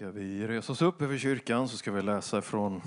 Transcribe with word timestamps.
Ska 0.00 0.10
vi 0.10 0.46
resa 0.46 0.72
oss 0.72 0.82
upp 0.82 1.02
över 1.02 1.18
kyrkan 1.18 1.68
så 1.68 1.76
ska 1.76 1.92
vi 1.92 2.02
läsa 2.02 2.42
från 2.42 2.82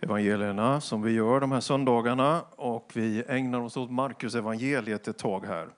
evangelierna 0.00 0.80
som 0.80 1.02
vi 1.02 1.12
gör 1.12 1.40
de 1.40 1.52
här 1.52 1.60
söndagarna 1.60 2.42
och 2.56 2.90
vi 2.94 3.24
ägnar 3.28 3.60
oss 3.60 3.76
åt 3.76 3.90
Markus 3.90 4.34
evangeliet 4.34 5.08
ett 5.08 5.18
tag 5.18 5.46
här. 5.46 5.68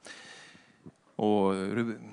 Och, 1.16 1.54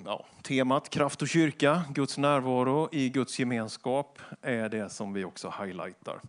ja, 0.06 0.26
temat 0.42 0.90
kraft 0.90 1.22
och 1.22 1.28
kyrka, 1.28 1.82
Guds 1.90 2.18
närvaro 2.18 2.90
i 2.92 3.10
Guds 3.10 3.40
gemenskap 3.40 4.20
är 4.42 4.70
det 4.70 4.90
som 4.90 5.14
vi 5.14 5.26
också 5.26 5.54
highlightar. 5.60 6.20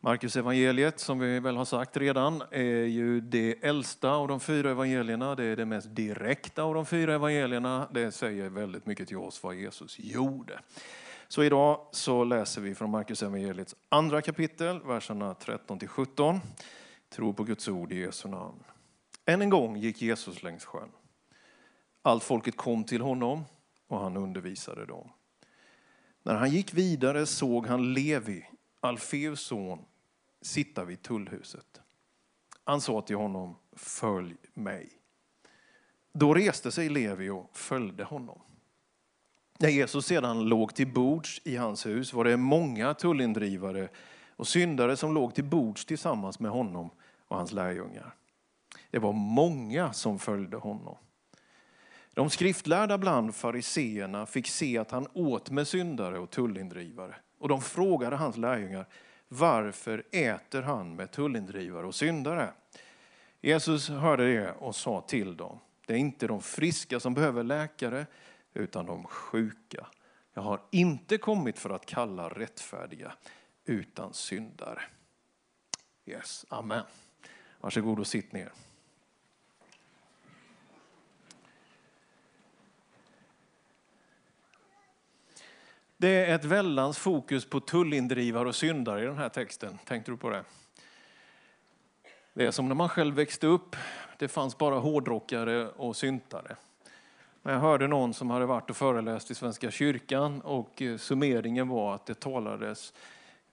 Markus 0.00 0.36
evangeliet 0.36 1.00
som 1.00 1.18
vi 1.18 1.40
väl 1.40 1.56
har 1.56 1.64
sagt 1.64 1.96
redan 1.96 2.42
är 2.50 2.84
ju 2.84 3.20
det 3.20 3.64
äldsta 3.64 4.10
av 4.10 4.28
de 4.28 4.40
fyra 4.40 4.70
evangelierna. 4.70 5.34
Det 5.34 5.44
är 5.44 5.56
det 5.56 5.64
mest 5.64 5.94
direkta 5.94 6.62
av 6.62 6.74
de 6.74 6.86
fyra 6.86 7.14
evangelierna. 7.14 7.88
Det 7.90 8.12
säger 8.12 8.48
väldigt 8.50 8.86
mycket 8.86 9.08
till 9.08 9.16
oss 9.16 9.42
vad 9.42 9.54
Jesus 9.54 9.98
gjorde. 9.98 10.60
Så 11.32 11.44
idag 11.44 11.86
så 11.90 12.24
läser 12.24 12.60
vi 12.60 12.74
från 12.74 12.90
Markus 12.90 13.22
evangeliets 13.22 13.76
andra 13.88 14.22
kapitel, 14.22 14.80
verserna 14.82 15.34
13-17. 15.34 16.40
Tro 17.08 17.34
på 17.34 17.44
Guds 17.44 17.68
ord 17.68 17.92
i 17.92 18.00
Jesu 18.00 18.28
namn. 18.28 18.64
Än 19.26 19.42
en 19.42 19.50
gång 19.50 19.76
gick 19.76 20.02
Jesus 20.02 20.42
längs 20.42 20.64
sjön. 20.64 20.88
Allt 22.02 22.24
folket 22.24 22.56
kom 22.56 22.84
till 22.84 23.00
honom 23.00 23.44
och 23.86 24.00
han 24.00 24.16
undervisade 24.16 24.86
dem. 24.86 25.10
När 26.22 26.34
han 26.34 26.50
gick 26.50 26.74
vidare 26.74 27.26
såg 27.26 27.66
han 27.66 27.94
Levi, 27.94 28.46
Alfeus 28.80 29.40
son, 29.40 29.84
sitta 30.42 30.84
vid 30.84 31.02
tullhuset. 31.02 31.80
Han 32.64 32.80
sa 32.80 33.02
till 33.02 33.16
honom, 33.16 33.56
följ 33.72 34.36
mig. 34.54 34.88
Då 36.12 36.34
reste 36.34 36.72
sig 36.72 36.88
Levi 36.88 37.28
och 37.28 37.50
följde 37.56 38.04
honom. 38.04 38.40
När 39.62 39.68
Jesus 39.68 40.06
sedan 40.06 40.44
låg 40.44 40.74
till 40.74 40.92
bords 40.92 41.40
i 41.44 41.56
hans 41.56 41.86
hus 41.86 42.12
var 42.12 42.24
det 42.24 42.36
många 42.36 42.94
tullindrivare 42.94 43.88
och 44.36 44.48
syndare 44.48 44.96
som 44.96 45.14
låg 45.14 45.34
till 45.34 45.44
bords 45.44 45.84
tillsammans 45.84 46.40
med 46.40 46.50
honom 46.50 46.90
och 47.28 47.36
hans 47.36 47.52
lärjungar. 47.52 48.14
Det 48.90 48.98
var 48.98 49.12
många 49.12 49.92
som 49.92 50.18
följde 50.18 50.56
honom. 50.56 50.96
De 52.14 52.30
skriftlärda 52.30 52.98
bland 52.98 53.34
fariseerna 53.34 54.26
fick 54.26 54.46
se 54.46 54.78
att 54.78 54.90
han 54.90 55.06
åt 55.12 55.50
med 55.50 55.66
syndare 55.66 56.18
och 56.18 56.30
tullindrivare 56.30 57.14
och 57.38 57.48
de 57.48 57.62
frågade 57.62 58.16
hans 58.16 58.36
lärjungar 58.36 58.86
varför 59.28 60.04
äter 60.10 60.62
han 60.62 60.96
med 60.96 61.10
tullindrivare 61.10 61.86
och 61.86 61.94
syndare? 61.94 62.50
Jesus 63.40 63.88
hörde 63.88 64.34
det 64.34 64.52
och 64.52 64.76
sa 64.76 65.00
till 65.00 65.36
dem, 65.36 65.58
det 65.86 65.92
är 65.92 65.98
inte 65.98 66.26
de 66.26 66.42
friska 66.42 67.00
som 67.00 67.14
behöver 67.14 67.42
läkare 67.42 68.06
utan 68.54 68.86
de 68.86 69.04
sjuka. 69.04 69.86
Jag 70.34 70.42
har 70.42 70.60
inte 70.70 71.18
kommit 71.18 71.58
för 71.58 71.70
att 71.70 71.86
kalla 71.86 72.28
rättfärdiga 72.28 73.12
utan 73.64 74.14
syndare. 74.14 74.82
Yes, 76.06 76.46
amen. 76.48 76.84
Varsågod 77.60 77.98
och 77.98 78.06
sitt 78.06 78.32
ner. 78.32 78.52
Det 85.96 86.08
är 86.08 86.34
ett 86.34 86.44
väldans 86.44 86.98
fokus 86.98 87.44
på 87.44 87.60
tullindrivare 87.60 88.48
och 88.48 88.56
syndare 88.56 89.02
i 89.02 89.06
den 89.06 89.18
här 89.18 89.28
texten. 89.28 89.78
Tänkte 89.84 90.10
du 90.10 90.16
på 90.16 90.30
det? 90.30 90.44
Det 92.32 92.46
är 92.46 92.50
som 92.50 92.68
när 92.68 92.74
man 92.74 92.88
själv 92.88 93.14
växte 93.14 93.46
upp. 93.46 93.76
Det 94.18 94.28
fanns 94.28 94.58
bara 94.58 94.78
hårdrockare 94.78 95.68
och 95.68 95.96
syntare. 95.96 96.56
Men 97.42 97.54
jag 97.54 97.60
hörde 97.60 97.86
någon 97.86 98.14
som 98.14 98.30
hade 98.30 98.46
varit 98.46 98.70
och 98.70 98.76
föreläst 98.76 99.30
i 99.30 99.34
Svenska 99.34 99.70
kyrkan 99.70 100.40
och 100.40 100.82
eh, 100.82 100.96
summeringen 100.96 101.68
var 101.68 101.94
att 101.94 102.06
det 102.06 102.20
talades 102.20 102.92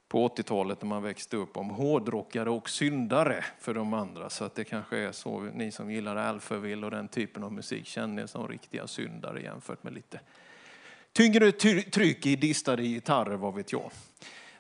på 0.07 0.27
80-talet 0.27 0.81
när 0.81 0.89
man 0.89 1.03
växte 1.03 1.37
upp 1.37 1.57
om 1.57 1.69
hårdrockare 1.69 2.49
och 2.49 2.69
syndare 2.69 3.45
för 3.59 3.73
de 3.73 3.93
andra. 3.93 4.29
Så 4.29 4.43
att 4.43 4.55
det 4.55 4.63
kanske 4.63 4.97
är 4.97 5.11
så, 5.11 5.39
ni 5.39 5.71
som 5.71 5.91
gillar 5.91 6.15
Alphaville 6.15 6.85
och 6.85 6.91
den 6.91 7.07
typen 7.07 7.43
av 7.43 7.53
musik 7.53 7.85
känner 7.85 8.23
er 8.23 8.27
som 8.27 8.47
riktiga 8.47 8.87
syndare 8.87 9.41
jämfört 9.41 9.83
med 9.83 9.93
lite 9.93 10.19
tyngre 11.13 11.51
tryck 11.91 12.25
i 12.25 12.35
distade 12.35 12.83
gitarrer, 12.83 13.35
vad 13.35 13.55
vet 13.55 13.71
jag. 13.71 13.91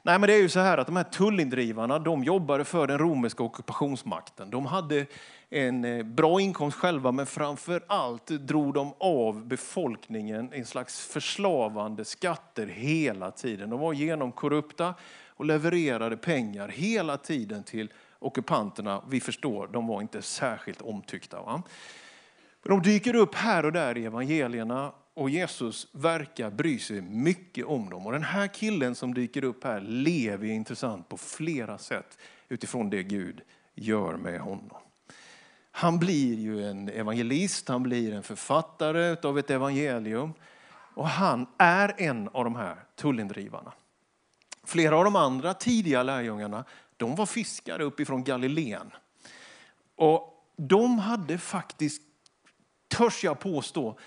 Nej, 0.03 0.19
men 0.19 0.27
det 0.27 0.33
är 0.33 0.41
ju 0.41 0.49
så 0.49 0.59
här 0.59 0.77
att 0.77 0.87
de 0.87 0.95
här 0.95 1.03
tullindrivarna, 1.03 1.99
de 1.99 2.23
jobbade 2.23 2.65
för 2.65 2.87
den 2.87 2.97
romerska 2.97 3.43
ockupationsmakten. 3.43 4.49
De 4.49 4.65
hade 4.65 5.05
en 5.49 5.85
eh, 5.85 6.03
bra 6.03 6.41
inkomst 6.41 6.77
själva, 6.77 7.11
men 7.11 7.25
framför 7.25 7.83
allt 7.87 8.27
drog 8.27 8.73
de 8.73 8.93
av 8.99 9.47
befolkningen 9.47 10.49
en 10.53 10.65
slags 10.65 11.07
förslavande 11.07 12.05
skatter 12.05 12.67
hela 12.67 13.31
tiden. 13.31 13.69
De 13.69 13.79
var 13.79 13.93
genomkorrupta 13.93 14.93
och 15.27 15.45
levererade 15.45 16.17
pengar 16.17 16.67
hela 16.67 17.17
tiden 17.17 17.63
till 17.63 17.93
ockupanterna. 18.19 19.03
Vi 19.09 19.19
förstår, 19.19 19.67
de 19.67 19.87
var 19.87 20.01
inte 20.01 20.21
särskilt 20.21 20.81
omtyckta. 20.81 21.41
Va? 21.41 21.63
De 22.63 22.81
dyker 22.81 23.15
upp 23.15 23.35
här 23.35 23.65
och 23.65 23.71
där 23.71 23.97
i 23.97 24.05
evangelierna 24.05 24.91
och 25.13 25.29
Jesus 25.29 25.87
verkar 25.91 26.51
bry 26.51 26.79
sig 26.79 27.01
mycket 27.01 27.65
om 27.65 27.89
dem. 27.89 28.05
Och 28.05 28.11
den 28.11 28.23
här 28.23 28.47
killen 28.47 28.95
som 28.95 29.13
dyker 29.13 29.43
upp 29.43 29.63
här 29.63 29.81
lever 29.81 30.47
intressant 30.47 31.09
på 31.09 31.17
flera 31.17 31.77
sätt 31.77 32.17
utifrån 32.49 32.89
det 32.89 33.03
Gud 33.03 33.41
gör 33.75 34.17
med 34.17 34.39
honom. 34.39 34.86
Han 35.77 35.99
blir 35.99 36.33
ju 36.33 36.69
en 36.69 36.89
evangelist, 36.89 37.67
han 37.67 37.83
blir 37.83 38.13
en 38.13 38.23
författare 38.23 39.27
av 39.27 39.39
ett 39.39 39.49
evangelium. 39.49 40.33
Och 40.93 41.07
han 41.07 41.47
är 41.57 41.95
en 41.97 42.27
av 42.27 42.43
de 42.43 42.55
här 42.55 42.83
tullindrivarna. 42.95 43.73
Flera 44.63 44.97
av 44.97 45.03
de 45.03 45.15
andra 45.15 45.53
tidiga 45.53 46.03
lärjungarna 46.03 46.65
de 46.97 47.15
var 47.15 47.25
fiskare 47.25 47.83
uppifrån 47.83 48.23
Galileen. 48.23 48.91
Och 49.95 50.45
de 50.55 50.99
hade 50.99 51.37
faktiskt, 51.37 52.01
törs 52.87 53.23
jag 53.23 53.39
påstå, 53.39 53.97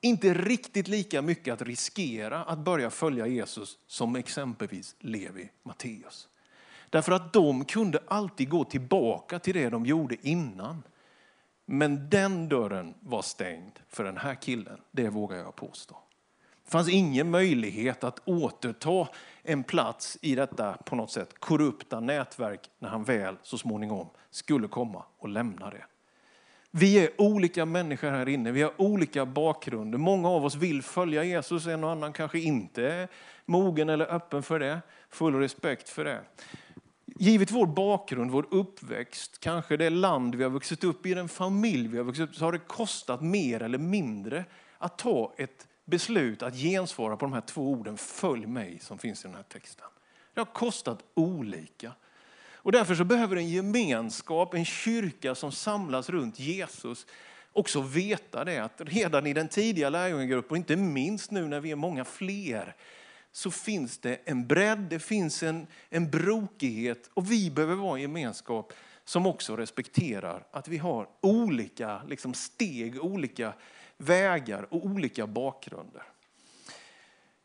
inte 0.00 0.34
riktigt 0.34 0.88
lika 0.88 1.22
mycket 1.22 1.54
att 1.54 1.62
riskera 1.62 2.44
att 2.44 2.58
börja 2.58 2.90
följa 2.90 3.26
Jesus 3.26 3.78
som 3.86 4.16
exempelvis 4.16 4.96
Levi 4.98 5.50
Matteus. 5.62 6.28
Därför 6.90 7.12
att 7.12 7.32
de 7.32 7.64
kunde 7.64 8.02
alltid 8.08 8.48
gå 8.48 8.64
tillbaka 8.64 9.38
till 9.38 9.54
det 9.54 9.68
de 9.68 9.86
gjorde 9.86 10.28
innan. 10.28 10.82
Men 11.72 12.10
den 12.10 12.48
dörren 12.48 12.94
var 13.00 13.22
stängd 13.22 13.72
för 13.88 14.04
den 14.04 14.16
här 14.16 14.34
killen, 14.34 14.80
det 14.90 15.08
vågar 15.08 15.36
jag 15.36 15.56
påstå. 15.56 15.96
Det 16.64 16.70
fanns 16.70 16.88
ingen 16.88 17.30
möjlighet 17.30 18.04
att 18.04 18.28
återta 18.28 19.08
en 19.42 19.64
plats 19.64 20.18
i 20.22 20.34
detta 20.34 20.72
på 20.72 20.96
något 20.96 21.10
sätt 21.10 21.38
korrupta 21.38 22.00
nätverk 22.00 22.70
när 22.78 22.88
han 22.88 23.04
väl 23.04 23.36
så 23.42 23.58
småningom 23.58 24.08
skulle 24.30 24.68
komma 24.68 25.04
och 25.18 25.28
lämna 25.28 25.70
det. 25.70 25.84
Vi 26.70 27.04
är 27.04 27.10
olika 27.20 27.64
människor 27.64 28.10
här 28.10 28.28
inne, 28.28 28.52
vi 28.52 28.62
har 28.62 28.72
olika 28.76 29.26
bakgrunder. 29.26 29.98
Många 29.98 30.28
av 30.28 30.44
oss 30.44 30.54
vill 30.54 30.82
följa 30.82 31.24
Jesus, 31.24 31.66
en 31.66 31.84
och 31.84 31.90
annan 31.90 32.12
kanske 32.12 32.38
inte 32.38 32.86
är 32.86 33.08
mogen 33.44 33.88
eller 33.88 34.14
öppen 34.14 34.42
för 34.42 34.58
det. 34.58 34.80
Full 35.10 35.34
respekt 35.34 35.88
för 35.88 36.04
det. 36.04 36.20
Givet 37.18 37.50
vår 37.50 37.66
bakgrund, 37.66 38.30
vår 38.30 38.46
uppväxt, 38.50 39.40
kanske 39.40 39.76
det 39.76 39.90
land 39.90 40.34
vi 40.34 40.42
har 40.42 40.50
vuxit 40.50 40.84
upp 40.84 41.06
i, 41.06 41.14
den 41.14 41.28
familj 41.28 41.88
vi 41.88 41.96
har 41.96 42.04
vuxit 42.04 42.28
upp 42.28 42.34
så 42.34 42.44
har 42.44 42.52
det 42.52 42.58
kostat 42.58 43.20
mer 43.20 43.62
eller 43.62 43.78
mindre 43.78 44.44
att 44.78 44.98
ta 44.98 45.34
ett 45.38 45.66
beslut 45.84 46.42
att 46.42 46.56
gensvara 46.56 47.16
på 47.16 47.24
de 47.24 47.32
här 47.32 47.40
två 47.40 47.70
orden, 47.70 47.96
följ 47.96 48.46
mig, 48.46 48.78
som 48.78 48.98
finns 48.98 49.24
i 49.24 49.28
den 49.28 49.36
här 49.36 49.42
texten. 49.42 49.86
Det 50.34 50.40
har 50.40 50.46
kostat 50.46 50.98
olika. 51.14 51.92
Och 52.62 52.72
därför 52.72 52.94
så 52.94 53.04
behöver 53.04 53.36
en 53.36 53.48
gemenskap, 53.48 54.54
en 54.54 54.64
kyrka 54.64 55.34
som 55.34 55.52
samlas 55.52 56.10
runt 56.10 56.38
Jesus 56.38 57.06
också 57.52 57.80
veta 57.80 58.44
det 58.44 58.58
att 58.58 58.80
redan 58.84 59.26
i 59.26 59.32
den 59.32 59.48
tidiga 59.48 59.90
lärjungagruppen, 59.90 60.50
och 60.50 60.56
inte 60.56 60.76
minst 60.76 61.30
nu 61.30 61.48
när 61.48 61.60
vi 61.60 61.70
är 61.70 61.76
många 61.76 62.04
fler, 62.04 62.76
så 63.32 63.50
finns 63.50 63.98
det 63.98 64.20
en 64.24 64.46
bredd, 64.46 64.78
det 64.78 64.98
finns 64.98 65.42
en, 65.42 65.66
en 65.88 66.10
brokighet 66.10 67.10
och 67.14 67.30
vi 67.30 67.50
behöver 67.50 67.74
vara 67.74 67.96
en 67.96 68.02
gemenskap 68.02 68.72
som 69.04 69.26
också 69.26 69.56
respekterar 69.56 70.46
att 70.50 70.68
vi 70.68 70.78
har 70.78 71.08
olika 71.20 72.02
liksom, 72.08 72.34
steg, 72.34 73.04
olika 73.04 73.52
vägar 73.96 74.66
och 74.70 74.86
olika 74.86 75.26
bakgrunder. 75.26 76.02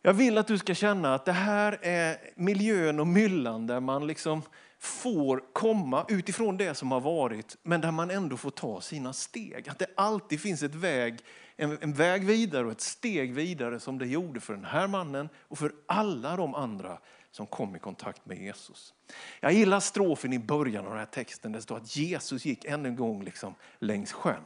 Jag 0.01 0.13
vill 0.13 0.37
att 0.37 0.47
du 0.47 0.57
ska 0.57 0.75
känna 0.75 1.15
att 1.15 1.25
det 1.25 1.31
här 1.31 1.79
är 1.81 2.17
miljön 2.35 2.99
och 2.99 3.07
myllan 3.07 3.67
där 3.67 3.79
man 3.79 4.07
liksom 4.07 4.41
får 4.79 5.43
komma 5.53 6.05
utifrån 6.09 6.57
det 6.57 6.75
som 6.75 6.91
har 6.91 7.01
varit, 7.01 7.57
men 7.63 7.81
där 7.81 7.91
man 7.91 8.11
ändå 8.11 8.37
får 8.37 8.51
ta 8.51 8.81
sina 8.81 9.13
steg. 9.13 9.69
Att 9.69 9.79
det 9.79 9.87
alltid 9.95 10.41
finns 10.41 10.63
ett 10.63 10.75
väg, 10.75 11.19
en, 11.57 11.77
en 11.81 11.93
väg 11.93 12.25
vidare 12.25 12.65
och 12.65 12.71
ett 12.71 12.81
steg 12.81 13.33
vidare 13.33 13.79
som 13.79 13.97
det 13.97 14.07
gjorde 14.07 14.39
för 14.39 14.53
den 14.53 14.65
här 14.65 14.87
mannen 14.87 15.29
och 15.41 15.57
för 15.57 15.73
alla 15.85 16.35
de 16.35 16.55
andra 16.55 16.97
som 17.31 17.47
kom 17.47 17.75
i 17.75 17.79
kontakt 17.79 18.25
med 18.25 18.37
Jesus. 18.37 18.93
Jag 19.39 19.53
gillar 19.53 19.79
strofen 19.79 20.33
i 20.33 20.39
början 20.39 20.85
av 20.85 20.91
den 20.91 20.99
här 20.99 21.05
texten. 21.05 21.51
där 21.51 21.59
Det 21.59 21.61
står 21.61 21.77
att 21.77 21.95
Jesus 21.95 22.45
gick 22.45 22.65
än 22.65 22.85
en 22.85 22.95
gång 22.95 23.23
liksom 23.23 23.55
längs 23.79 24.13
sjön. 24.13 24.43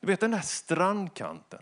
Du 0.00 0.06
vet 0.06 0.20
den 0.20 0.30
där 0.30 0.40
strandkanten. 0.40 1.60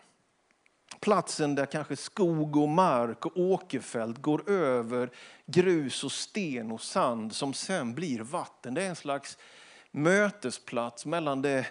platsen 1.00 1.54
där 1.54 1.66
kanske 1.66 1.96
skog 1.96 2.56
och 2.56 2.68
mark 2.68 3.26
och 3.26 3.36
åkerfält 3.36 4.18
går 4.18 4.50
över 4.50 5.10
grus 5.46 6.04
och 6.04 6.12
sten 6.12 6.72
och 6.72 6.80
sand 6.80 7.32
som 7.32 7.54
sen 7.54 7.94
blir 7.94 8.20
vatten. 8.20 8.74
Det 8.74 8.82
är 8.82 8.88
en 8.88 8.96
slags 8.96 9.38
mötesplats 9.90 11.06
mellan 11.06 11.42
det 11.42 11.66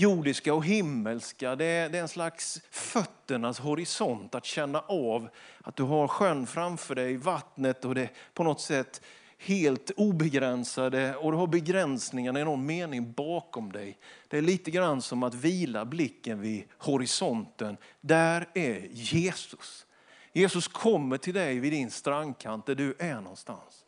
jordiska 0.00 0.54
och 0.54 0.64
himmelska. 0.64 1.56
Det 1.56 1.64
är, 1.64 1.88
det 1.88 1.98
är 1.98 2.02
en 2.02 2.08
slags 2.08 2.62
fötternas 2.70 3.58
horisont 3.58 4.34
att 4.34 4.44
känna 4.44 4.80
av 4.80 5.28
att 5.62 5.76
du 5.76 5.82
har 5.82 6.08
sjön 6.08 6.46
framför 6.46 6.94
dig, 6.94 7.16
vattnet 7.16 7.84
och 7.84 7.94
det 7.94 8.08
på 8.34 8.44
något 8.44 8.60
sätt 8.60 9.02
helt 9.38 9.90
obegränsade 9.96 11.16
och 11.16 11.32
du 11.32 11.38
har 11.38 11.46
begränsningarna 11.46 12.40
i 12.40 12.44
någon 12.44 12.66
mening 12.66 13.12
bakom 13.12 13.72
dig. 13.72 13.98
Det 14.28 14.38
är 14.38 14.42
lite 14.42 14.70
grann 14.70 15.02
som 15.02 15.22
att 15.22 15.34
vila 15.34 15.84
blicken 15.84 16.40
vid 16.40 16.64
horisonten. 16.78 17.76
Där 18.00 18.48
är 18.54 18.88
Jesus. 18.90 19.86
Jesus 20.32 20.68
kommer 20.68 21.16
till 21.16 21.34
dig 21.34 21.58
vid 21.58 21.72
din 21.72 21.90
strandkant 21.90 22.66
där 22.66 22.74
du 22.74 22.94
är 22.98 23.20
någonstans. 23.20 23.79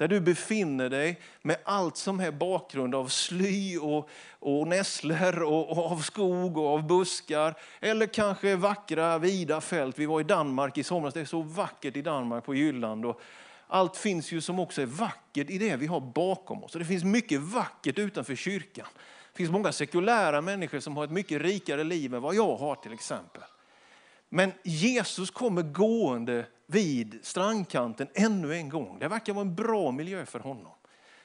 Där 0.00 0.08
du 0.08 0.20
befinner 0.20 0.90
dig 0.90 1.20
med 1.42 1.56
allt 1.64 1.96
som 1.96 2.20
är 2.20 2.30
bakgrund 2.30 2.94
av 2.94 3.08
sly 3.08 3.78
och, 3.78 4.08
och 4.38 4.68
nässlor 4.68 5.42
och, 5.42 5.70
och, 5.70 5.92
av 5.92 5.98
skog 5.98 6.56
och 6.56 6.68
av 6.68 6.86
buskar. 6.86 7.54
Eller 7.80 8.06
kanske 8.06 8.56
vackra 8.56 9.18
vida 9.18 9.60
fält. 9.60 9.98
Vi 9.98 10.06
var 10.06 10.20
i 10.20 10.24
Danmark 10.24 10.78
i 10.78 10.82
somras, 10.82 11.14
det 11.14 11.20
är 11.20 11.24
så 11.24 11.42
vackert 11.42 11.96
i 11.96 12.02
Danmark 12.02 12.44
på 12.44 12.54
Jylland. 12.54 13.06
Och 13.06 13.20
allt 13.66 13.96
finns 13.96 14.32
ju 14.32 14.40
som 14.40 14.58
också 14.58 14.82
är 14.82 14.86
vackert 14.86 15.50
i 15.50 15.58
det 15.58 15.76
vi 15.76 15.86
har 15.86 16.00
bakom 16.00 16.64
oss. 16.64 16.74
Och 16.74 16.78
det 16.78 16.86
finns 16.86 17.04
mycket 17.04 17.40
vackert 17.40 17.98
utanför 17.98 18.34
kyrkan. 18.34 18.86
Det 19.32 19.36
finns 19.36 19.50
många 19.50 19.72
sekulära 19.72 20.40
människor 20.40 20.80
som 20.80 20.96
har 20.96 21.04
ett 21.04 21.10
mycket 21.10 21.42
rikare 21.42 21.84
liv 21.84 22.14
än 22.14 22.22
vad 22.22 22.34
jag 22.34 22.56
har 22.56 22.74
till 22.74 22.92
exempel. 22.92 23.42
Men 24.28 24.52
Jesus 24.62 25.30
kommer 25.30 25.62
gående 25.62 26.46
vid 26.70 27.18
strandkanten 27.22 28.08
ännu 28.14 28.54
en 28.54 28.68
gång. 28.68 28.98
Det 28.98 29.08
verkar 29.08 29.32
vara 29.32 29.46
en 29.46 29.54
bra 29.54 29.90
miljö 29.90 30.26
för 30.26 30.40
honom. 30.40 30.72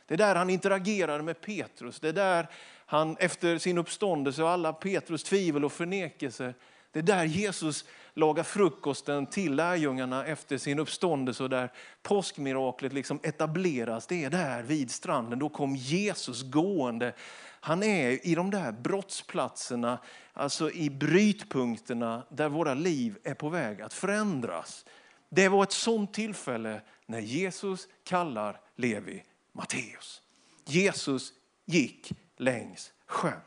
Det 0.08 0.14
är 0.14 0.18
där 0.18 0.36
han 0.36 0.50
interagerar 0.50 1.22
med 1.22 1.42
Petrus. 1.42 2.00
Det 2.00 2.10
är 2.10 2.14
där 2.14 2.48
han 2.86 3.18
efter 3.20 3.58
sin 3.58 3.78
uppståndelse 3.78 4.44
och 4.44 4.50
alla 4.50 4.74
Petrus 4.74 5.24
tvivel 5.24 5.66
och 5.66 5.72
förnekelse, 5.72 6.54
det 6.96 7.00
är 7.00 7.04
där 7.04 7.26
Jesus 7.26 7.86
lagar 8.14 8.44
frukosten 8.44 9.26
till 9.26 9.56
lärjungarna 9.56 10.26
efter 10.26 10.58
sin 10.58 10.80
uppståndelse 10.80 11.44
och 11.44 11.50
där 11.50 11.72
påskmiraklet 12.02 12.94
liksom 12.94 13.20
etableras. 13.24 14.08
Det 14.08 14.24
är 14.24 14.30
där 14.30 14.64
vid 14.64 14.92
stranden. 14.92 15.40
Då 15.40 15.50
kom 15.50 15.76
Jesus 15.76 16.44
gående. 16.44 17.14
Han 17.60 17.84
är 17.84 18.28
i 18.28 18.36
de 18.36 18.52
där 18.52 18.72
brottsplatserna, 18.72 20.00
alltså 20.34 20.72
i 20.72 20.90
brytpunkterna 20.90 22.24
där 22.30 22.50
våra 22.50 22.74
liv 22.74 23.18
är 23.24 23.34
på 23.34 23.50
väg 23.50 23.82
att 23.82 23.94
förändras. 23.94 24.86
Det 25.36 25.50
var 25.50 25.64
ett 25.64 25.72
sånt 25.72 26.14
tillfälle 26.14 26.82
när 27.06 27.20
Jesus 27.20 27.88
kallar 28.04 28.60
Levi 28.76 29.24
Matteus. 29.52 30.22
Jesus 30.66 31.34
gick 31.66 32.12
längs 32.38 32.94
sjön. 33.06 33.40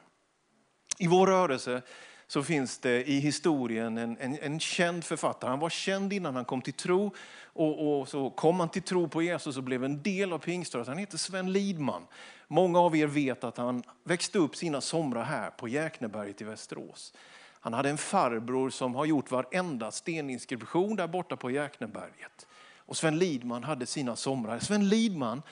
I 0.98 1.06
vår 1.06 1.26
rörelse 1.26 1.82
så 2.26 2.42
finns 2.42 2.78
det 2.78 3.08
i 3.08 3.18
historien 3.18 3.98
en, 3.98 4.16
en, 4.20 4.38
en, 4.38 4.60
känd 4.60 5.04
författare. 5.04 5.50
Han 5.50 5.58
var 5.58 5.70
känd 5.70 6.12
innan 6.12 6.36
han 6.36 6.44
kom 6.44 6.62
till 6.62 6.72
tro 6.72 7.14
och, 7.42 8.00
och, 8.00 8.08
så 8.08 8.30
kom 8.30 8.60
han 8.60 8.68
till 8.68 8.82
tro 8.82 9.08
på 9.08 9.22
Jesus 9.22 9.56
och 9.56 9.62
blev 9.62 9.84
en 9.84 10.02
del 10.02 10.32
av 10.32 10.38
pingströrelsen. 10.38 10.92
Han 10.92 10.98
heter 10.98 11.18
Sven 11.18 11.52
Lidman. 11.52 12.06
Många 12.48 12.80
av 12.80 12.96
er 12.96 13.06
vet 13.06 13.44
att 13.44 13.56
han 13.56 13.82
växte 14.04 14.38
upp 14.38 14.56
sina 14.56 14.80
somrar 14.80 15.24
här 15.24 15.50
på 15.50 15.68
Jäkneberget 15.68 16.40
i 16.40 16.44
Västerås. 16.44 17.12
Han 17.60 17.72
hade 17.72 17.90
en 17.90 17.98
farbror 17.98 18.70
som 18.70 18.94
har 18.94 19.04
gjort 19.04 19.30
varenda 19.30 19.90
steninskription 19.90 20.96
där 20.96 21.06
borta 21.06 21.36
på 21.36 21.50
Jäkneberget. 21.50 22.46
Och 22.76 22.96
Sven 22.96 23.18
Lidman 23.18 23.64
hade 23.64 23.86
sina 23.86 24.16
somrar. 24.16 24.58
Sven 24.58 24.88
Lidman 24.88 25.42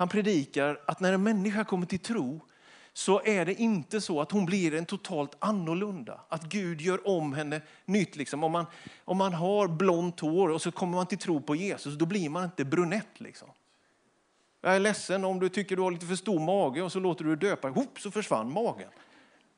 han 0.00 0.08
predikar 0.08 0.80
att 0.86 1.00
när 1.00 1.12
en 1.12 1.22
människa 1.22 1.64
kommer 1.64 1.86
till 1.86 1.98
tro 1.98 2.40
så 2.92 3.22
är 3.24 3.44
det 3.44 3.54
inte 3.54 4.00
så 4.00 4.20
att 4.20 4.32
hon 4.32 4.46
blir 4.46 4.74
en 4.74 4.86
totalt 4.86 5.36
annorlunda. 5.38 6.20
Att 6.28 6.42
Gud 6.42 6.80
gör 6.80 7.08
om 7.08 7.32
henne 7.32 7.60
nytt. 7.84 8.16
Liksom. 8.16 8.44
Om, 8.44 8.52
man, 8.52 8.66
om 9.04 9.16
man 9.16 9.34
har 9.34 9.68
blont 9.68 10.20
hår 10.20 10.48
och 10.48 10.62
så 10.62 10.72
kommer 10.72 10.96
man 10.96 11.06
till 11.06 11.18
tro 11.18 11.42
på 11.42 11.56
Jesus, 11.56 11.94
då 11.94 12.06
blir 12.06 12.28
man 12.28 12.44
inte 12.44 12.64
brunett. 12.64 13.20
Liksom. 13.20 13.48
Jag 14.60 14.76
är 14.76 14.80
ledsen 14.80 15.24
om 15.24 15.40
du 15.40 15.48
tycker 15.48 15.76
du 15.76 15.82
har 15.82 15.90
lite 15.90 16.06
för 16.06 16.16
stor 16.16 16.40
mage 16.40 16.82
och 16.82 16.92
så 16.92 17.00
låter 17.00 17.24
du 17.24 17.36
döpa 17.36 17.68
Hop, 17.68 18.00
så 18.00 18.10
försvann 18.10 18.52
magen. 18.52 18.90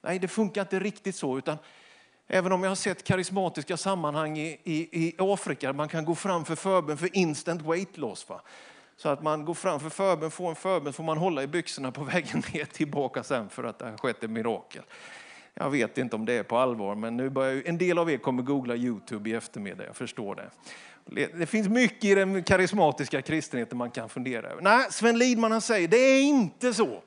Nej, 0.03 0.19
det 0.19 0.29
funkar 0.29 0.61
inte 0.61 0.81
riktigt 0.81 1.17
så. 1.17 1.39
utan 1.39 1.59
Även 2.35 2.53
om 2.53 2.63
jag 2.63 2.71
har 2.71 2.77
sett 2.77 3.05
karismatiska 3.05 3.77
sammanhang 3.77 4.39
i, 4.39 4.59
i, 4.65 5.07
i 5.07 5.15
Afrika, 5.19 5.73
man 5.73 5.89
kan 5.89 6.05
gå 6.05 6.15
fram 6.15 6.45
för 6.45 6.55
förbön 6.55 6.97
för 6.99 7.17
instant 7.17 7.63
weight 7.63 7.99
loss. 7.99 8.29
Va? 8.29 8.41
Så 8.97 9.09
att 9.09 9.23
man 9.23 9.45
går 9.45 9.55
fram 9.55 9.81
för 9.81 9.91
förbön, 9.91 10.31
får 10.31 10.49
en 10.49 10.57
förbön, 10.57 10.93
får 10.93 11.05
man 11.05 11.19
hålla 11.19 11.43
i 11.43 11.47
byxorna 11.47 11.93
på 11.93 12.05
vägen 12.13 12.43
ner 12.55 12.65
tillbaka 12.65 13.23
sen 13.23 13.49
för 13.49 13.65
att 13.65 13.79
det 13.79 13.85
har 13.85 13.97
skett 13.97 14.25
ett 14.25 14.31
mirakel. 14.31 14.83
Jag 15.55 15.71
vet 15.71 15.99
inte 15.99 16.17
om 16.17 16.25
det 16.25 16.33
är 16.33 16.43
på 16.43 16.59
allvar, 16.59 16.95
men 16.95 17.17
nu 17.17 17.31
börjar, 17.31 17.63
en 17.67 17.79
del 17.79 17.99
av 17.99 18.11
er 18.11 18.19
kommer 18.19 18.43
googla 18.43 18.77
Youtube 18.77 19.31
i 19.31 19.35
eftermiddag, 19.35 19.85
jag 19.85 19.97
förstår 19.97 20.35
det. 20.35 21.29
Det 21.39 21.47
finns 21.47 21.69
mycket 21.69 22.05
i 22.05 22.15
den 22.15 22.43
karismatiska 22.43 23.23
kristenheten 23.23 23.79
man 23.79 23.91
kan 23.91 24.09
fundera 24.09 24.49
över. 24.49 24.63
Nej, 24.63 24.87
Sven 24.91 25.19
Lidman 25.19 25.53
han 25.53 25.61
säger, 25.61 25.89
det 25.89 25.97
är 25.97 26.23
inte 26.23 26.75
så 26.75 27.03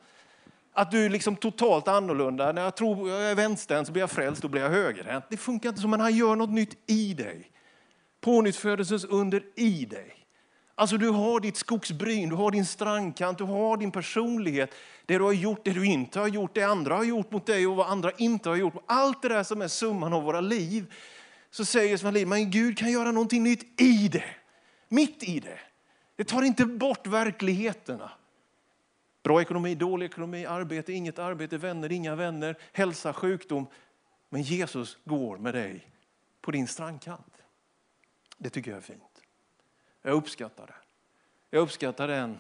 att 0.76 0.92
du 0.92 1.06
är 1.06 1.10
liksom 1.10 1.36
totalt 1.36 1.88
annorlunda. 1.88 2.52
När 2.52 2.62
jag 2.62 2.76
tror 2.76 3.10
jag 3.10 3.32
är 3.32 3.36
vänstern 3.36 3.86
så 3.86 3.92
blir 3.92 4.04
jag 4.04 4.12
frälst, 4.12 4.42
då 4.42 4.48
blir 4.48 4.62
jag 4.62 4.70
högerhänt. 4.70 5.26
Det 5.30 5.38
funkar 5.38 5.70
inte 5.70 5.82
så, 5.82 5.88
men 5.88 6.00
han 6.00 6.16
gör 6.16 6.36
något 6.36 6.50
nytt 6.50 6.78
i 6.88 7.14
dig. 7.14 7.52
Pånyttfödelsens 8.22 9.06
under 9.06 9.44
i 9.56 9.86
dig. 9.86 10.16
Alltså 10.76 10.98
du 10.98 11.10
har 11.10 11.40
ditt 11.40 11.58
skogsbryn, 11.58 12.30
du 12.30 12.36
har 12.36 12.52
din 12.52 12.66
strandkant, 12.66 13.38
du 13.38 13.44
har 13.44 13.78
din 13.78 13.92
personlighet. 13.92 14.76
Det 15.06 15.18
du 15.18 15.24
har 15.24 15.32
gjort, 15.32 15.66
det 15.66 15.74
du 15.74 15.86
inte 15.86 16.20
har 16.20 16.28
gjort, 16.28 16.56
det 16.56 16.64
andra 16.64 16.96
har 16.96 17.04
gjort 17.04 17.32
mot 17.32 17.46
dig 17.46 17.68
och 17.68 17.76
vad 17.76 17.88
andra 17.88 18.12
inte 18.18 18.50
har 18.50 18.56
gjort. 18.56 18.84
Allt 18.88 19.22
det 19.22 19.30
där 19.30 19.44
som 19.44 19.62
är 19.62 19.68
summan 19.68 20.14
av 20.14 20.24
våra 20.24 20.42
liv. 20.42 20.94
Så 21.52 21.66
säger 21.66 21.98
Sven 21.98 22.14
Liv, 22.14 22.28
men 22.28 22.52
Gud 22.52 22.78
kan 22.78 22.92
göra 22.92 23.12
någonting 23.12 23.44
nytt 23.44 23.82
i 23.82 24.08
det. 24.08 24.24
Mitt 24.90 25.24
i 25.24 25.40
det. 25.40 25.60
Det 26.16 26.24
tar 26.24 26.42
inte 26.42 26.66
bort 26.66 27.08
verkligheterna. 27.08 28.12
Bra 29.26 29.42
ekonomi, 29.42 29.76
dålig 29.76 30.06
ekonomi, 30.06 30.46
arbete, 30.46 30.94
inget 30.94 31.20
arbete, 31.20 31.58
vänner, 31.58 31.92
inga 31.92 32.16
vänner, 32.16 32.58
hälsa, 32.74 33.14
sjukdom. 33.14 33.68
Men 34.30 34.42
Jesus 34.42 34.98
går 35.04 35.38
med 35.38 35.54
dig 35.54 35.92
på 36.42 36.52
din 36.52 36.68
strandkant. 36.68 37.38
Det 38.38 38.50
tycker 38.50 38.72
jag 38.72 38.78
är 38.78 38.82
fint. 38.82 39.22
Jag 40.02 40.14
uppskattar 40.14 40.68
det. 40.68 40.76
Jag 41.50 41.62
uppskattar 41.62 42.08
den 42.08 42.38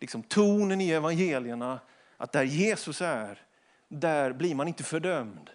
liksom, 0.00 0.22
tonen 0.22 0.80
i 0.80 0.90
evangelierna, 0.90 1.80
att 2.16 2.32
där 2.32 2.44
Jesus 2.44 3.00
är, 3.00 3.42
där 3.88 4.32
blir 4.32 4.54
man 4.54 4.68
inte 4.68 4.84
fördömd. 4.84 5.50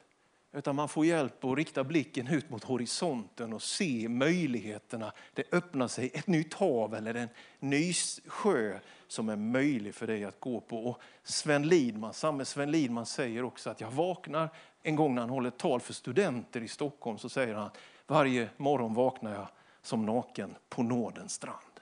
Utan 0.51 0.75
man 0.75 0.89
får 0.89 1.05
hjälp 1.05 1.43
att 1.43 1.57
rikta 1.57 1.83
blicken 1.83 2.27
ut 2.27 2.49
mot 2.49 2.63
horisonten 2.63 3.53
och 3.53 3.61
se 3.61 4.09
möjligheterna. 4.09 5.13
Det 5.33 5.53
öppnar 5.53 5.87
sig 5.87 6.11
ett 6.13 6.27
nytt 6.27 6.53
hav 6.53 6.95
eller 6.95 7.13
en 7.13 7.29
ny 7.59 7.93
sjö 8.25 8.79
som 9.07 9.29
är 9.29 9.35
möjlig 9.35 9.95
för 9.95 10.07
dig 10.07 10.25
att 10.25 10.39
gå 10.39 10.59
på. 10.59 10.77
Och 10.85 11.01
Sven 11.23 11.67
Lidman, 11.67 12.13
samme 12.13 12.45
Sven 12.45 12.71
Lidman 12.71 13.05
säger 13.05 13.43
också 13.43 13.69
att 13.69 13.81
jag 13.81 13.91
vaknar 13.91 14.49
en 14.83 14.95
gång 14.95 15.15
när 15.15 15.21
han 15.21 15.29
håller 15.29 15.49
tal 15.49 15.81
för 15.81 15.93
studenter 15.93 16.61
i 16.61 16.67
Stockholm 16.67 17.17
så 17.17 17.29
säger 17.29 17.55
han 17.55 17.69
varje 18.07 18.49
morgon 18.57 18.93
vaknar 18.93 19.33
jag 19.33 19.47
som 19.81 20.05
naken 20.05 20.55
på 20.69 20.83
nådens 20.83 21.33
strand. 21.33 21.79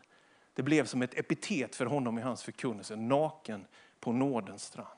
Det 0.53 0.63
blev 0.63 0.85
som 0.85 1.01
ett 1.01 1.19
epitet 1.19 1.75
för 1.75 1.85
honom 1.85 2.17
i 2.17 2.21
hans 2.21 2.43
förkunnelse, 2.43 2.95
naken 2.95 3.65
på 3.99 4.11
nådens 4.11 4.63
strand. 4.63 4.96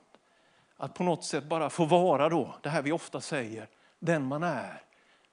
Att 0.80 0.94
på 0.94 1.04
något 1.04 1.24
sätt 1.24 1.44
bara 1.44 1.70
få 1.70 1.84
vara 1.84 2.28
då, 2.28 2.54
det 2.62 2.68
här 2.68 2.82
vi 2.82 2.92
ofta 2.92 3.20
säger, 3.20 3.68
den 3.98 4.24
man 4.24 4.42
är. 4.42 4.82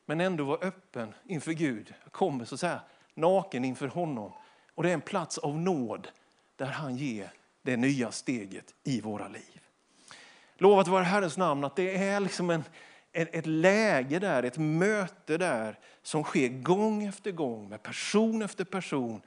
Men 0.06 0.22
ändå 0.22 0.44
vara 0.44 0.58
öppen 0.58 1.14
inför 1.26 1.52
Gud. 1.52 1.94
Jag 2.04 2.12
kommer 2.12 2.46
så 2.46 2.56
att 2.56 2.60
säga 2.60 2.82
naken 3.14 3.66
inför 3.66 3.88
honom. 3.88 4.32
Och 4.76 4.84
det 4.84 4.90
är 4.90 4.94
en 4.94 5.02
plats 5.02 5.38
av 5.38 5.58
nåd 5.58 6.08
där 6.56 6.66
han 6.66 6.96
ger 6.96 7.32
det 7.62 7.78
nya 7.78 8.12
steget 8.12 8.74
i 8.84 9.02
våra 9.02 9.28
liv. 9.28 9.62
Lovat 10.58 10.88
vare 10.88 11.04
Herrens 11.04 11.38
namn 11.38 11.64
att 11.64 11.76
det 11.76 11.98
är 11.98 12.20
liksom 12.20 12.50
en, 12.50 12.64
ett 13.12 13.46
läge 13.46 14.20
där, 14.20 14.44
ett 14.44 14.58
möte 14.58 15.38
där 15.38 15.80
som 16.02 16.24
sker 16.24 16.48
gång 16.48 17.04
efter 17.04 17.32
gång 17.32 17.70
med 17.70 17.84
person 17.84 18.42
efter 18.42 18.64
person. 18.64 19.22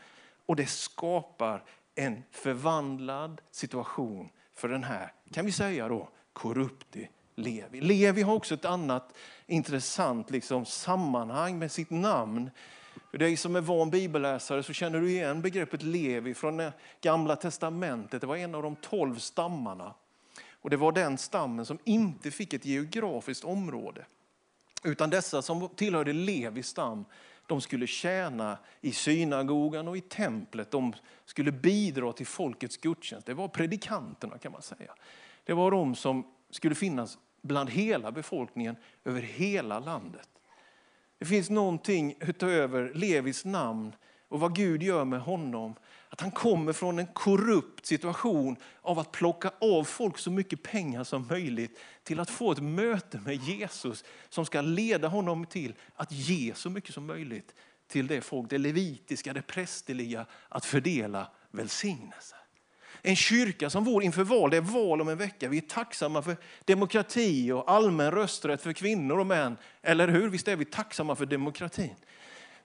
Och 0.46 0.56
det 0.56 0.66
skapar 0.66 1.64
en 1.94 2.22
förvandlad 2.30 3.40
situation 3.50 4.28
för 4.60 4.68
den 4.68 4.84
här, 4.84 5.12
kan 5.32 5.46
vi 5.46 5.52
säga 5.52 5.88
då, 5.88 6.08
korrupte 6.32 7.08
Levi. 7.34 7.80
Levi 7.80 8.22
har 8.22 8.34
också 8.34 8.54
ett 8.54 8.64
annat 8.64 9.14
intressant 9.46 10.30
liksom, 10.30 10.64
sammanhang 10.64 11.58
med 11.58 11.72
sitt 11.72 11.90
namn. 11.90 12.50
För 13.10 13.18
dig 13.18 13.36
som 13.36 13.56
är 13.56 13.60
van 13.60 13.90
bibelläsare 13.90 14.62
så 14.62 14.72
känner 14.72 15.00
du 15.00 15.10
igen 15.10 15.42
begreppet 15.42 15.82
Levi 15.82 16.34
från 16.34 16.70
gamla 17.00 17.36
testamentet. 17.36 18.20
Det 18.20 18.26
var 18.26 18.36
en 18.36 18.54
av 18.54 18.62
de 18.62 18.76
tolv 18.76 19.18
stammarna. 19.18 19.94
Och 20.52 20.70
det 20.70 20.76
var 20.76 20.92
den 20.92 21.18
stammen 21.18 21.66
som 21.66 21.78
inte 21.84 22.30
fick 22.30 22.52
ett 22.52 22.64
geografiskt 22.64 23.44
område. 23.44 24.04
Utan 24.82 25.10
dessa 25.10 25.42
som 25.42 25.68
tillhörde 25.68 26.12
Levis 26.12 26.66
stam, 26.66 27.04
de 27.50 27.60
skulle 27.60 27.86
tjäna 27.86 28.58
i 28.80 28.92
synagogan 28.92 29.88
och 29.88 29.96
i 29.96 30.00
templet. 30.00 30.70
De 30.70 30.92
skulle 31.24 31.52
bidra 31.52 32.12
till 32.12 32.26
folkets 32.26 32.76
gudstjänst. 32.76 33.26
Det 33.26 33.34
var 33.34 33.48
predikanterna 33.48 34.38
kan 34.38 34.52
man 34.52 34.62
säga. 34.62 34.94
Det 35.44 35.52
var 35.52 35.70
de 35.70 35.94
som 35.94 36.26
skulle 36.50 36.74
finnas 36.74 37.18
bland 37.42 37.70
hela 37.70 38.12
befolkningen 38.12 38.76
över 39.04 39.22
hela 39.22 39.80
landet. 39.80 40.28
Det 41.18 41.24
finns 41.24 41.50
någonting 41.50 42.14
utöver 42.20 42.92
Levis 42.94 43.44
namn 43.44 43.92
och 44.28 44.40
vad 44.40 44.56
Gud 44.56 44.82
gör 44.82 45.04
med 45.04 45.20
honom. 45.20 45.74
Att 46.12 46.20
han 46.20 46.30
kommer 46.30 46.72
från 46.72 46.98
en 46.98 47.06
korrupt 47.06 47.86
situation 47.86 48.56
av 48.82 48.98
att 48.98 49.12
plocka 49.12 49.50
av 49.60 49.84
folk 49.84 50.18
så 50.18 50.30
mycket 50.30 50.62
pengar 50.62 51.04
som 51.04 51.26
möjligt 51.26 51.78
till 52.02 52.20
att 52.20 52.30
få 52.30 52.52
ett 52.52 52.62
möte 52.62 53.18
med 53.18 53.34
Jesus 53.36 54.04
som 54.28 54.46
ska 54.46 54.60
leda 54.60 55.08
honom 55.08 55.46
till 55.46 55.74
att 55.94 56.12
ge 56.12 56.54
så 56.54 56.70
mycket 56.70 56.94
som 56.94 57.06
möjligt 57.06 57.54
till 57.88 58.06
det 58.06 58.20
folk, 58.20 58.50
det 58.50 58.58
levitiska, 58.58 59.32
det 59.32 59.42
prästerliga, 59.42 60.26
att 60.48 60.64
fördela 60.64 61.26
välsignelse. 61.50 62.36
En 63.02 63.16
kyrka 63.16 63.70
som 63.70 63.84
vår 63.84 64.02
inför 64.02 64.24
val, 64.24 64.50
det 64.50 64.56
är 64.56 64.60
val 64.60 65.00
om 65.00 65.08
en 65.08 65.18
vecka. 65.18 65.48
Vi 65.48 65.56
är 65.56 65.60
tacksamma 65.60 66.22
för 66.22 66.36
demokrati 66.64 67.52
och 67.52 67.70
allmän 67.70 68.10
rösträtt 68.10 68.62
för 68.62 68.72
kvinnor 68.72 69.18
och 69.18 69.26
män. 69.26 69.56
Eller 69.82 70.08
hur? 70.08 70.28
Visst 70.28 70.48
är 70.48 70.56
vi 70.56 70.64
tacksamma 70.64 71.16
för 71.16 71.26
demokratin. 71.26 71.94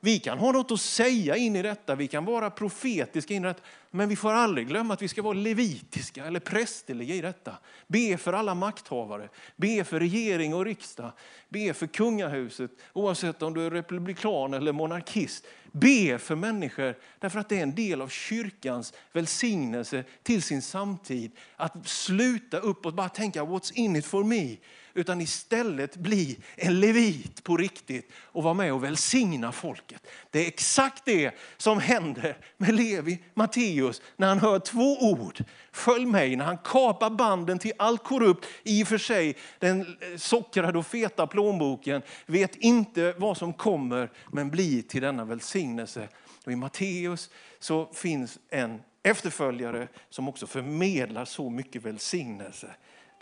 Vi 0.06 0.20
kan 0.20 0.38
ha 0.38 0.52
något 0.52 0.72
att 0.72 0.82
säga 0.82 1.36
in 1.36 1.56
i 1.56 1.62
detta, 1.62 1.96
vi 1.96 2.08
kan 2.08 2.26
vara 2.26 2.50
profetiska 2.50 3.34
in 3.34 3.44
i 3.44 3.48
detta. 3.48 3.62
Men 3.92 4.10
vi 4.10 4.16
får 4.16 4.32
aldrig 4.32 4.68
glömma 4.68 4.94
att 4.94 5.02
vi 5.02 5.08
ska 5.08 5.22
vara 5.22 5.34
levitiska 5.34 6.26
eller 6.26 6.40
prästerliga 6.40 7.16
i 7.16 7.22
detta. 7.22 7.58
Be 7.88 8.18
för 8.18 8.34
alla 8.34 8.56
makthavare, 8.56 9.30
be 9.56 9.84
för 9.84 10.00
regering 10.00 10.54
och 10.54 10.66
riksdag, 10.66 11.12
be 11.50 11.74
för 11.74 11.88
kungahuset 11.88 12.72
oavsett 12.94 13.42
om 13.42 13.54
du 13.54 13.66
är 13.66 13.72
republikan 13.72 14.54
eller 14.54 14.72
monarkist. 14.72 15.46
Be 15.72 16.20
för 16.20 16.36
människor 16.36 16.96
därför 17.20 17.40
att 17.40 17.50
det 17.50 17.58
är 17.60 17.64
en 17.64 17.76
del 17.76 18.02
av 18.02 18.08
kyrkans 18.08 18.94
välsignelse 19.14 20.04
till 20.24 20.42
sin 20.42 20.62
samtid. 20.62 21.32
Att 21.56 21.88
sluta 21.88 22.58
upp 22.58 22.86
och 22.86 22.94
bara 22.94 23.10
tänka 23.10 23.44
what's 23.44 23.72
in 23.74 23.96
it 23.96 24.06
for 24.06 24.24
me 24.24 24.58
utan 24.96 25.22
istället 25.22 25.98
bli 25.98 26.38
en 26.56 26.80
levit 26.80 27.44
på 27.44 27.58
riktigt 27.58 28.12
och 28.16 28.44
vara 28.44 28.54
med 28.54 28.74
och 28.74 28.84
välsigna 28.84 29.52
folket. 29.52 30.08
Det 30.32 30.40
är 30.40 30.48
exakt 30.48 31.06
det 31.06 31.32
som 31.58 31.80
händer 31.80 32.38
med 32.58 32.76
Levi 32.76 33.20
Matteus 33.34 34.02
när 34.16 34.28
han 34.28 34.40
hör 34.40 34.60
två 34.60 34.98
ord. 34.98 35.44
Följ 35.72 36.06
mig, 36.06 36.36
när 36.36 36.46
han 36.46 36.58
kapar 36.58 37.10
banden 37.10 37.60
till 37.60 37.74
allt 37.78 38.04
korrupt, 38.04 38.46
i 38.64 38.84
och 38.84 38.88
för 38.88 38.98
sig 38.98 39.36
den 39.60 39.98
sockrade 40.18 40.80
och 40.80 40.88
feta 40.88 41.28
plånboken, 41.28 42.02
vet 42.26 42.56
inte 42.56 43.14
vad 43.18 43.38
som 43.38 43.54
kommer 43.54 44.12
men 44.32 44.50
blir 44.50 44.82
till 44.82 45.02
denna 45.02 45.26
välsignelse. 45.26 46.08
Och 46.46 46.52
I 46.52 46.56
Matteus 46.56 47.30
så 47.60 47.86
finns 47.94 48.40
en 48.50 48.82
efterföljare 49.04 49.88
som 50.10 50.28
också 50.28 50.48
förmedlar 50.48 51.26
så 51.26 51.50
mycket 51.50 51.86
välsignelse. 51.86 52.68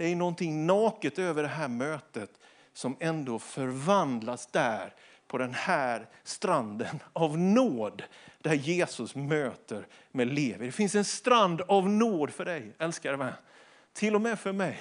Det 0.04 0.08
är 0.08 0.16
någonting 0.16 0.66
naket 0.66 1.20
över 1.20 1.44
det 1.44 1.50
här 1.50 1.68
mötet 1.68 2.40
som 2.74 2.98
ändå 3.00 3.40
förvandlas 3.40 4.48
där 4.48 4.94
på 5.28 5.38
den 5.38 5.54
här 5.54 6.08
stranden 6.24 7.00
av 7.14 7.38
nåd 7.38 8.04
där 8.42 8.54
Jesus 8.54 9.16
möter 9.16 9.88
med 10.12 10.28
Levi. 10.28 10.66
Det 10.66 10.72
finns 10.72 10.96
en 10.96 11.06
strand 11.06 11.62
av 11.62 11.90
nåd 11.90 12.30
för 12.30 12.46
dig, 12.46 12.74
älskade 12.80 13.18
vän. 13.18 13.34
Till 13.94 14.16
och 14.16 14.22
med 14.22 14.40
för 14.40 14.52
mig. 14.52 14.80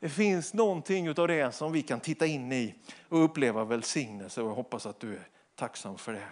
Det 0.00 0.08
finns 0.08 0.54
någonting 0.54 1.10
av 1.10 1.28
det 1.28 1.54
som 1.54 1.72
vi 1.72 1.82
kan 1.82 2.00
titta 2.00 2.26
in 2.26 2.52
i 2.52 2.74
och 3.08 3.24
uppleva 3.24 3.64
välsignelse 3.64 4.42
och 4.42 4.48
jag 4.50 4.54
hoppas 4.54 4.86
att 4.86 5.00
du 5.00 5.12
är 5.12 5.28
tacksam 5.54 5.98
för 5.98 6.12
det. 6.12 6.28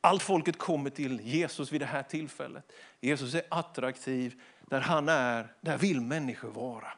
Allt 0.00 0.22
folket 0.22 0.58
kommer 0.58 0.90
till 0.90 1.20
Jesus 1.20 1.72
vid 1.72 1.80
det 1.80 1.86
här 1.86 2.02
tillfället. 2.02 2.72
Jesus 3.00 3.34
är 3.34 3.42
attraktiv. 3.48 4.40
Där 4.66 4.80
han 4.80 5.08
är, 5.08 5.52
där 5.60 5.78
vill 5.78 6.00
människor 6.00 6.50
vara. 6.50 6.88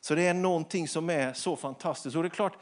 Så 0.00 0.14
det 0.14 0.26
är 0.26 0.34
någonting 0.34 0.88
som 0.88 1.10
är 1.10 1.32
så 1.32 1.56
fantastiskt. 1.56 2.16
Och 2.16 2.22
det 2.22 2.26
är 2.26 2.30
klart, 2.30 2.58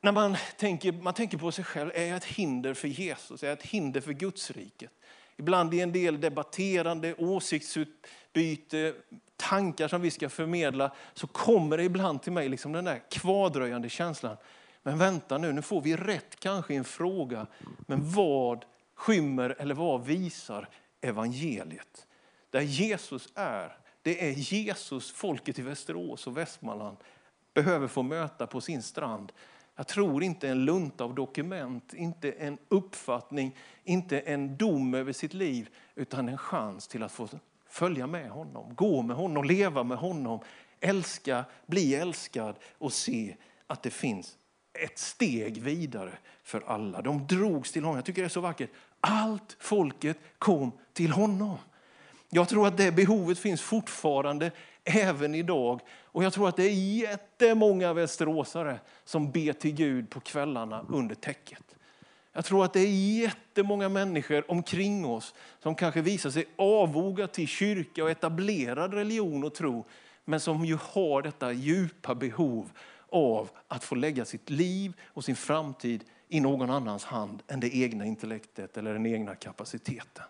när 0.00 0.12
man 0.12 0.36
tänker, 0.56 0.92
man 0.92 1.14
tänker 1.14 1.38
på 1.38 1.52
sig 1.52 1.64
själv, 1.64 1.90
är 1.94 2.06
jag 2.06 2.16
ett 2.16 2.24
hinder 2.24 2.74
för 2.74 2.88
Jesus? 2.88 3.42
Är 3.42 3.46
jag 3.46 3.58
ett 3.58 3.66
hinder 3.66 4.00
för 4.00 4.12
Guds 4.12 4.50
riket? 4.50 4.90
Ibland 5.36 5.74
i 5.74 5.80
en 5.80 5.92
del 5.92 6.20
debatterande, 6.20 7.14
åsiktsutbyte, 7.14 8.94
tankar 9.36 9.88
som 9.88 10.02
vi 10.02 10.10
ska 10.10 10.28
förmedla, 10.28 10.92
så 11.14 11.26
kommer 11.26 11.76
det 11.76 11.84
ibland 11.84 12.22
till 12.22 12.32
mig 12.32 12.48
liksom 12.48 12.72
den 12.72 12.84
där 12.84 13.02
kvardröjande 13.10 13.88
känslan. 13.88 14.36
Men 14.82 14.98
vänta 14.98 15.38
nu, 15.38 15.52
nu 15.52 15.62
får 15.62 15.80
vi 15.80 15.96
rätt 15.96 16.40
kanske 16.40 16.74
i 16.74 16.76
en 16.76 16.84
fråga. 16.84 17.46
Men 17.78 18.12
vad 18.12 18.64
skymmer 18.94 19.56
eller 19.58 19.74
vad 19.74 20.04
visar 20.04 20.68
evangeliet? 21.00 22.06
Där 22.50 22.60
Jesus 22.60 23.28
är, 23.34 23.76
det 24.02 24.28
är 24.28 24.32
Jesus 24.32 25.10
folket 25.10 25.58
i 25.58 25.62
Västerås 25.62 26.26
och 26.26 26.36
Västmanland 26.36 26.96
behöver 27.54 27.88
få 27.88 28.02
möta 28.02 28.46
på 28.46 28.60
sin 28.60 28.82
strand. 28.82 29.32
Jag 29.76 29.86
tror 29.86 30.22
inte 30.22 30.48
en 30.48 30.64
lunta 30.64 31.04
av 31.04 31.14
dokument, 31.14 31.94
inte 31.94 32.32
en 32.32 32.58
uppfattning, 32.68 33.56
inte 33.84 34.20
en 34.20 34.56
dom 34.56 34.94
över 34.94 35.12
sitt 35.12 35.34
liv, 35.34 35.68
utan 35.94 36.28
en 36.28 36.38
chans 36.38 36.88
till 36.88 37.02
att 37.02 37.12
få 37.12 37.28
följa 37.68 38.06
med 38.06 38.30
honom, 38.30 38.74
gå 38.74 39.02
med 39.02 39.16
honom, 39.16 39.44
leva 39.44 39.82
med 39.82 39.98
honom, 39.98 40.40
älska, 40.80 41.44
bli 41.66 41.94
älskad 41.94 42.56
och 42.78 42.92
se 42.92 43.36
att 43.66 43.82
det 43.82 43.90
finns 43.90 44.38
ett 44.84 44.98
steg 44.98 45.62
vidare 45.62 46.12
för 46.42 46.60
alla. 46.66 47.02
De 47.02 47.26
drogs 47.26 47.72
till 47.72 47.84
honom. 47.84 47.96
Jag 47.96 48.04
tycker 48.04 48.22
det 48.22 48.26
är 48.26 48.28
så 48.28 48.40
vackert. 48.40 48.70
Allt 49.00 49.56
folket 49.60 50.18
kom 50.38 50.72
till 50.92 51.10
honom. 51.10 51.58
Jag 52.30 52.48
tror 52.48 52.66
att 52.66 52.76
det 52.76 52.92
behovet 52.92 53.38
finns 53.38 53.60
fortfarande 53.60 54.50
även 54.84 55.34
idag. 55.34 55.80
Och 55.88 56.24
jag 56.24 56.32
tror 56.32 56.48
att 56.48 56.56
det 56.56 56.64
är 56.64 56.98
jättemånga 56.98 57.92
västeråsare 57.92 58.80
som 59.04 59.30
ber 59.30 59.52
till 59.52 59.74
Gud 59.74 60.10
på 60.10 60.20
kvällarna 60.20 60.84
under 60.88 61.14
täcket. 61.14 61.76
Jag 62.32 62.44
tror 62.44 62.64
att 62.64 62.72
det 62.72 62.80
är 62.80 63.18
jättemånga 63.20 63.88
människor 63.88 64.50
omkring 64.50 65.06
oss 65.06 65.34
som 65.62 65.74
kanske 65.74 66.00
visar 66.00 66.30
sig 66.30 66.44
avoga 66.56 67.26
till 67.26 67.48
kyrka 67.48 68.04
och 68.04 68.10
etablerad 68.10 68.94
religion 68.94 69.44
och 69.44 69.54
tro, 69.54 69.84
men 70.24 70.40
som 70.40 70.64
ju 70.64 70.78
har 70.82 71.22
detta 71.22 71.52
djupa 71.52 72.14
behov 72.14 72.70
av 73.08 73.50
att 73.68 73.84
få 73.84 73.94
lägga 73.94 74.24
sitt 74.24 74.50
liv 74.50 74.92
och 75.04 75.24
sin 75.24 75.36
framtid 75.36 76.04
i 76.28 76.40
någon 76.40 76.70
annans 76.70 77.04
hand 77.04 77.42
än 77.48 77.60
det 77.60 77.76
egna 77.76 78.06
intellektet 78.06 78.76
eller 78.76 78.92
den 78.92 79.06
egna 79.06 79.34
kapaciteten. 79.34 80.24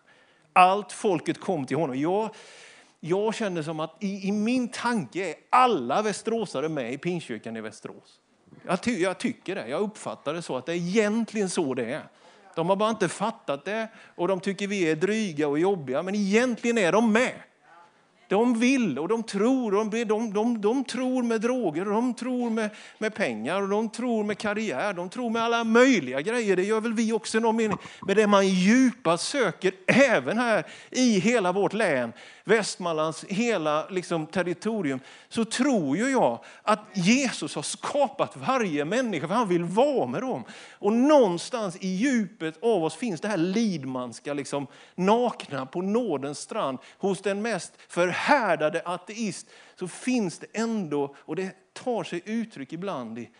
Allt 0.56 0.92
folket 0.92 1.40
kom 1.40 1.66
till 1.66 1.76
honom. 1.76 2.00
Jag, 2.00 2.30
jag 3.00 3.34
känner 3.34 3.62
som 3.62 3.80
att 3.80 3.96
i, 4.00 4.28
i 4.28 4.32
min 4.32 4.68
tanke 4.68 5.30
är 5.30 5.34
alla 5.50 6.02
västeråsare 6.02 6.68
med 6.68 6.92
i 6.92 6.98
Pingstkyrkan 6.98 7.56
i 7.56 7.60
Västerås. 7.60 8.20
Jag, 8.66 8.82
ty, 8.82 9.02
jag 9.02 9.18
tycker 9.18 9.54
det. 9.54 9.68
Jag 9.68 9.80
uppfattar 9.80 10.34
det 10.34 10.42
så 10.42 10.56
att 10.56 10.66
det 10.66 10.72
är 10.72 10.76
egentligen 10.76 11.50
så 11.50 11.74
det 11.74 11.84
är. 11.84 12.08
De 12.54 12.68
har 12.68 12.76
bara 12.76 12.90
inte 12.90 13.08
fattat 13.08 13.64
det 13.64 13.88
och 14.14 14.28
de 14.28 14.40
tycker 14.40 14.66
vi 14.66 14.90
är 14.90 14.96
dryga 14.96 15.48
och 15.48 15.58
jobbiga, 15.58 16.02
men 16.02 16.14
egentligen 16.14 16.78
är 16.78 16.92
de 16.92 17.12
med. 17.12 17.34
De 18.28 18.58
vill 18.58 18.98
och 18.98 19.08
de 19.08 19.22
tror. 19.22 19.74
Och 19.74 19.86
de, 19.86 20.04
de, 20.04 20.32
de, 20.32 20.60
de 20.60 20.84
tror 20.84 21.22
med 21.22 21.40
droger, 21.40 21.84
de 21.84 22.14
tror 22.14 22.50
med, 22.50 22.70
med 22.98 23.14
pengar, 23.14 23.62
och 23.62 23.68
de 23.68 23.88
tror 23.88 24.24
med 24.24 24.38
karriär, 24.38 24.92
de 24.92 25.08
tror 25.08 25.30
med 25.30 25.42
alla 25.42 25.64
möjliga 25.64 26.20
grejer. 26.20 26.56
Det 26.56 26.64
gör 26.64 26.80
väl 26.80 26.92
vi 26.92 27.12
också 27.12 27.38
i 27.38 27.40
någon 27.40 27.56
mening. 27.56 27.78
Men 28.06 28.16
det 28.16 28.26
man 28.26 28.48
djupast 28.48 29.28
söker, 29.28 29.72
även 29.86 30.38
här 30.38 30.66
i 30.90 31.18
hela 31.18 31.52
vårt 31.52 31.72
län, 31.72 32.12
Västmanlands 32.44 33.24
hela 33.24 33.88
liksom, 33.88 34.26
territorium, 34.26 35.00
så 35.28 35.44
tror 35.44 35.96
ju 35.96 36.10
jag 36.10 36.44
att 36.62 36.80
Jesus 36.92 37.54
har 37.54 37.62
skapat 37.62 38.36
varje 38.36 38.84
människa, 38.84 39.28
för 39.28 39.34
han 39.34 39.48
vill 39.48 39.64
vara 39.64 40.06
med 40.06 40.22
dem. 40.22 40.44
Och 40.72 40.92
någonstans 40.92 41.76
i 41.80 41.88
djupet 41.88 42.62
av 42.62 42.84
oss 42.84 42.96
finns 42.96 43.20
det 43.20 43.28
här 43.28 43.36
lidmanska, 43.36 44.34
liksom, 44.34 44.66
nakna 44.94 45.66
på 45.66 45.82
nådens 45.82 46.38
strand, 46.38 46.78
hos 46.98 47.22
den 47.22 47.42
mest 47.42 47.72
förhärdade 48.16 48.82
ateist, 48.84 49.46
så 49.74 49.88
finns 49.88 50.38
det 50.38 50.46
ändå, 50.52 51.14
och 51.18 51.36
det 51.36 51.54
tar 51.72 52.04
sig 52.04 52.22
uttryck 52.24 52.72
ibland 52.72 53.18
i 53.18 53.30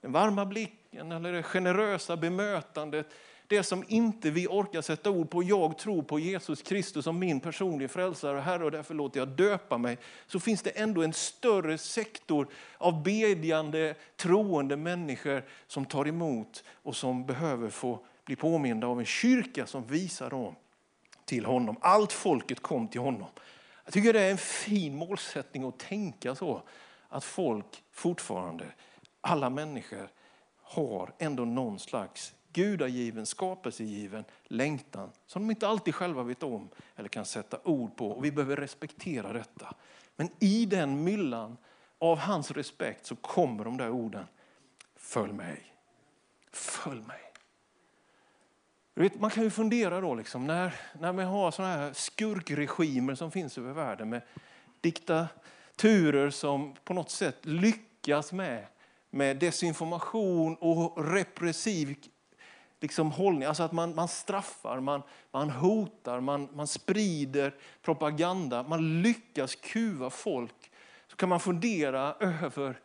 den 0.00 0.12
varma 0.12 0.46
blicken 0.46 1.12
eller 1.12 1.32
det 1.32 1.42
generösa 1.42 2.16
bemötandet, 2.16 3.06
det 3.46 3.62
som 3.62 3.84
inte 3.88 4.30
vi 4.30 4.46
orkar 4.46 4.80
sätta 4.80 5.10
ord 5.10 5.30
på, 5.30 5.42
jag 5.42 5.78
tror 5.78 6.02
på 6.02 6.18
Jesus 6.18 6.62
Kristus 6.62 7.04
som 7.04 7.18
min 7.18 7.40
personliga 7.40 7.88
frälsare 7.88 8.36
och 8.36 8.42
Herre 8.42 8.64
och 8.64 8.70
därför 8.70 8.94
låter 8.94 9.20
jag 9.20 9.28
döpa 9.28 9.78
mig. 9.78 9.98
Så 10.26 10.40
finns 10.40 10.62
det 10.62 10.70
ändå 10.70 11.02
en 11.02 11.12
större 11.12 11.78
sektor 11.78 12.48
av 12.78 13.02
bedjande, 13.02 13.94
troende 14.16 14.76
människor 14.76 15.44
som 15.66 15.84
tar 15.84 16.08
emot 16.08 16.64
och 16.82 16.96
som 16.96 17.26
behöver 17.26 17.70
få 17.70 17.98
bli 18.24 18.36
påminda 18.36 18.86
av 18.86 19.00
en 19.00 19.06
kyrka 19.06 19.66
som 19.66 19.86
visar 19.86 20.30
dem 20.30 20.54
till 21.24 21.44
honom. 21.44 21.76
Allt 21.80 22.12
folket 22.12 22.60
kom 22.60 22.88
till 22.88 23.00
honom. 23.00 23.28
Jag 23.90 23.94
tycker 23.94 24.12
det 24.12 24.20
är 24.20 24.30
en 24.30 24.38
fin 24.38 24.96
målsättning 24.96 25.64
att 25.64 25.78
tänka 25.78 26.34
så. 26.34 26.62
Att 27.08 27.24
folk 27.24 27.82
fortfarande, 27.92 28.64
alla 29.20 29.50
människor, 29.50 30.08
har 30.62 31.14
ändå 31.18 31.44
någon 31.44 31.78
slags 31.78 32.34
gudagiven, 32.52 33.26
skapelsegiven 33.26 34.24
längtan 34.44 35.10
som 35.26 35.42
de 35.42 35.50
inte 35.50 35.68
alltid 35.68 35.94
själva 35.94 36.22
vet 36.22 36.42
om 36.42 36.68
eller 36.96 37.08
kan 37.08 37.24
sätta 37.24 37.58
ord 37.64 37.96
på. 37.96 38.10
Och 38.10 38.24
vi 38.24 38.32
behöver 38.32 38.56
respektera 38.56 39.32
detta. 39.32 39.74
Men 40.16 40.28
i 40.38 40.66
den 40.66 41.04
myllan 41.04 41.56
av 41.98 42.18
hans 42.18 42.50
respekt 42.50 43.06
så 43.06 43.16
kommer 43.16 43.64
de 43.64 43.76
där 43.76 43.90
orden. 43.90 44.26
Följ 44.96 45.32
mig. 45.32 45.74
Följ 46.52 47.00
mig. 47.00 47.29
Vet, 49.00 49.20
man 49.20 49.30
kan 49.30 49.44
ju 49.44 49.50
fundera 49.50 50.00
då, 50.00 50.14
liksom, 50.14 50.46
när, 50.46 50.74
när 51.00 51.12
vi 51.12 51.22
har 51.22 51.50
sådana 51.50 51.74
här 51.74 51.92
skurkregimer 51.92 53.14
som 53.14 53.30
finns 53.30 53.58
över 53.58 53.72
världen 53.72 54.08
med 54.08 54.22
diktaturer 54.80 56.30
som 56.30 56.74
på 56.84 56.94
något 56.94 57.10
sätt 57.10 57.46
lyckas 57.46 58.32
med, 58.32 58.66
med 59.10 59.36
desinformation 59.36 60.56
och 60.56 61.12
repressiv 61.12 61.96
liksom 62.80 63.12
hållning. 63.12 63.44
Alltså 63.44 63.62
att 63.62 63.72
man, 63.72 63.94
man 63.94 64.08
straffar, 64.08 64.80
man, 64.80 65.02
man 65.30 65.50
hotar, 65.50 66.20
man, 66.20 66.48
man 66.52 66.66
sprider 66.66 67.54
propaganda. 67.82 68.62
Man 68.62 69.02
lyckas 69.02 69.54
kuva 69.54 70.10
folk. 70.10 70.70
Så 71.08 71.16
kan 71.16 71.28
man 71.28 71.40
fundera 71.40 72.14
över 72.20 72.80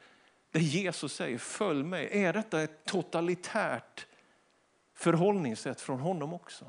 det 0.51 0.59
Jesus 0.59 1.15
säger, 1.15 1.37
följ 1.37 1.83
mig. 1.83 2.09
Är 2.11 2.33
detta 2.33 2.61
ett 2.61 2.85
totalitärt 2.85 4.07
förhållningssätt 4.95 5.81
från 5.81 5.99
honom 5.99 6.33
också? 6.33 6.65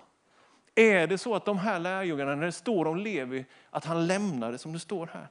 Är 0.74 1.06
det 1.06 1.18
så 1.18 1.34
att 1.34 1.44
de 1.44 1.58
här 1.58 1.78
lärjungarna, 1.78 2.34
när 2.34 2.46
det 2.46 2.52
står 2.52 2.86
om 2.86 2.96
Levi, 2.96 3.44
att 3.70 3.84
han 3.84 4.06
lämnade 4.06 4.58
som 4.58 4.72
det 4.72 4.78
står 4.78 5.06
här. 5.06 5.28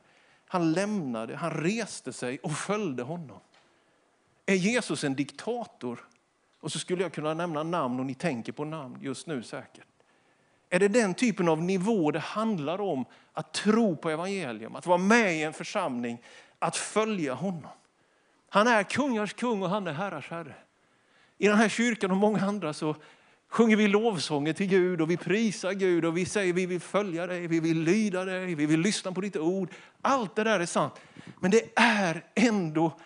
Han 0.47 0.73
lämnade, 0.73 1.35
han 1.35 1.51
reste 1.51 2.13
sig 2.13 2.39
och 2.39 2.51
följde 2.51 3.03
honom. 3.03 3.39
Är 4.45 4.55
Jesus 4.55 5.03
en 5.03 5.15
diktator? 5.15 6.07
Och 6.59 6.71
så 6.71 6.79
skulle 6.79 7.03
jag 7.03 7.13
kunna 7.13 7.33
nämna 7.33 7.63
namn 7.63 7.99
och 7.99 8.05
ni 8.05 8.15
tänker 8.15 8.51
på 8.51 8.65
namn 8.65 8.97
just 9.01 9.27
nu 9.27 9.43
säkert. 9.43 9.87
Är 10.69 10.79
det 10.79 10.87
den 10.87 11.13
typen 11.13 11.47
av 11.47 11.61
nivå 11.61 12.11
det 12.11 12.19
handlar 12.19 12.81
om 12.81 13.05
att 13.33 13.53
tro 13.53 13.95
på 13.95 14.09
evangelium, 14.09 14.75
att 14.75 14.85
vara 14.85 14.97
med 14.97 15.35
i 15.35 15.43
en 15.43 15.53
församling, 15.53 16.21
att 16.59 16.77
följa 16.77 17.33
honom? 17.33 17.71
Han 18.49 18.67
är 18.67 18.83
kungars 18.83 19.33
kung 19.33 19.63
och 19.63 19.69
han 19.69 19.87
är 19.87 19.93
herrars 19.93 20.29
herre. 20.29 20.55
I 21.37 21.47
den 21.47 21.57
här 21.57 21.69
kyrkan 21.69 22.11
och 22.11 22.17
många 22.17 22.45
andra 22.45 22.73
så 22.73 22.95
sjunger 23.47 23.75
vi 23.75 23.87
lovsånger 23.87 24.53
till 24.53 24.67
Gud 24.67 25.01
och 25.01 25.09
vi 25.09 25.17
prisar 25.17 25.71
Gud 25.71 26.05
och 26.05 26.17
vi 26.17 26.25
säger 26.25 26.53
vi 26.53 26.65
vill 26.65 26.79
följa 26.79 27.27
dig, 27.27 27.47
vi 27.47 27.59
vill 27.59 27.81
lyda 27.81 28.25
dig, 28.25 28.55
vi 28.55 28.65
vill 28.65 28.79
lyssna 28.79 29.11
på 29.11 29.21
ditt 29.21 29.37
ord. 29.37 29.69
Allt 30.01 30.35
det 30.35 30.43
där 30.43 30.59
är 30.59 30.65
sant. 30.65 30.93
Men 31.39 31.51
det 31.51 31.69
är 31.75 32.25
ändå 32.35 32.99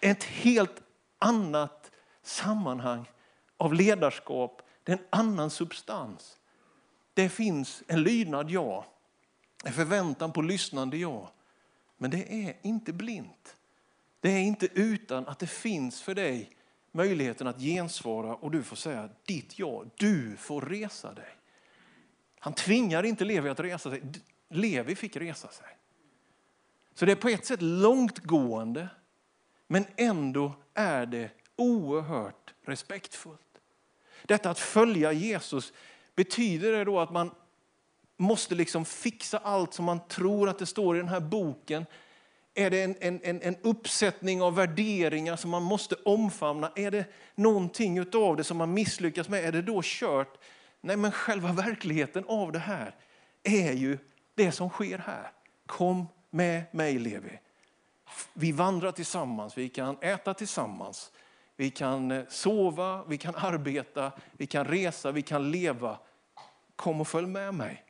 ett 0.00 0.24
helt 0.24 0.82
annat 1.18 1.90
sammanhang 2.22 3.08
av 3.56 3.74
ledarskap. 3.74 4.62
Det 4.84 4.92
är 4.92 4.96
en 4.96 5.04
annan 5.10 5.50
substans. 5.50 6.36
Det 7.14 7.28
finns 7.28 7.82
en 7.86 8.02
lydnad, 8.02 8.50
ja. 8.50 8.86
En 9.64 9.72
förväntan 9.72 10.32
på 10.32 10.42
lyssnande, 10.42 10.96
ja. 10.96 11.32
Men 11.98 12.10
det 12.10 12.46
är 12.46 12.56
inte 12.62 12.92
blint. 12.92 13.56
Det 14.20 14.30
är 14.30 14.40
inte 14.40 14.68
utan 14.74 15.26
att 15.26 15.38
det 15.38 15.46
finns 15.46 16.02
för 16.02 16.14
dig 16.14 16.50
möjligheten 16.92 17.46
att 17.46 17.60
gensvara 17.60 18.34
och 18.34 18.50
du 18.50 18.62
får 18.62 18.76
säga 18.76 19.08
ditt 19.24 19.58
ja. 19.58 19.84
Du 19.96 20.36
får 20.36 20.60
resa 20.60 21.14
dig. 21.14 21.36
Han 22.38 22.52
tvingar 22.52 23.02
inte 23.02 23.24
Levi 23.24 23.48
att 23.48 23.60
resa 23.60 23.90
sig. 23.90 24.02
Levi 24.48 24.94
fick 24.94 25.16
resa 25.16 25.48
sig. 25.48 25.66
Så 26.94 27.06
det 27.06 27.12
är 27.12 27.16
på 27.16 27.28
ett 27.28 27.46
sätt 27.46 27.62
långtgående 27.62 28.88
men 29.66 29.84
ändå 29.96 30.52
är 30.74 31.06
det 31.06 31.30
oerhört 31.56 32.54
respektfullt. 32.64 33.40
Detta 34.24 34.50
att 34.50 34.58
följa 34.58 35.12
Jesus, 35.12 35.72
betyder 36.14 36.72
det 36.72 36.84
då 36.84 37.00
att 37.00 37.12
man 37.12 37.30
måste 38.16 38.54
liksom 38.54 38.84
fixa 38.84 39.38
allt 39.38 39.74
som 39.74 39.84
man 39.84 40.00
tror 40.08 40.48
att 40.48 40.58
det 40.58 40.66
står 40.66 40.96
i 40.96 40.98
den 40.98 41.08
här 41.08 41.20
boken? 41.20 41.86
Är 42.60 42.70
det 42.70 42.82
en, 42.82 43.20
en, 43.22 43.42
en 43.42 43.56
uppsättning 43.62 44.42
av 44.42 44.54
värderingar 44.54 45.36
som 45.36 45.50
man 45.50 45.62
måste 45.62 45.94
omfamna? 45.94 46.72
Är 46.76 46.90
det 46.90 47.04
någonting 47.34 48.00
av 48.14 48.36
det 48.36 48.44
som 48.44 48.56
man 48.56 48.74
misslyckas 48.74 49.28
med? 49.28 49.44
Är 49.44 49.52
det 49.52 49.62
då 49.62 49.80
kört? 49.84 50.38
Nej, 50.80 50.96
men 50.96 51.12
själva 51.12 51.52
verkligheten 51.52 52.24
av 52.28 52.52
det 52.52 52.58
här 52.58 52.94
är 53.42 53.72
ju 53.72 53.98
det 54.34 54.52
som 54.52 54.68
sker 54.68 54.98
här. 54.98 55.32
Kom 55.66 56.06
med 56.30 56.62
mig, 56.70 56.98
Levi. 56.98 57.38
Vi 58.32 58.52
vandrar 58.52 58.92
tillsammans, 58.92 59.58
vi 59.58 59.68
kan 59.68 59.96
äta 60.00 60.34
tillsammans, 60.34 61.12
vi 61.56 61.70
kan 61.70 62.10
eh, 62.10 62.24
sova, 62.28 63.04
vi 63.04 63.18
kan 63.18 63.34
arbeta, 63.34 64.12
vi 64.32 64.46
kan 64.46 64.64
resa, 64.64 65.12
vi 65.12 65.22
kan 65.22 65.50
leva. 65.50 65.98
Kom 66.76 67.00
och 67.00 67.08
följ 67.08 67.26
med 67.26 67.54
mig. 67.54 67.84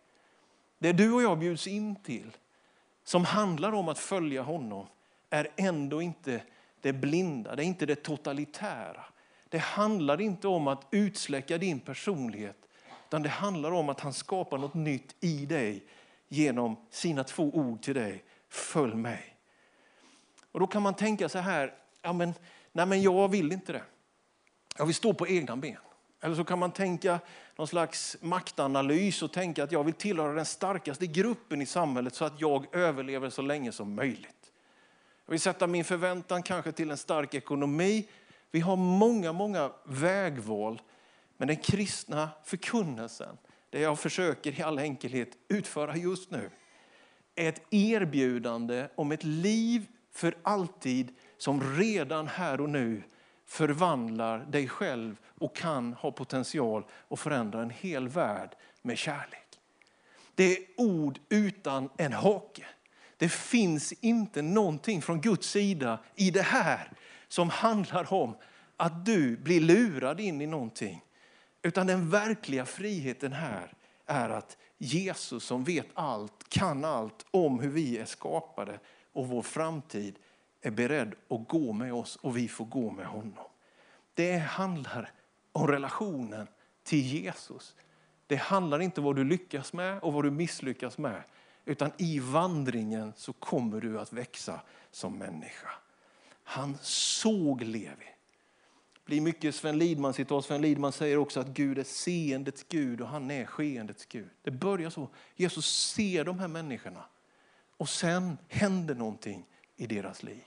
Det 0.78 0.92
du 0.92 1.12
och 1.12 1.22
jag 1.22 1.38
bjuds 1.38 1.66
in 1.66 2.02
till, 2.02 2.36
som 3.10 3.24
handlar 3.24 3.72
om 3.72 3.88
att 3.88 3.98
följa 3.98 4.42
honom, 4.42 4.86
är 5.30 5.48
ändå 5.56 6.02
inte 6.02 6.42
det 6.80 6.92
blinda, 6.92 7.56
det 7.56 7.62
är 7.62 7.66
inte 7.66 7.86
det 7.86 7.94
totalitära. 8.02 9.04
Det 9.48 9.58
handlar 9.58 10.20
inte 10.20 10.48
om 10.48 10.68
att 10.68 10.86
utsläcka 10.90 11.58
din 11.58 11.80
personlighet, 11.80 12.56
utan 13.08 13.22
det 13.22 13.28
handlar 13.28 13.70
om 13.70 13.88
att 13.88 14.00
han 14.00 14.12
skapar 14.12 14.58
något 14.58 14.74
nytt 14.74 15.16
i 15.20 15.46
dig 15.46 15.84
genom 16.28 16.76
sina 16.90 17.24
två 17.24 17.44
ord 17.44 17.82
till 17.82 17.94
dig. 17.94 18.24
Följ 18.48 18.94
mig. 18.94 19.36
Och 20.52 20.60
Då 20.60 20.66
kan 20.66 20.82
man 20.82 20.94
tänka 20.94 21.28
så 21.28 21.38
här, 21.38 21.74
ja 22.02 22.12
men 22.12 22.34
nej 22.72 22.86
men 22.86 23.02
jag 23.02 23.28
vill 23.28 23.52
inte 23.52 23.72
det. 23.72 23.84
Jag 24.78 24.86
vill 24.86 24.94
stå 24.94 25.12
på 25.12 25.28
egna 25.28 25.56
ben. 25.56 25.76
Eller 26.20 26.34
så 26.34 26.44
kan 26.44 26.58
man 26.58 26.72
tänka 26.72 27.18
någon 27.60 27.66
slags 27.66 28.16
maktanalys 28.20 29.22
och 29.22 29.32
tänka 29.32 29.64
att 29.64 29.72
jag 29.72 29.84
vill 29.84 29.94
tillhöra 29.94 30.32
den 30.32 30.46
starkaste 30.46 31.06
gruppen 31.06 31.62
i 31.62 31.66
samhället 31.66 32.14
så 32.14 32.24
att 32.24 32.40
jag 32.40 32.74
överlever 32.74 33.30
så 33.30 33.42
länge 33.42 33.72
som 33.72 33.94
möjligt. 33.94 34.52
Jag 35.26 35.30
vill 35.30 35.40
sätta 35.40 35.66
min 35.66 35.84
förväntan 35.84 36.42
kanske 36.42 36.72
till 36.72 36.90
en 36.90 36.96
stark 36.96 37.34
ekonomi. 37.34 38.08
Vi 38.50 38.60
har 38.60 38.76
många, 38.76 39.32
många 39.32 39.72
vägval. 39.84 40.82
Men 41.36 41.48
den 41.48 41.56
kristna 41.56 42.28
förkunnelsen, 42.44 43.38
det 43.70 43.80
jag 43.80 43.98
försöker 43.98 44.60
i 44.60 44.62
all 44.62 44.78
enkelhet 44.78 45.28
utföra 45.48 45.96
just 45.96 46.30
nu, 46.30 46.50
är 47.34 47.48
ett 47.48 47.62
erbjudande 47.70 48.88
om 48.94 49.12
ett 49.12 49.24
liv 49.24 49.86
för 50.12 50.34
alltid 50.42 51.14
som 51.38 51.76
redan 51.76 52.28
här 52.28 52.60
och 52.60 52.70
nu 52.70 53.02
förvandlar 53.50 54.38
dig 54.38 54.68
själv 54.68 55.16
och 55.38 55.56
kan 55.56 55.92
ha 55.92 56.12
potential 56.12 56.84
att 57.08 57.20
förändra 57.20 57.62
en 57.62 57.70
hel 57.70 58.08
värld 58.08 58.56
med 58.82 58.98
kärlek. 58.98 59.60
Det 60.34 60.56
är 60.56 60.58
ord 60.76 61.18
utan 61.28 61.88
en 61.96 62.12
hake. 62.12 62.66
Det 63.16 63.28
finns 63.28 63.92
inte 63.92 64.42
någonting 64.42 65.02
från 65.02 65.20
Guds 65.20 65.50
sida 65.50 65.98
i 66.14 66.30
det 66.30 66.42
här 66.42 66.92
som 67.28 67.50
handlar 67.50 68.12
om 68.12 68.36
att 68.76 69.06
du 69.06 69.36
blir 69.36 69.60
lurad 69.60 70.20
in 70.20 70.40
i 70.40 70.46
någonting. 70.46 71.02
Utan 71.62 71.86
den 71.86 72.10
verkliga 72.10 72.66
friheten 72.66 73.32
här 73.32 73.72
är 74.06 74.28
att 74.28 74.56
Jesus 74.78 75.44
som 75.44 75.64
vet 75.64 75.86
allt, 75.94 76.48
kan 76.48 76.84
allt 76.84 77.26
om 77.30 77.60
hur 77.60 77.70
vi 77.70 77.98
är 77.98 78.04
skapade 78.04 78.78
och 79.12 79.28
vår 79.28 79.42
framtid 79.42 80.18
är 80.60 80.70
beredd 80.70 81.14
att 81.28 81.48
gå 81.48 81.72
med 81.72 81.94
oss 81.94 82.16
och 82.16 82.36
vi 82.36 82.48
får 82.48 82.64
gå 82.64 82.90
med 82.90 83.06
honom. 83.06 83.44
Det 84.14 84.36
handlar 84.36 85.12
om 85.52 85.66
relationen 85.66 86.46
till 86.82 87.06
Jesus. 87.06 87.74
Det 88.26 88.36
handlar 88.36 88.80
inte 88.80 89.00
om 89.00 89.04
vad 89.04 89.16
du 89.16 89.24
lyckas 89.24 89.72
med 89.72 89.98
och 89.98 90.12
vad 90.12 90.24
du 90.24 90.30
misslyckas 90.30 90.98
med. 90.98 91.22
Utan 91.64 91.90
i 91.96 92.18
vandringen 92.18 93.12
så 93.16 93.32
kommer 93.32 93.80
du 93.80 94.00
att 94.00 94.12
växa 94.12 94.60
som 94.90 95.18
människa. 95.18 95.68
Han 96.44 96.78
såg 96.82 97.62
Levi. 97.62 98.06
Det 98.94 99.04
blir 99.04 99.20
mycket 99.20 99.54
Sven 99.54 99.78
Lidman 99.78 100.14
citat. 100.14 100.44
Sven 100.44 100.62
Lidman 100.62 100.92
säger 100.92 101.16
också 101.16 101.40
att 101.40 101.46
Gud 101.46 101.78
är 101.78 101.84
seendets 101.84 102.64
Gud 102.68 103.00
och 103.00 103.08
han 103.08 103.30
är 103.30 103.46
skeendets 103.46 104.06
Gud. 104.06 104.28
Det 104.42 104.50
börjar 104.50 104.90
så. 104.90 105.08
Jesus 105.36 105.92
ser 105.94 106.24
de 106.24 106.38
här 106.38 106.48
människorna 106.48 107.04
och 107.76 107.88
sen 107.88 108.38
händer 108.48 108.94
någonting 108.94 109.46
i 109.76 109.86
deras 109.86 110.22
liv. 110.22 110.44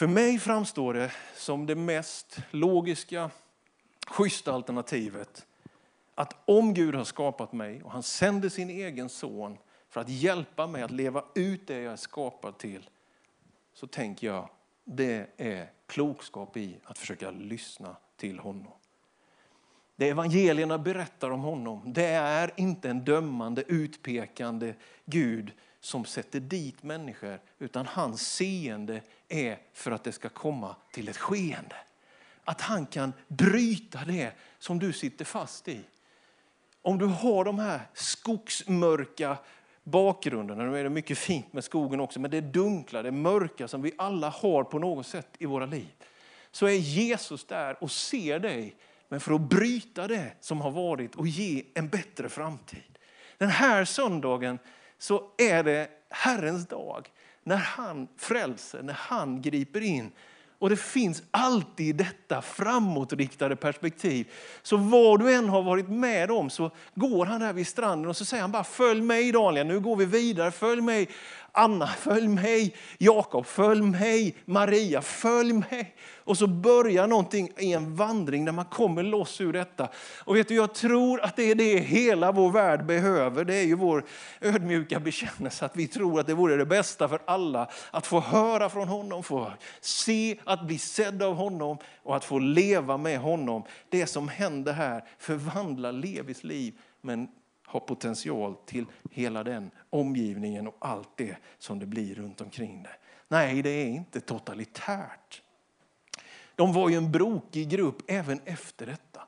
För 0.00 0.06
mig 0.06 0.38
framstår 0.38 0.94
det 0.94 1.12
som 1.34 1.66
det 1.66 1.74
mest 1.74 2.38
logiska, 2.50 3.30
schyssta 4.06 4.52
alternativet 4.52 5.46
att 6.14 6.36
om 6.44 6.74
Gud 6.74 6.94
har 6.94 7.04
skapat 7.04 7.52
mig 7.52 7.82
och 7.82 7.92
han 7.92 8.02
sänder 8.02 8.48
sin 8.48 8.70
egen 8.70 9.08
son 9.08 9.58
för 9.88 10.00
att 10.00 10.08
hjälpa 10.08 10.66
mig 10.66 10.82
att 10.82 10.90
leva 10.90 11.24
ut 11.34 11.66
det 11.66 11.80
jag 11.80 11.92
är 11.92 11.96
skapad 11.96 12.58
till, 12.58 12.90
så 13.74 13.86
tänker 13.86 14.26
jag 14.26 14.48
det 14.84 15.26
är 15.36 15.70
klokskap 15.86 16.56
i 16.56 16.76
att 16.84 16.98
försöka 16.98 17.30
lyssna 17.30 17.96
till 18.16 18.38
honom. 18.38 18.72
Det 19.96 20.08
evangelierna 20.08 20.78
berättar 20.78 21.30
om 21.30 21.40
honom, 21.40 21.92
det 21.92 22.06
är 22.06 22.52
inte 22.56 22.90
en 22.90 23.04
dömande, 23.04 23.64
utpekande 23.66 24.74
Gud 25.04 25.52
som 25.80 26.04
sätter 26.04 26.40
dit 26.40 26.82
människor, 26.82 27.40
utan 27.58 27.86
hans 27.86 28.34
seende 28.34 29.02
är 29.30 29.58
för 29.72 29.90
att 29.90 30.04
det 30.04 30.12
ska 30.12 30.28
komma 30.28 30.76
till 30.92 31.08
ett 31.08 31.16
skeende. 31.16 31.76
att 32.44 32.60
han 32.60 32.86
kan 32.86 33.12
bryta 33.28 34.04
det 34.04 34.32
som 34.58 34.78
du 34.78 34.92
sitter 34.92 35.24
fast 35.24 35.68
i. 35.68 35.80
Om 36.82 36.98
du 36.98 37.06
har 37.06 37.44
de 37.44 37.58
här 37.58 37.80
skogsmörka 37.94 39.36
bakgrunderna, 39.82 40.64
nu 40.64 40.78
är 40.78 40.84
det 40.84 40.90
mycket 40.90 41.18
fint 41.18 41.52
med 41.52 41.64
skogen 41.64 42.00
också, 42.00 42.20
men 42.20 42.30
det 42.30 42.40
dunkla, 42.40 43.02
det 43.02 43.10
mörka 43.10 43.68
som 43.68 43.82
vi 43.82 43.92
alla 43.98 44.28
har 44.28 44.64
på 44.64 44.78
något 44.78 45.06
sätt 45.06 45.28
i 45.38 45.46
våra 45.46 45.66
liv. 45.66 45.88
Så 46.50 46.66
är 46.66 46.72
Jesus 46.72 47.44
där 47.44 47.82
och 47.82 47.90
ser 47.90 48.38
dig, 48.38 48.76
men 49.08 49.20
för 49.20 49.34
att 49.34 49.40
bryta 49.40 50.08
det 50.08 50.32
som 50.40 50.60
har 50.60 50.70
varit 50.70 51.14
och 51.14 51.26
ge 51.26 51.64
en 51.74 51.88
bättre 51.88 52.28
framtid. 52.28 52.98
Den 53.38 53.50
här 53.50 53.84
söndagen 53.84 54.58
så 54.98 55.30
är 55.38 55.62
det 55.62 55.88
Herrens 56.08 56.66
dag 56.66 57.10
när 57.50 57.56
han 57.56 58.08
frälser, 58.16 58.82
när 58.82 58.96
han 58.98 59.42
griper 59.42 59.80
in 59.80 60.12
och 60.58 60.70
det 60.70 60.76
finns 60.76 61.22
alltid 61.30 61.96
detta 61.96 62.42
framåtriktade 62.42 63.56
perspektiv. 63.56 64.26
Så 64.62 64.76
vad 64.76 65.20
du 65.20 65.34
än 65.34 65.48
har 65.48 65.62
varit 65.62 65.88
med 65.88 66.30
om 66.30 66.50
så 66.50 66.70
går 66.94 67.26
han 67.26 67.40
där 67.40 67.52
vid 67.52 67.66
stranden 67.66 68.08
och 68.08 68.16
så 68.16 68.24
säger 68.24 68.40
han 68.40 68.52
bara 68.52 68.64
följ 68.64 69.02
mig 69.02 69.32
Daniel, 69.32 69.66
nu 69.66 69.80
går 69.80 69.96
vi 69.96 70.04
vidare, 70.04 70.50
följ 70.50 70.80
mig. 70.82 71.08
Anna, 71.52 71.86
följ 71.86 72.28
mig. 72.28 72.74
Jakob, 72.98 73.46
följ 73.46 73.82
mig. 73.82 74.36
Maria, 74.44 75.02
följ 75.02 75.52
mig. 75.52 75.94
Och 76.24 76.38
så 76.38 76.46
börjar 76.46 77.06
någonting 77.06 77.50
i 77.58 77.72
en 77.72 77.96
vandring 77.96 78.44
där 78.44 78.52
man 78.52 78.64
kommer 78.64 79.02
loss 79.02 79.40
ur 79.40 79.52
detta. 79.52 79.88
Och 80.24 80.36
vet 80.36 80.48
du, 80.48 80.54
jag 80.54 80.74
tror 80.74 81.20
att 81.20 81.36
det 81.36 81.50
är 81.50 81.54
det 81.54 81.78
hela 81.78 82.32
vår 82.32 82.50
värld 82.50 82.86
behöver. 82.86 83.44
Det 83.44 83.54
är 83.54 83.64
ju 83.64 83.74
vår 83.74 84.04
ödmjuka 84.40 85.00
bekännelse 85.00 85.64
att 85.64 85.76
vi 85.76 85.86
tror 85.86 86.20
att 86.20 86.26
det 86.26 86.34
vore 86.34 86.56
det 86.56 86.66
bästa 86.66 87.08
för 87.08 87.22
alla 87.24 87.70
att 87.90 88.06
få 88.06 88.20
höra 88.20 88.68
från 88.68 88.88
honom, 88.88 89.22
få 89.22 89.52
se, 89.80 90.38
att 90.44 90.66
bli 90.66 90.78
sedd 90.78 91.22
av 91.22 91.34
honom 91.34 91.78
och 92.02 92.16
att 92.16 92.24
få 92.24 92.38
leva 92.38 92.96
med 92.96 93.18
honom. 93.18 93.62
Det 93.88 94.06
som 94.06 94.28
händer 94.28 94.72
här 94.72 95.04
förvandlar 95.18 95.92
Levis 95.92 96.44
liv 96.44 96.74
men 97.00 97.28
har 97.66 97.80
potential 97.80 98.54
till 98.66 98.86
hela 99.10 99.44
den 99.44 99.70
omgivningen 99.90 100.66
och 100.66 100.76
allt 100.78 101.16
det 101.16 101.36
som 101.58 101.78
det 101.78 101.86
blir 101.86 102.14
runt 102.14 102.40
omkring 102.40 102.82
det. 102.82 102.96
Nej, 103.28 103.62
det 103.62 103.70
är 103.70 103.86
inte 103.86 104.20
totalitärt. 104.20 105.42
De 106.54 106.72
var 106.72 106.88
ju 106.88 106.96
en 106.96 107.12
brokig 107.12 107.68
grupp 107.68 108.02
även 108.06 108.40
efter 108.44 108.86
detta. 108.86 109.22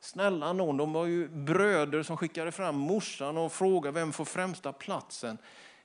Snälla 0.00 0.52
någon, 0.52 0.76
de 0.76 0.92
var 0.92 1.06
ju 1.06 1.28
bröder 1.28 2.02
som 2.02 2.16
skickade 2.16 2.52
fram 2.52 2.76
morsan 2.76 3.38
och 3.38 3.52
frågade 3.52 4.00
vem 4.00 4.12
får 4.12 4.24
främsta 4.24 4.72
platsen. 4.72 5.38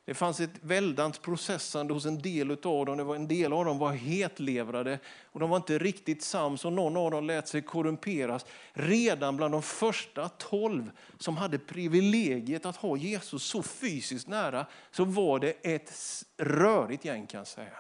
Det 0.06 0.14
fanns 0.14 0.40
ett 0.40 0.60
väldans 0.62 1.20
processande 1.20 1.94
hos 1.94 2.06
en 2.06 2.22
del 2.22 2.52
av 2.52 2.86
dem. 2.86 2.98
Det 2.98 3.04
var 3.04 3.16
en 3.16 3.28
del 3.28 3.54
av 3.54 3.66
dem 3.66 3.78
var 3.78 3.92
hetlevrade 3.94 5.00
och 5.32 5.40
de 5.40 5.50
var 5.50 5.58
inte 5.58 5.78
riktigt 5.78 6.24
sams 6.24 6.66
och 6.66 6.74
någon 6.74 6.98
av 6.98 7.12
dem 7.12 7.28
lät 7.28 7.48
sig 7.48 7.62
korrumperas. 7.62 8.46
Redan 8.74 9.38
bland 9.38 9.54
de 9.54 9.62
första 9.62 10.30
tolv 10.30 10.92
som 11.20 11.38
hade 11.38 11.60
privilegiet 11.60 12.66
att 12.66 12.76
ha 12.76 12.98
Jesus 12.98 13.44
så 13.44 13.64
fysiskt 13.64 14.28
nära 14.28 14.66
så 14.92 15.06
var 15.06 15.40
det 15.40 15.52
ett 15.52 15.94
rörigt 16.38 17.06
gäng 17.06 17.28
kan 17.28 17.38
jag 17.38 17.48
säga. 17.48 17.78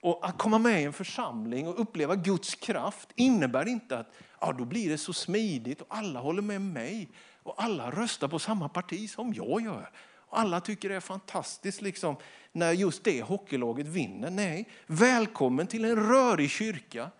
Och 0.00 0.28
att 0.28 0.38
komma 0.38 0.58
med 0.58 0.80
i 0.80 0.84
en 0.84 0.92
församling 0.92 1.68
och 1.68 1.80
uppleva 1.80 2.16
Guds 2.16 2.54
kraft 2.54 3.08
innebär 3.14 3.68
inte 3.68 3.98
att 3.98 4.12
ja, 4.40 4.54
då 4.58 4.64
blir 4.64 4.90
det 4.90 4.98
så 4.98 5.12
smidigt 5.12 5.80
och 5.80 5.86
alla 5.90 6.20
håller 6.20 6.42
med 6.42 6.60
mig 6.60 7.08
och 7.42 7.62
alla 7.62 7.90
röstar 7.90 8.28
på 8.28 8.38
samma 8.38 8.68
parti 8.68 9.10
som 9.10 9.34
jag 9.34 9.60
gör. 9.60 9.90
Alla 10.30 10.60
tycker 10.60 10.88
det 10.88 10.94
är 10.94 11.00
fantastiskt 11.00 11.82
liksom, 11.82 12.16
när 12.52 12.72
just 12.72 13.04
det 13.04 13.22
hockeylaget 13.22 13.86
vinner. 13.86 14.30
Nej, 14.30 14.68
välkommen 14.86 15.66
till 15.66 15.84
en 15.84 15.96
rörig 15.96 16.50
kyrka. 16.50 17.10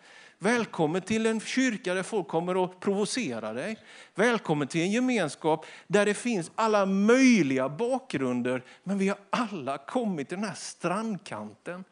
Välkommen 0.40 1.02
till 1.02 1.26
en 1.26 1.40
kyrka 1.40 1.94
där 1.94 2.02
folk 2.02 2.28
kommer 2.28 2.64
att 2.64 2.80
provocera 2.80 3.52
dig. 3.52 3.78
Välkommen 4.14 4.68
till 4.68 4.80
en 4.80 4.90
gemenskap 4.90 5.66
där 5.86 6.06
det 6.06 6.14
finns 6.14 6.50
alla 6.54 6.86
möjliga 6.86 7.68
bakgrunder. 7.68 8.64
Men 8.82 8.98
vi 8.98 9.08
har 9.08 9.18
alla 9.30 9.78
kommit 9.78 10.28
till 10.28 10.38
den 10.38 10.48
här 10.48 10.54
strandkanten 10.54 11.84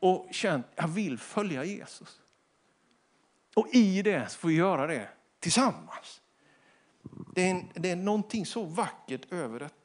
och 0.00 0.28
känt 0.30 0.66
att 0.66 0.72
jag 0.76 0.88
vill 0.88 1.18
följa 1.18 1.64
Jesus. 1.64 2.20
Och 3.54 3.68
i 3.72 4.02
det 4.02 4.32
får 4.32 4.48
vi 4.48 4.54
göra 4.54 4.86
det 4.86 5.08
tillsammans. 5.40 6.20
Det 7.34 7.42
är, 7.42 7.50
en, 7.50 7.68
det 7.74 7.90
är 7.90 7.96
någonting 7.96 8.46
så 8.46 8.64
vackert 8.64 9.32
över 9.32 9.58
detta 9.58 9.81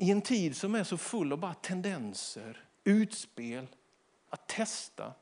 i 0.00 0.10
en 0.10 0.22
tid 0.22 0.56
som 0.56 0.74
är 0.74 0.84
så 0.84 0.98
full 0.98 1.32
av 1.32 1.38
bara 1.38 1.54
tendenser, 1.54 2.64
utspel, 2.84 3.66
att 4.30 4.48
testa, 4.48 5.14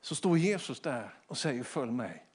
så 0.00 0.14
står 0.14 0.38
Jesus 0.38 0.80
där 0.80 1.14
och 1.26 1.38
säger 1.38 1.62
följ 1.62 1.92
mig. 1.92 2.26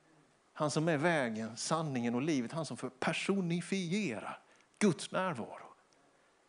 Han 0.54 0.72
som 0.72 0.88
är 0.88 0.98
vägen, 0.98 1.58
sanningen 1.58 2.16
och 2.16 2.22
livet, 2.22 2.52
han 2.52 2.66
som 2.66 2.78
personifierar 3.00 4.40
Guds 4.80 5.12
närvaro. 5.12 5.74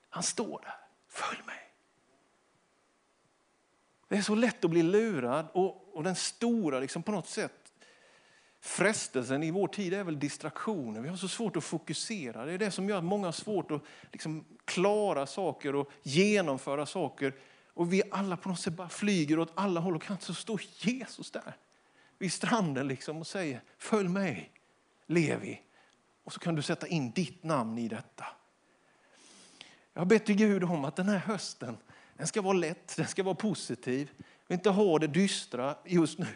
Han 0.08 0.22
står 0.22 0.60
där, 0.62 0.76
följ 1.08 1.42
mig. 1.46 1.72
Det 4.08 4.16
är 4.16 4.22
så 4.22 4.34
lätt 4.34 4.64
att 4.64 4.70
bli 4.70 4.82
lurad 4.82 5.46
och, 5.52 5.96
och 5.96 6.02
den 6.02 6.16
stora 6.16 6.80
liksom 6.80 7.02
på 7.02 7.12
något 7.12 7.28
sätt 7.28 7.61
Frestelsen 8.64 9.42
i 9.42 9.50
vår 9.50 9.68
tid 9.68 9.94
är 9.94 10.04
väl 10.04 10.18
distraktioner. 10.18 11.00
Vi 11.00 11.08
har 11.08 11.16
så 11.16 11.28
svårt 11.28 11.56
att 11.56 11.64
fokusera. 11.64 12.44
Det 12.44 12.52
är 12.52 12.58
det 12.58 12.70
som 12.70 12.88
gör 12.88 12.98
att 12.98 13.04
många 13.04 13.26
har 13.26 13.32
svårt 13.32 13.70
att 13.70 13.82
liksom 14.12 14.44
klara 14.64 15.26
saker 15.26 15.74
och 15.74 15.90
genomföra 16.02 16.86
saker. 16.86 17.34
Och 17.74 17.92
vi 17.92 18.02
alla 18.10 18.36
på 18.36 18.48
något 18.48 18.60
sätt 18.60 18.74
bara 18.74 18.88
flyger 18.88 19.38
åt 19.38 19.52
alla 19.54 19.80
håll 19.80 19.96
och 19.96 20.02
kanter. 20.02 20.24
Så 20.24 20.34
står 20.34 20.62
Jesus 20.78 21.30
där 21.30 21.56
vid 22.18 22.32
stranden 22.32 22.88
liksom 22.88 23.16
och 23.16 23.26
säger 23.26 23.62
följ 23.78 24.08
mig, 24.08 24.50
Levi. 25.06 25.60
Och 26.24 26.32
så 26.32 26.40
kan 26.40 26.54
du 26.54 26.62
sätta 26.62 26.86
in 26.86 27.10
ditt 27.10 27.42
namn 27.42 27.78
i 27.78 27.88
detta. 27.88 28.26
Jag 29.92 30.00
har 30.00 30.06
bett 30.06 30.26
till 30.26 30.36
Gud 30.36 30.64
om 30.64 30.84
att 30.84 30.96
den 30.96 31.08
här 31.08 31.18
hösten 31.18 31.76
den 32.16 32.26
ska 32.26 32.42
vara 32.42 32.52
lätt, 32.52 32.96
den 32.96 33.06
ska 33.06 33.22
vara 33.22 33.34
positiv 33.34 34.10
vill 34.52 34.58
inte 34.58 34.70
ha 34.70 34.98
det 34.98 35.06
dystra 35.06 35.74
just 35.84 36.18
nu. 36.18 36.26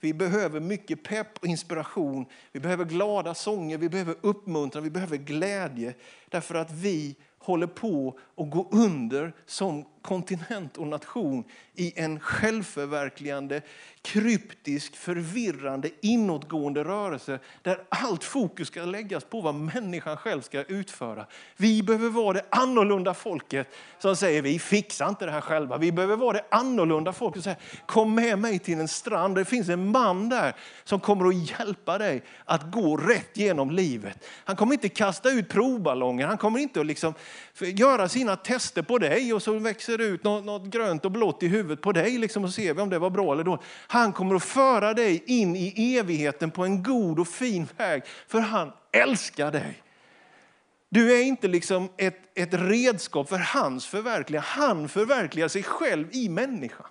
Vi 0.00 0.14
behöver 0.14 0.60
mycket 0.60 1.02
pepp 1.02 1.38
och 1.38 1.46
inspiration. 1.46 2.26
Vi 2.52 2.60
behöver 2.60 2.84
glada 2.84 3.34
sånger, 3.34 3.78
vi 3.78 3.88
behöver 3.88 4.16
uppmuntran, 4.20 4.84
vi 4.84 4.90
behöver 4.90 5.16
glädje. 5.16 5.94
Därför 6.28 6.54
att 6.54 6.72
vi 6.72 7.16
håller 7.38 7.66
på 7.66 8.18
att 8.36 8.50
gå 8.50 8.68
under 8.72 9.32
som 9.46 9.84
kontinent 10.04 10.76
och 10.76 10.86
nation 10.86 11.44
i 11.74 12.00
en 12.00 12.20
självförverkligande, 12.20 13.62
kryptisk, 14.02 14.96
förvirrande, 14.96 15.90
inåtgående 16.00 16.84
rörelse 16.84 17.38
där 17.62 17.82
allt 17.88 18.24
fokus 18.24 18.68
ska 18.68 18.84
läggas 18.84 19.24
på 19.24 19.40
vad 19.40 19.54
människan 19.54 20.16
själv 20.16 20.40
ska 20.40 20.62
utföra. 20.62 21.26
Vi 21.56 21.82
behöver 21.82 22.08
vara 22.08 22.32
det 22.32 22.44
annorlunda 22.50 23.14
folket 23.14 23.68
som 23.98 24.16
säger 24.16 24.42
vi 24.42 24.58
fixar 24.58 25.08
inte 25.08 25.26
det 25.26 25.32
här 25.32 25.40
själva. 25.40 25.78
Vi 25.78 25.92
behöver 25.92 26.16
vara 26.16 26.32
det 26.32 26.44
annorlunda 26.50 27.12
folket 27.12 27.42
som 27.42 27.54
säger 27.54 27.86
kom 27.86 28.14
med 28.14 28.38
mig 28.38 28.58
till 28.58 28.80
en 28.80 28.88
strand. 28.88 29.34
Det 29.34 29.44
finns 29.44 29.68
en 29.68 29.90
man 29.90 30.28
där 30.28 30.54
som 30.84 31.00
kommer 31.00 31.28
att 31.28 31.58
hjälpa 31.58 31.98
dig 31.98 32.22
att 32.44 32.72
gå 32.72 32.96
rätt 32.96 33.36
genom 33.36 33.70
livet. 33.70 34.24
Han 34.44 34.56
kommer 34.56 34.72
inte 34.72 34.88
kasta 34.88 35.30
ut 35.30 35.48
provballonger. 35.48 36.26
Han 36.26 36.38
kommer 36.38 36.58
inte 36.58 36.80
att 36.80 36.86
liksom 36.86 37.14
göra 37.60 38.08
sina 38.08 38.36
tester 38.36 38.82
på 38.82 38.98
dig 38.98 39.32
och 39.32 39.42
så 39.42 39.58
växer 39.58 39.93
ser 39.94 40.04
ut 40.04 40.24
något, 40.24 40.44
något 40.44 40.64
grönt 40.64 41.04
och 41.04 41.10
blått 41.10 41.42
i 41.42 41.48
huvudet 41.48 41.80
på 41.80 41.92
dig 41.92 42.18
liksom, 42.18 42.44
och 42.44 42.54
ser 42.54 42.74
vi 42.74 42.80
om 42.80 42.90
det 42.90 42.98
var 42.98 43.10
bra 43.10 43.32
eller 43.32 43.44
dåligt. 43.44 43.64
Han 43.86 44.12
kommer 44.12 44.34
att 44.34 44.44
föra 44.44 44.94
dig 44.94 45.22
in 45.26 45.56
i 45.56 45.96
evigheten 45.98 46.50
på 46.50 46.64
en 46.64 46.82
god 46.82 47.18
och 47.18 47.28
fin 47.28 47.68
väg 47.76 48.02
för 48.28 48.40
han 48.40 48.72
älskar 48.92 49.52
dig. 49.52 49.82
Du 50.88 51.12
är 51.12 51.22
inte 51.22 51.48
liksom 51.48 51.88
ett, 51.96 52.18
ett 52.34 52.54
redskap 52.54 53.28
för 53.28 53.38
hans 53.38 53.86
förverkligande. 53.86 54.48
Han 54.48 54.88
förverkligar 54.88 55.48
sig 55.48 55.62
själv 55.62 56.08
i 56.12 56.28
människan. 56.28 56.86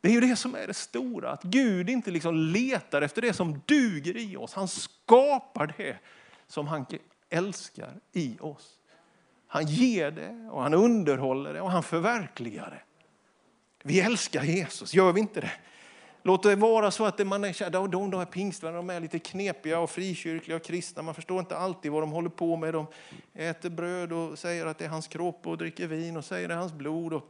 Det 0.00 0.08
är 0.08 0.12
ju 0.12 0.20
det 0.20 0.36
som 0.36 0.54
är 0.54 0.66
det 0.66 0.74
stora, 0.74 1.30
att 1.30 1.42
Gud 1.42 1.90
inte 1.90 2.10
liksom 2.10 2.36
letar 2.36 3.02
efter 3.02 3.22
det 3.22 3.32
som 3.32 3.60
duger 3.66 4.16
i 4.16 4.36
oss. 4.36 4.54
Han 4.54 4.68
skapar 4.68 5.74
det 5.76 5.96
som 6.46 6.66
han 6.66 6.86
älskar 7.30 7.92
i 8.12 8.38
oss. 8.40 8.79
Han 9.52 9.66
ger 9.66 10.10
det 10.10 10.48
och 10.50 10.62
han 10.62 10.74
underhåller 10.74 11.54
det 11.54 11.60
och 11.60 11.70
han 11.70 11.82
förverkligar 11.82 12.70
det. 12.70 12.82
Vi 13.82 14.00
älskar 14.00 14.42
Jesus, 14.42 14.94
gör 14.94 15.12
vi 15.12 15.20
inte 15.20 15.40
det? 15.40 15.52
Låt 16.22 16.42
det 16.42 16.56
vara 16.56 16.90
så 16.90 17.04
att 17.04 17.26
man 17.26 17.44
är, 17.44 17.70
de, 17.70 17.90
de, 17.90 18.10
de 18.10 18.18
här 18.18 18.24
pingstvännerna 18.24 18.94
är 18.94 19.00
lite 19.00 19.18
knepiga 19.18 19.78
och 19.78 19.90
frikyrkliga 19.90 20.56
och 20.56 20.64
kristna. 20.64 21.02
Man 21.02 21.14
förstår 21.14 21.40
inte 21.40 21.56
alltid 21.56 21.92
vad 21.92 22.02
de 22.02 22.10
håller 22.10 22.28
på 22.28 22.56
med. 22.56 22.74
De 22.74 22.86
äter 23.34 23.70
bröd 23.70 24.12
och 24.12 24.38
säger 24.38 24.66
att 24.66 24.78
det 24.78 24.84
är 24.84 24.88
hans 24.88 25.08
kropp 25.08 25.46
och 25.46 25.58
dricker 25.58 25.86
vin 25.86 26.16
och 26.16 26.24
säger 26.24 26.44
att 26.44 26.48
det 26.48 26.54
är 26.54 26.58
hans 26.58 26.72
blod. 26.72 27.12
Och 27.12 27.24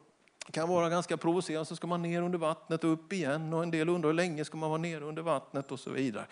kan 0.52 0.68
vara 0.68 0.88
ganska 0.88 1.16
provocerande. 1.16 1.64
Så 1.64 1.76
ska 1.76 1.86
man 1.86 2.02
ner 2.02 2.22
under 2.22 2.38
vattnet 2.38 2.84
och 2.84 2.92
upp 2.92 3.12
igen. 3.12 3.54
Och 3.54 3.62
en 3.62 3.70
del 3.70 3.88
undrar 3.88 4.08
hur 4.08 4.14
länge 4.14 4.44
ska 4.44 4.56
man 4.56 4.70
vara 4.70 4.80
ner 4.80 5.02
under 5.02 5.22
vattnet 5.22 5.72
och 5.72 5.80
så 5.80 5.90
vidare. 5.90 6.26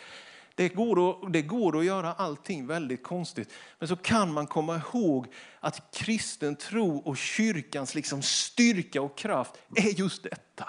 Det 0.59 0.69
går, 0.69 1.11
att, 1.11 1.33
det 1.33 1.43
går 1.43 1.79
att 1.79 1.85
göra 1.85 2.13
allting 2.13 2.67
väldigt 2.67 3.03
konstigt. 3.03 3.53
Men 3.79 3.89
så 3.89 3.97
kan 3.97 4.33
man 4.33 4.47
komma 4.47 4.77
ihåg 4.77 5.27
att 5.61 5.95
kristen 5.95 6.57
tro 6.57 6.99
och 6.99 7.17
kyrkans 7.17 7.95
liksom 7.95 8.23
styrka 8.23 9.03
och 9.03 9.19
kraft 9.19 9.59
är 9.77 10.01
just 10.01 10.23
detta. 10.23 10.69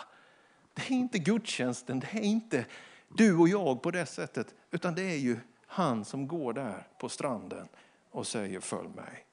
Det 0.73 0.81
är 0.81 0.91
inte 0.91 1.19
gudstjänsten, 1.19 1.99
det 1.99 2.07
är 2.13 2.21
inte 2.21 2.65
du 3.07 3.37
och 3.37 3.49
jag 3.49 3.81
på 3.81 3.91
det 3.91 4.05
sättet, 4.05 4.55
utan 4.71 4.95
det 4.95 5.01
är 5.01 5.17
ju 5.17 5.39
han 5.65 6.05
som 6.05 6.27
går 6.27 6.53
där 6.53 6.87
på 6.99 7.09
stranden 7.09 7.67
och 8.11 8.27
säger 8.27 8.59
följ 8.59 8.89
mig. 8.89 9.25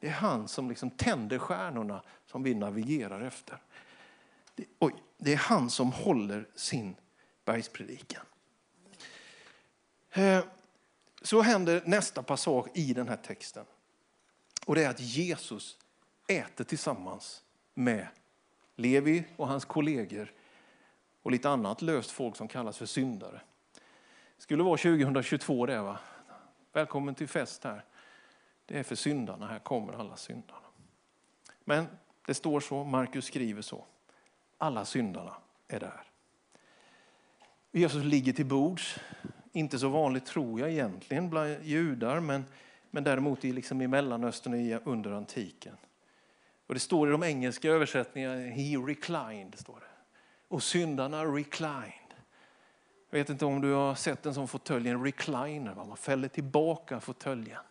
Det 0.00 0.06
är 0.06 0.12
han 0.12 0.48
som 0.48 0.68
liksom 0.68 0.90
tänder 0.90 1.38
stjärnorna 1.38 2.02
som 2.26 2.42
vi 2.42 2.54
navigerar 2.54 3.20
efter. 3.20 3.58
Det, 4.54 4.64
oj, 4.78 4.94
det 5.18 5.32
är 5.32 5.36
han 5.36 5.70
som 5.70 5.92
håller 5.92 6.48
sin 6.54 6.96
bergspredikan. 7.44 8.24
Eh, 10.16 10.44
så 11.22 11.42
händer 11.42 11.82
nästa 11.86 12.22
passage 12.22 12.66
i 12.74 12.92
den 12.92 13.08
här 13.08 13.16
texten. 13.16 13.64
Och 14.66 14.74
det 14.74 14.84
är 14.84 14.90
att 14.90 15.00
Jesus 15.00 15.78
äter 16.28 16.64
tillsammans 16.64 17.42
med 17.74 18.06
Levi 18.76 19.24
och 19.36 19.48
hans 19.48 19.64
kollegor 19.64 20.32
och 21.22 21.30
lite 21.30 21.50
annat 21.50 21.82
löst 21.82 22.10
folk 22.10 22.36
som 22.36 22.48
kallas 22.48 22.78
för 22.78 22.86
syndare. 22.86 23.40
Det 24.36 24.42
skulle 24.42 24.62
vara 24.62 24.76
2022 24.76 25.66
det 25.66 25.82
va? 25.82 25.98
Välkommen 26.72 27.14
till 27.14 27.28
fest 27.28 27.64
här. 27.64 27.84
Det 28.66 28.78
är 28.78 28.82
för 28.82 28.96
syndarna, 28.96 29.46
här 29.46 29.58
kommer 29.58 29.92
alla 29.92 30.16
syndarna. 30.16 30.66
Men 31.64 31.86
det 32.26 32.34
står 32.34 32.60
så, 32.60 32.84
Markus 32.84 33.24
skriver 33.24 33.62
så. 33.62 33.84
Alla 34.58 34.84
syndarna 34.84 35.36
är 35.68 35.80
där. 35.80 36.02
Jesus 37.72 38.04
ligger 38.04 38.32
till 38.32 38.46
bords. 38.46 38.98
Inte 39.56 39.78
så 39.78 39.88
vanligt 39.88 40.26
tror 40.26 40.60
jag 40.60 40.70
egentligen 40.70 41.30
bland 41.30 41.62
judar, 41.62 42.20
men, 42.20 42.44
men 42.90 43.04
däremot 43.04 43.44
i, 43.44 43.52
liksom 43.52 43.80
i 43.80 43.86
Mellanöstern 43.86 44.80
under 44.84 45.10
antiken. 45.10 45.76
Och 46.66 46.74
det 46.74 46.80
står 46.80 47.08
i 47.08 47.12
de 47.12 47.22
engelska 47.22 47.68
översättningarna, 47.68 48.34
he 48.34 48.76
reclined. 48.76 49.58
Står 49.58 49.74
det. 49.74 49.86
Och 50.48 50.62
syndarna 50.62 51.24
reclined. 51.24 52.14
Jag 53.10 53.18
vet 53.18 53.30
inte 53.30 53.44
om 53.44 53.60
du 53.60 53.72
har 53.72 53.94
sett 53.94 54.26
en 54.26 54.34
sån 54.34 54.48
fåtölj, 54.48 54.88
en 54.88 55.04
recliner. 55.04 55.74
Man 55.74 55.96
fäller 55.96 56.28
tillbaka 56.28 57.00
fåtöljen. 57.00 57.62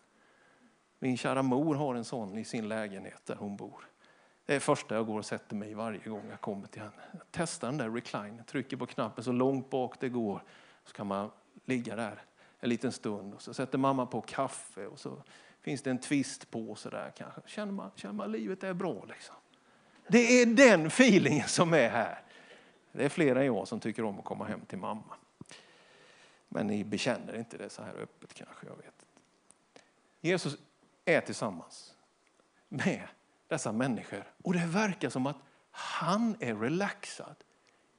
Min 0.99 1.17
kära 1.17 1.41
mor 1.41 1.75
har 1.75 1.95
en 1.95 2.05
sån 2.05 2.37
i 2.37 2.45
sin 2.45 2.67
lägenhet 2.67 3.21
där 3.25 3.35
hon 3.35 3.55
bor. 3.55 3.89
Det 4.45 4.55
är 4.55 4.59
första 4.59 4.95
jag 4.95 5.05
går 5.05 5.19
och 5.19 5.25
sätter 5.25 5.55
mig 5.55 5.73
varje 5.73 6.09
gång 6.09 6.23
jag 6.29 6.41
kommer 6.41 6.67
till 6.67 6.81
henne. 6.81 7.03
Jag 7.11 7.21
testar 7.31 7.67
den 7.67 7.77
där 7.77 7.89
recliner, 7.89 8.43
trycker 8.43 8.77
på 8.77 8.85
knappen 8.85 9.23
så 9.23 9.31
långt 9.31 9.69
bak 9.69 9.99
det 9.99 10.09
går. 10.09 10.43
Så 10.85 10.93
kan 10.93 11.07
man 11.07 11.31
ligga 11.65 11.95
där 11.95 12.23
en 12.59 12.69
liten 12.69 12.91
stund 12.91 13.33
och 13.33 13.41
så 13.41 13.53
sätter 13.53 13.77
mamma 13.77 14.05
på 14.05 14.21
kaffe 14.21 14.87
och 14.87 14.99
så 14.99 15.23
finns 15.61 15.81
det 15.81 15.89
en 15.89 15.99
twist 15.99 16.51
på 16.51 16.75
så 16.75 16.89
där 16.89 17.11
kanske. 17.17 17.41
Känner 17.45 17.71
man, 17.71 17.91
känner 17.95 18.13
man 18.13 18.31
livet 18.31 18.63
är 18.63 18.73
bra 18.73 19.05
liksom. 19.09 19.35
Det 20.07 20.41
är 20.41 20.45
den 20.45 20.85
feelingen 20.85 21.47
som 21.47 21.73
är 21.73 21.89
här. 21.89 22.21
Det 22.91 23.05
är 23.05 23.09
flera 23.09 23.39
än 23.39 23.45
jag 23.45 23.67
som 23.67 23.79
tycker 23.79 24.03
om 24.03 24.19
att 24.19 24.25
komma 24.25 24.45
hem 24.45 24.61
till 24.61 24.77
mamma. 24.77 25.15
Men 26.49 26.67
ni 26.67 26.83
bekänner 26.83 27.35
inte 27.35 27.57
det 27.57 27.69
så 27.69 27.83
här 27.83 27.93
öppet 27.93 28.33
kanske, 28.33 28.67
jag 28.67 28.75
vet 28.75 29.05
Jesus 30.21 30.57
är 31.05 31.21
tillsammans 31.21 31.93
med 32.69 33.07
dessa 33.47 33.71
människor 33.71 34.23
och 34.43 34.53
det 34.53 34.65
verkar 34.65 35.09
som 35.09 35.27
att 35.27 35.37
han 35.71 36.35
är 36.39 36.55
relaxad 36.55 37.35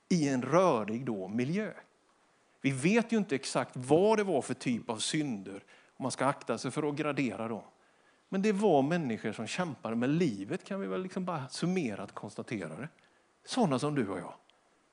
i 0.09 0.29
en 0.29 0.43
rörig 0.43 1.05
då 1.05 1.29
miljö. 1.29 1.73
Vi 2.65 2.71
vet 2.71 3.13
ju 3.13 3.17
inte 3.17 3.35
exakt 3.35 3.77
vad 3.77 4.19
det 4.19 4.25
var 4.25 4.43
för 4.43 4.55
typ 4.55 4.91
av 4.91 4.99
synder, 4.99 5.65
om 5.97 6.03
man 6.03 6.11
ska 6.11 6.27
akta 6.27 6.59
sig 6.59 6.71
för 6.71 6.89
att 6.89 6.95
gradera 6.95 7.49
dem. 7.49 7.63
Men 8.29 8.43
det 8.43 8.53
var 8.53 8.83
människor 8.83 9.33
som 9.33 9.47
kämpade 9.47 9.97
med 9.97 10.11
livet, 10.11 10.65
kan 10.65 10.81
vi 10.81 10.87
väl 10.87 11.03
liksom 11.03 11.25
bara 11.25 11.49
summerat 11.49 12.13
konstatera 12.13 12.77
det. 12.77 12.89
Sådana 13.45 13.79
som 13.79 13.95
du 13.95 14.09
och 14.09 14.19
jag. 14.19 14.35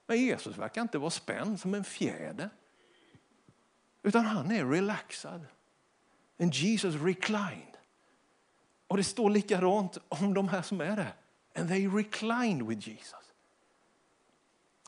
Men 0.07 0.17
Jesus 0.17 0.57
verkar 0.57 0.81
inte 0.81 0.97
vara 0.97 1.09
spänd 1.09 1.59
som 1.59 1.73
en 1.73 1.83
fjäder. 1.83 2.49
Utan 4.03 4.25
han 4.25 4.51
är 4.51 4.65
relaxad. 4.65 5.45
And 6.39 6.53
Jesus 6.53 6.95
reclined. 6.95 7.77
Och 8.87 8.97
det 8.97 9.03
står 9.03 9.29
likadant 9.29 9.97
om 10.07 10.33
de 10.33 10.47
här 10.47 10.61
som 10.61 10.81
är 10.81 10.95
där. 10.95 11.13
And 11.55 11.69
they 11.69 11.87
reclined 11.87 12.67
with 12.67 12.89
Jesus. 12.89 13.33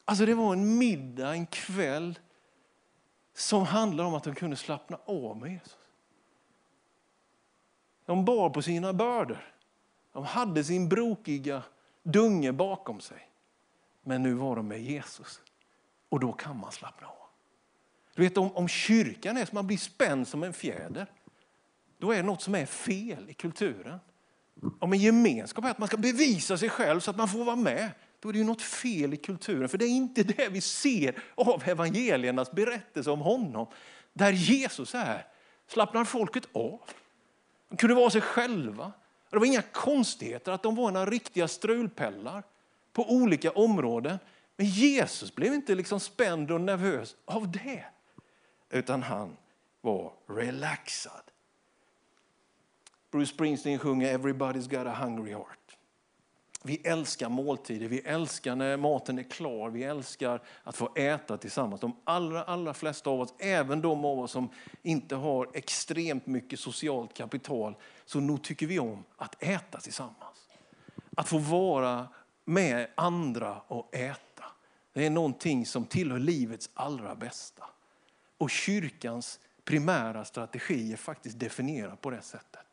Alltså 0.06 0.26
det 0.26 0.34
var 0.34 0.54
en 0.54 0.78
middag, 0.78 1.34
en 1.34 1.46
kväll 1.46 2.20
som 3.34 3.66
handlar 3.66 4.04
om 4.04 4.14
att 4.14 4.24
de 4.24 4.36
kunde 4.36 4.56
slappna 4.56 4.98
av 5.06 5.38
med 5.38 5.52
Jesus. 5.52 5.78
De 8.06 8.26
bar 8.26 8.50
på 8.50 8.62
sina 8.62 8.94
bördor. 8.94 9.54
De 10.12 10.26
hade 10.26 10.64
sin 10.64 10.90
brokiga 10.90 11.64
dunge 12.04 12.52
bakom 12.52 13.00
sig. 13.00 13.30
Men 14.04 14.24
nu 14.24 14.34
var 14.34 14.56
de 14.56 14.68
med 14.68 14.82
Jesus. 14.82 15.42
Och 16.10 16.20
då 16.20 16.34
kan 16.34 16.60
man 16.60 16.72
slappna 16.72 17.08
av. 17.08 17.14
Du 18.16 18.22
vet 18.24 18.38
om, 18.38 18.56
om 18.56 18.68
kyrkan 18.68 19.38
är 19.38 19.46
som 19.46 19.56
man 19.56 19.68
blir 19.68 19.78
spänd 19.78 20.28
som 20.28 20.44
en 20.44 20.54
fjäder. 20.54 21.08
Då 21.98 22.12
är 22.12 22.18
det 22.18 22.24
något 22.24 22.42
som 22.42 22.56
är 22.56 22.66
fel 22.66 23.30
i 23.30 23.34
kulturen. 23.34 24.00
Om 24.80 24.94
en 24.94 25.00
gemenskap 25.00 25.66
är 25.66 25.70
att 25.70 25.78
man 25.78 25.88
ska 25.88 25.98
bevisa 25.98 26.58
sig 26.58 26.70
själv 26.70 27.00
så 27.00 27.12
att 27.12 27.18
man 27.18 27.28
får 27.28 27.46
vara 27.46 27.56
med. 27.56 27.92
Då 28.24 28.30
är 28.30 28.34
det 28.34 28.40
ju 28.40 28.46
något 28.46 28.62
fel 28.62 29.14
i 29.14 29.18
kulturen. 29.18 29.70
För 29.70 29.78
det 29.78 29.86
är 29.86 29.90
inte 29.90 30.24
det 30.24 30.50
vi 30.50 30.62
ser 30.62 31.24
av 31.36 31.64
evangeliernas 31.66 32.52
berättelse 32.52 33.12
om 33.12 33.20
honom. 33.20 33.68
Där 34.14 34.32
Jesus 34.32 34.96
är 34.96 35.28
slappnar 35.68 36.06
folket 36.06 36.44
av. 36.54 36.82
De 37.70 37.78
kunde 37.78 37.96
vara 37.96 38.10
sig 38.10 38.22
själva. 38.22 38.92
Det 39.30 39.38
var 39.38 39.46
inga 39.46 39.62
konstigheter 39.62 40.52
att 40.52 40.64
de 40.64 40.76
var 40.76 40.92
några 40.92 41.06
riktiga 41.06 41.48
strulpellar 41.48 42.44
på 42.94 43.12
olika 43.12 43.52
områden. 43.52 44.20
Men 44.58 44.66
Jesus 44.66 45.36
blev 45.36 45.54
inte 45.54 45.76
liksom 45.76 46.00
spänd 46.00 46.52
och 46.52 46.62
nervös 46.62 47.16
av 47.26 47.52
det. 47.52 47.86
Utan 48.70 49.04
han 49.04 49.38
var 49.82 50.14
relaxad. 50.28 51.24
Bruce 53.12 53.34
Springsteen 53.34 53.80
sjunger 53.80 54.18
Everybody's 54.18 54.70
got 54.70 54.88
a 54.88 55.06
hungry 55.06 55.34
heart. 55.34 55.63
Vi 56.66 56.82
älskar 56.84 57.30
måltider, 57.30 57.88
vi 57.88 58.00
älskar 58.00 58.56
när 58.56 58.78
maten 58.78 59.20
är 59.20 59.24
klar, 59.24 59.70
vi 59.70 59.84
älskar 59.84 60.42
att 60.64 60.76
få 60.76 60.96
äta 60.96 61.38
tillsammans. 61.38 61.82
De 61.82 61.96
allra, 62.04 62.44
allra 62.44 62.74
flesta 62.74 63.10
av 63.10 63.22
oss, 63.22 63.34
även 63.40 63.82
de 63.82 64.06
av 64.06 64.20
oss 64.20 64.32
som 64.32 64.50
inte 64.82 65.16
har 65.16 65.50
extremt 65.54 66.26
mycket 66.26 66.60
socialt 66.60 67.14
kapital, 67.14 67.76
så 68.06 68.20
nog 68.20 68.44
tycker 68.44 68.68
vi 68.68 68.80
om 68.80 69.04
att 69.16 69.44
äta 69.44 69.80
tillsammans. 69.80 70.50
Att 71.16 71.28
få 71.28 71.38
vara 71.38 72.08
med 72.46 72.88
andra 72.96 73.62
och 73.68 73.96
äta. 73.96 74.46
Det 74.94 75.06
är 75.06 75.10
någonting 75.10 75.66
som 75.66 75.86
tillhör 75.86 76.20
livets 76.20 76.70
allra 76.74 77.16
bästa. 77.16 77.64
Och 78.38 78.50
kyrkans 78.50 79.40
primära 79.66 80.26
strategi 80.26 80.94
är 80.94 80.98
faktiskt 80.98 81.40
definierad 81.40 82.02
på 82.02 82.10
det 82.10 82.22
sättet. 82.22 82.66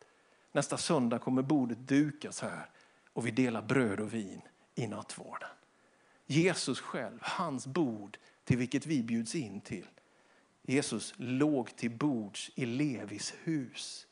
Nästa 0.51 0.77
söndag 0.77 1.19
kommer 1.19 1.41
bordet 1.41 1.87
dukas 1.87 2.41
här 2.41 2.69
och 3.13 3.27
vi 3.27 3.31
delar 3.31 3.61
bröd 3.61 3.99
och 3.99 4.13
vin 4.13 4.41
i 4.75 4.87
nattvarden. 4.87 5.49
Jesus 6.25 6.79
själv, 6.79 7.19
hans 7.21 7.67
bord 7.67 8.17
till 8.43 8.57
vilket 8.57 8.85
vi 8.85 9.03
bjuds 9.03 9.35
in 9.35 9.61
till. 9.61 9.87
Jesus 10.61 11.13
låg 11.17 11.75
till 11.75 11.91
bords 11.91 12.51
i 12.55 12.65
Levis 12.65 13.33
hus. 13.43 14.07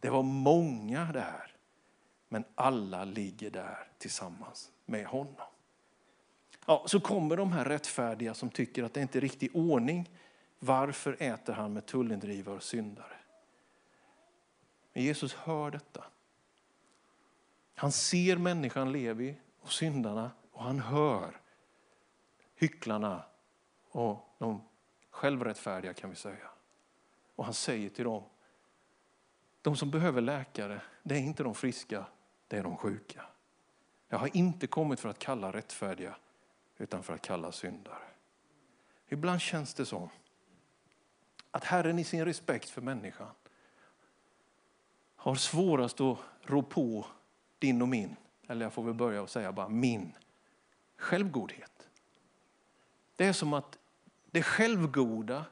Det 0.00 0.10
var 0.10 0.22
många 0.22 1.12
där, 1.12 1.56
men 2.28 2.44
alla 2.54 3.04
ligger 3.04 3.50
där 3.50 3.88
tillsammans 3.98 4.72
med 4.86 5.06
honom. 5.06 5.46
Ja, 6.66 6.84
så 6.86 7.00
kommer 7.00 7.36
de 7.36 7.52
här 7.52 7.64
rättfärdiga 7.64 8.34
som 8.34 8.50
tycker 8.50 8.82
att 8.82 8.94
det 8.94 9.02
inte 9.02 9.18
är 9.18 9.20
riktig 9.20 9.56
ordning. 9.56 10.10
Varför 10.58 11.16
äter 11.18 11.52
han 11.52 11.72
med 11.72 11.86
tullindrivare 11.86 12.56
och 12.56 12.62
syndare? 12.62 13.16
Men 14.92 15.02
Jesus 15.02 15.34
hör 15.34 15.70
detta. 15.70 16.04
Han 17.80 17.92
ser 17.92 18.36
människan 18.36 18.92
Levi 18.92 19.36
och 19.60 19.72
syndarna 19.72 20.30
och 20.52 20.62
han 20.62 20.78
hör 20.80 21.40
hycklarna 22.54 23.24
och 23.90 24.34
de 24.38 24.62
självrättfärdiga 25.10 25.94
kan 25.94 26.10
vi 26.10 26.16
säga. 26.16 26.50
Och 27.36 27.44
han 27.44 27.54
säger 27.54 27.90
till 27.90 28.04
dem, 28.04 28.22
de 29.62 29.76
som 29.76 29.90
behöver 29.90 30.20
läkare, 30.20 30.80
det 31.02 31.14
är 31.14 31.18
inte 31.18 31.42
de 31.42 31.54
friska, 31.54 32.04
det 32.48 32.56
är 32.56 32.62
de 32.62 32.76
sjuka. 32.76 33.24
Jag 34.08 34.18
har 34.18 34.36
inte 34.36 34.66
kommit 34.66 35.00
för 35.00 35.08
att 35.08 35.18
kalla 35.18 35.52
rättfärdiga, 35.52 36.16
utan 36.78 37.02
för 37.02 37.14
att 37.14 37.22
kalla 37.22 37.52
syndare. 37.52 38.04
Ibland 39.08 39.40
känns 39.40 39.74
det 39.74 39.86
som 39.86 40.08
att 41.50 41.64
Herren 41.64 41.98
i 41.98 42.04
sin 42.04 42.24
respekt 42.24 42.70
för 42.70 42.80
människan 42.82 43.30
har 45.16 45.34
svårast 45.34 46.00
att 46.00 46.18
rå 46.42 46.62
på 46.62 47.06
din 47.60 47.82
och 47.82 47.88
min, 47.88 48.16
eller 48.48 48.66
jag 48.66 48.72
får 48.72 48.82
väl 48.82 48.94
börja 48.94 49.22
och 49.22 49.30
säga 49.30 49.52
bara 49.52 49.68
min, 49.68 50.12
självgodhet. 50.96 51.88
Det 53.16 53.24
är 53.24 53.32
som 53.32 53.52
att 53.52 53.78
det 54.30 54.42
självgoda 54.42 55.44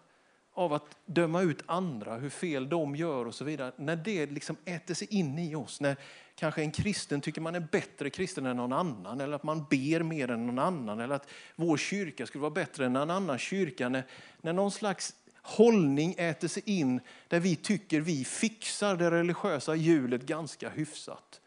av 0.59 0.73
att 0.73 0.97
döma 1.07 1.43
ut 1.43 1.63
andra, 1.67 2.17
hur 2.17 2.31
fel 2.31 2.69
de 2.69 2.97
gör 2.97 3.25
och 3.25 3.35
så 3.35 3.45
vidare. 3.45 3.73
När 3.77 3.97
det 3.97 4.27
liksom 4.27 4.57
äter 4.65 4.95
sig 4.95 5.09
in 5.15 5.39
i 5.39 5.55
oss, 5.55 5.81
när 5.81 5.97
kanske 6.35 6.63
en 6.63 6.71
kristen 6.71 7.21
tycker 7.21 7.41
man 7.41 7.55
är 7.55 7.61
bättre 7.61 8.11
kristen 8.11 8.47
än 8.47 8.57
någon 8.57 8.73
annan, 8.73 9.21
eller 9.21 9.37
att 9.37 9.43
man 9.43 9.67
ber 9.71 10.03
mer 10.03 10.31
än 10.31 10.47
någon 10.47 10.59
annan, 10.59 11.01
eller 11.01 11.15
att 11.15 11.29
vår 11.57 11.77
kyrka 11.77 12.27
skulle 12.27 12.43
vara 12.43 12.51
bättre 12.51 12.87
än 12.87 12.97
en 12.97 13.11
annan 13.11 13.39
kyrka. 13.39 13.89
När, 13.89 14.07
när 14.41 14.53
någon 14.53 14.71
slags 14.71 15.15
hållning 15.35 16.15
äter 16.19 16.49
sig 16.49 16.63
in 16.67 17.01
där 17.29 17.41
vi 17.41 17.57
tycker 17.57 18.01
vi 18.01 18.25
fixar 18.25 18.97
det 18.97 19.11
religiösa 19.11 19.75
hjulet 19.75 20.23
ganska 20.23 20.69
hyfsat. 20.69 21.41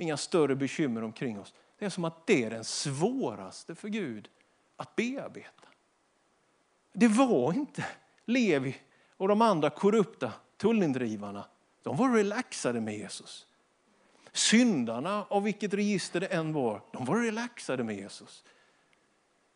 Inga 0.00 0.16
större 0.16 0.56
bekymmer 0.56 1.04
omkring 1.04 1.40
oss. 1.40 1.54
Det 1.78 1.84
är 1.84 1.90
som 1.90 2.04
att 2.04 2.26
det 2.26 2.44
är 2.44 2.50
den 2.50 2.64
svåraste 2.64 3.74
för 3.74 3.88
Gud 3.88 4.28
att 4.76 4.96
bearbeta. 4.96 5.68
Det 6.92 7.08
var 7.08 7.52
inte 7.52 7.86
Levi 8.24 8.76
och 9.16 9.28
de 9.28 9.42
andra 9.42 9.70
korrupta 9.70 10.32
tullindrivarna. 10.56 11.44
De 11.82 11.96
var 11.96 12.10
relaxade 12.10 12.80
med 12.80 12.98
Jesus. 12.98 13.46
Syndarna, 14.32 15.24
av 15.28 15.42
vilket 15.42 15.74
register 15.74 16.20
det 16.20 16.26
än 16.26 16.52
var, 16.52 16.82
de 16.92 17.04
var 17.04 17.16
relaxade 17.16 17.84
med 17.84 17.96
Jesus. 17.96 18.44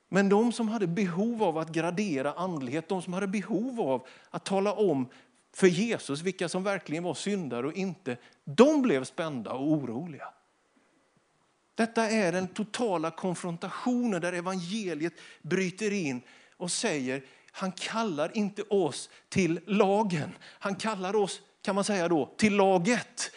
Men 0.09 0.29
de 0.29 0.53
som 0.53 0.69
hade 0.69 0.87
behov 0.87 1.43
av 1.43 1.59
att 1.59 1.73
gradera 1.73 2.33
andlighet, 2.33 2.89
de 2.89 3.03
som 3.03 3.13
hade 3.13 3.27
behov 3.27 3.81
av 3.81 4.07
att 4.31 4.45
tala 4.45 4.73
om 4.73 5.09
för 5.53 5.67
Jesus 5.67 6.23
vilka 6.23 6.49
som 6.49 6.65
verkligen 6.65 7.05
var 7.05 7.15
syndare 7.15 7.67
och 7.67 7.73
inte, 7.73 8.17
de 8.45 8.83
blev 8.83 9.05
spända 9.05 9.53
och 9.53 9.73
oroliga. 9.73 10.34
Detta 11.75 12.11
är 12.11 12.33
den 12.33 12.49
totala 12.49 13.11
konfrontationen 13.11 14.21
där 14.21 14.33
evangeliet 14.33 15.13
bryter 15.43 15.93
in 15.93 16.23
och 16.57 16.71
säger 16.71 17.23
han 17.53 17.73
kallar 17.73 18.37
inte 18.37 18.63
oss 18.63 19.11
till 19.29 19.61
lagen. 19.67 20.31
Han 20.43 20.75
kallar 20.75 21.17
oss 21.17 21.41
kan 21.63 21.75
man 21.75 21.85
säga 21.85 22.09
då, 22.09 22.35
till 22.37 22.57
laget. 22.57 23.31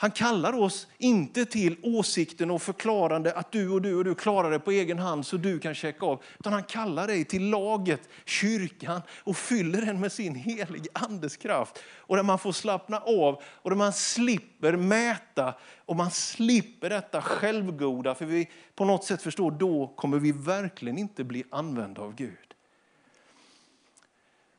Han 0.00 0.10
kallar 0.10 0.52
oss 0.52 0.86
inte 0.98 1.44
till 1.44 1.76
åsikten 1.82 2.50
och 2.50 2.62
förklarande 2.62 3.32
att 3.32 3.52
du 3.52 3.68
och 3.68 3.82
du 3.82 3.94
och 3.94 4.04
du 4.04 4.14
klarar 4.14 4.50
det 4.50 4.58
på 4.58 4.70
egen 4.70 4.98
hand 4.98 5.26
så 5.26 5.36
du 5.36 5.58
kan 5.58 5.74
checka 5.74 6.06
av. 6.06 6.22
Utan 6.38 6.52
han 6.52 6.62
kallar 6.62 7.06
dig 7.06 7.24
till 7.24 7.50
laget, 7.50 8.00
kyrkan 8.24 9.02
och 9.18 9.36
fyller 9.36 9.80
den 9.80 10.00
med 10.00 10.12
sin 10.12 10.34
heliga 10.34 10.90
andes 10.92 11.36
kraft. 11.36 11.78
Och 11.96 12.16
där 12.16 12.22
man 12.22 12.38
får 12.38 12.52
slappna 12.52 12.98
av 12.98 13.42
och 13.44 13.70
där 13.70 13.76
man 13.76 13.92
slipper 13.92 14.76
mäta 14.76 15.54
och 15.76 15.96
man 15.96 16.10
slipper 16.10 16.90
detta 16.90 17.22
självgoda. 17.22 18.14
För 18.14 18.24
vi 18.24 18.50
på 18.74 18.84
något 18.84 19.04
sätt 19.04 19.22
förstår, 19.22 19.50
då 19.50 19.86
kommer 19.96 20.18
vi 20.18 20.32
verkligen 20.32 20.98
inte 20.98 21.24
bli 21.24 21.44
använda 21.50 22.02
av 22.02 22.14
Gud. 22.14 22.54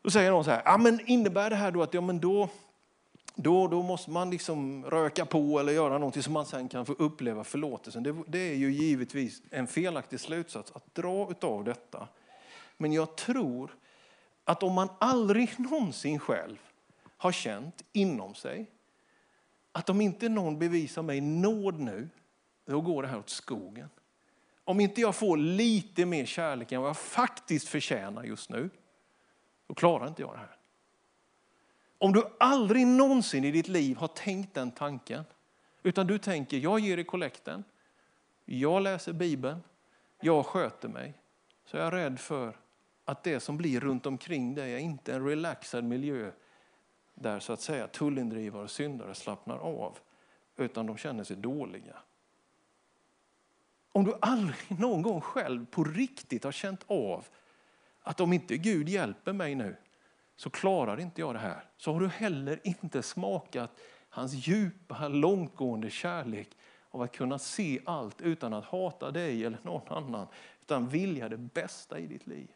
Då 0.02 0.10
säger 0.10 0.32
någon 0.32 0.44
så 0.44 0.52
här, 0.52 0.62
ja, 0.66 0.78
men 0.78 1.00
innebär 1.06 1.50
det 1.50 1.56
här 1.56 1.72
då 1.72 1.84
att 1.84 1.94
ja, 1.94 2.02
men 2.02 2.20
då, 2.20 2.50
då, 3.36 3.68
då 3.68 3.82
måste 3.84 4.12
man 4.12 4.30
liksom 4.30 4.86
röka 4.86 5.26
på 5.26 5.60
eller 5.60 5.74
göra 5.74 5.98
någonting 5.98 6.24
så 6.24 6.32
man 6.32 6.46
sen 6.46 6.70
kan 6.70 6.86
få 6.86 6.94
uppleva 6.94 7.44
förlåtelsen. 7.44 8.04
Det, 8.04 8.16
det 8.28 8.40
är 8.40 8.56
ju 8.56 8.72
givetvis 8.72 9.42
en 9.50 9.68
felaktig 9.68 10.20
slutsats 10.20 10.72
att 10.72 10.96
dra 10.96 11.34
av 11.42 11.64
detta. 11.64 12.08
Men 12.78 12.94
jag 12.94 13.16
tror 13.16 13.76
att 14.44 14.64
om 14.64 14.74
man 14.74 14.90
aldrig 15.00 15.54
någonsin 15.58 16.20
själv 16.20 16.58
har 17.18 17.32
känt 17.32 17.84
inom 17.94 18.36
sig 18.36 18.72
att 19.72 19.90
om 19.90 20.02
inte 20.02 20.30
någon 20.30 20.60
bevisar 20.60 21.02
mig 21.02 21.22
nåd 21.22 21.80
nu, 21.80 22.10
då 22.66 22.82
går 22.82 23.02
det 23.04 23.08
här 23.08 23.20
åt 23.20 23.30
skogen. 23.30 23.90
Om 24.64 24.80
inte 24.80 25.02
jag 25.02 25.16
får 25.16 25.38
lite 25.38 26.06
mer 26.06 26.26
kärlek 26.26 26.72
än 26.72 26.82
vad 26.82 26.90
jag 26.90 26.98
faktiskt 26.98 27.68
förtjänar 27.68 28.24
just 28.24 28.50
nu, 28.50 28.70
då 29.68 29.74
klarar 29.74 30.08
inte 30.08 30.22
jag 30.22 30.34
det 30.34 30.38
här. 30.38 30.58
Om 32.02 32.14
du 32.14 32.24
aldrig 32.40 32.88
någonsin 32.88 33.44
i 33.44 33.52
ditt 33.52 33.68
liv 33.68 33.98
har 33.98 34.08
tänkt 34.08 34.54
den 34.54 34.72
tanken, 34.72 35.24
utan 35.84 36.08
du 36.08 36.18
tänker 36.18 36.58
jag 36.58 36.80
ger 36.80 36.98
i 36.98 37.04
kollekten, 37.04 37.64
jag 38.46 38.82
läser 38.82 39.14
Bibeln, 39.14 39.64
jag 40.22 40.46
sköter 40.46 40.90
mig, 40.90 41.14
så 41.66 41.78
är 41.78 41.82
jag 41.82 41.94
rädd 41.94 42.20
för 42.20 42.58
att 43.06 43.24
det 43.24 43.40
som 43.40 43.58
blir 43.58 43.80
runt 43.80 44.06
omkring 44.06 44.56
dig 44.56 44.74
är 44.74 44.78
inte 44.78 45.14
en 45.14 45.26
relaxad 45.26 45.84
miljö 45.84 46.32
där 47.14 47.40
så 47.40 47.54
att 47.54 47.62
säga 47.62 47.88
tullindrivare 47.88 48.64
och 48.64 48.72
syndare 48.72 49.16
slappnar 49.16 49.58
av, 49.58 49.98
utan 50.58 50.86
de 50.86 50.98
känner 50.98 51.24
sig 51.24 51.36
dåliga. 51.36 51.98
Om 53.92 54.04
du 54.04 54.14
aldrig 54.22 54.80
någon 54.80 55.02
gång 55.02 55.22
själv 55.22 55.66
på 55.66 55.84
riktigt 55.84 56.44
har 56.44 56.52
känt 56.52 56.84
av 56.88 57.26
att 58.02 58.20
om 58.20 58.34
inte 58.34 58.58
Gud 58.58 58.90
hjälper 58.90 59.34
mig 59.34 59.56
nu 59.56 59.76
så 60.42 60.50
klarar 60.50 61.00
inte 61.00 61.22
jag 61.22 61.36
det 61.36 61.40
här. 61.40 61.64
Så 61.78 61.94
har 61.94 62.00
du 62.00 62.08
heller 62.08 62.60
inte 62.64 63.04
smakat 63.04 63.80
hans 64.10 64.34
djupa, 64.34 65.08
långtgående 65.08 65.90
kärlek 65.90 66.50
av 66.92 67.02
att 67.02 67.12
kunna 67.12 67.40
se 67.40 67.80
allt 67.86 68.22
utan 68.22 68.54
att 68.54 68.66
hata 68.66 69.12
dig 69.12 69.46
eller 69.46 69.58
någon 69.62 69.98
annan, 69.98 70.28
utan 70.62 70.90
vilja 70.90 71.30
det 71.30 71.38
bästa 71.38 72.00
i 72.00 72.08
ditt 72.08 72.28
liv. 72.28 72.48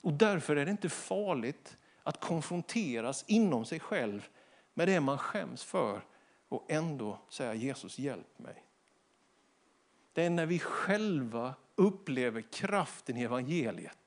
Och 0.00 0.12
därför 0.12 0.56
är 0.56 0.64
det 0.64 0.70
inte 0.70 0.88
farligt 0.88 1.76
att 2.02 2.20
konfronteras 2.20 3.24
inom 3.26 3.64
sig 3.64 3.80
själv 3.80 4.28
med 4.74 4.88
det 4.88 5.00
man 5.00 5.18
skäms 5.18 5.64
för 5.64 6.00
och 6.48 6.66
ändå 6.68 7.18
säga 7.28 7.54
Jesus 7.54 7.98
hjälp 7.98 8.38
mig. 8.38 8.64
Det 10.12 10.24
är 10.24 10.30
när 10.30 10.46
vi 10.46 10.58
själva 10.58 11.54
upplever 11.74 12.40
kraften 12.40 13.16
i 13.16 13.22
evangeliet 13.22 13.99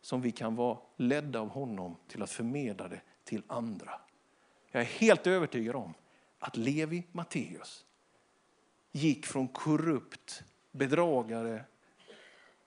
som 0.00 0.20
vi 0.20 0.32
kan 0.32 0.54
vara 0.54 0.78
ledda 0.96 1.40
av 1.40 1.48
honom 1.48 1.96
till 2.08 2.22
att 2.22 2.30
förmedla 2.30 2.88
det 2.88 3.00
till 3.24 3.42
andra. 3.46 4.00
Jag 4.70 4.82
är 4.82 4.86
helt 4.86 5.26
övertygad 5.26 5.76
om 5.76 5.94
att 6.38 6.56
Levi 6.56 7.06
Matteus 7.12 7.84
gick 8.92 9.26
från 9.26 9.48
korrupt 9.48 10.42
bedragare 10.72 11.64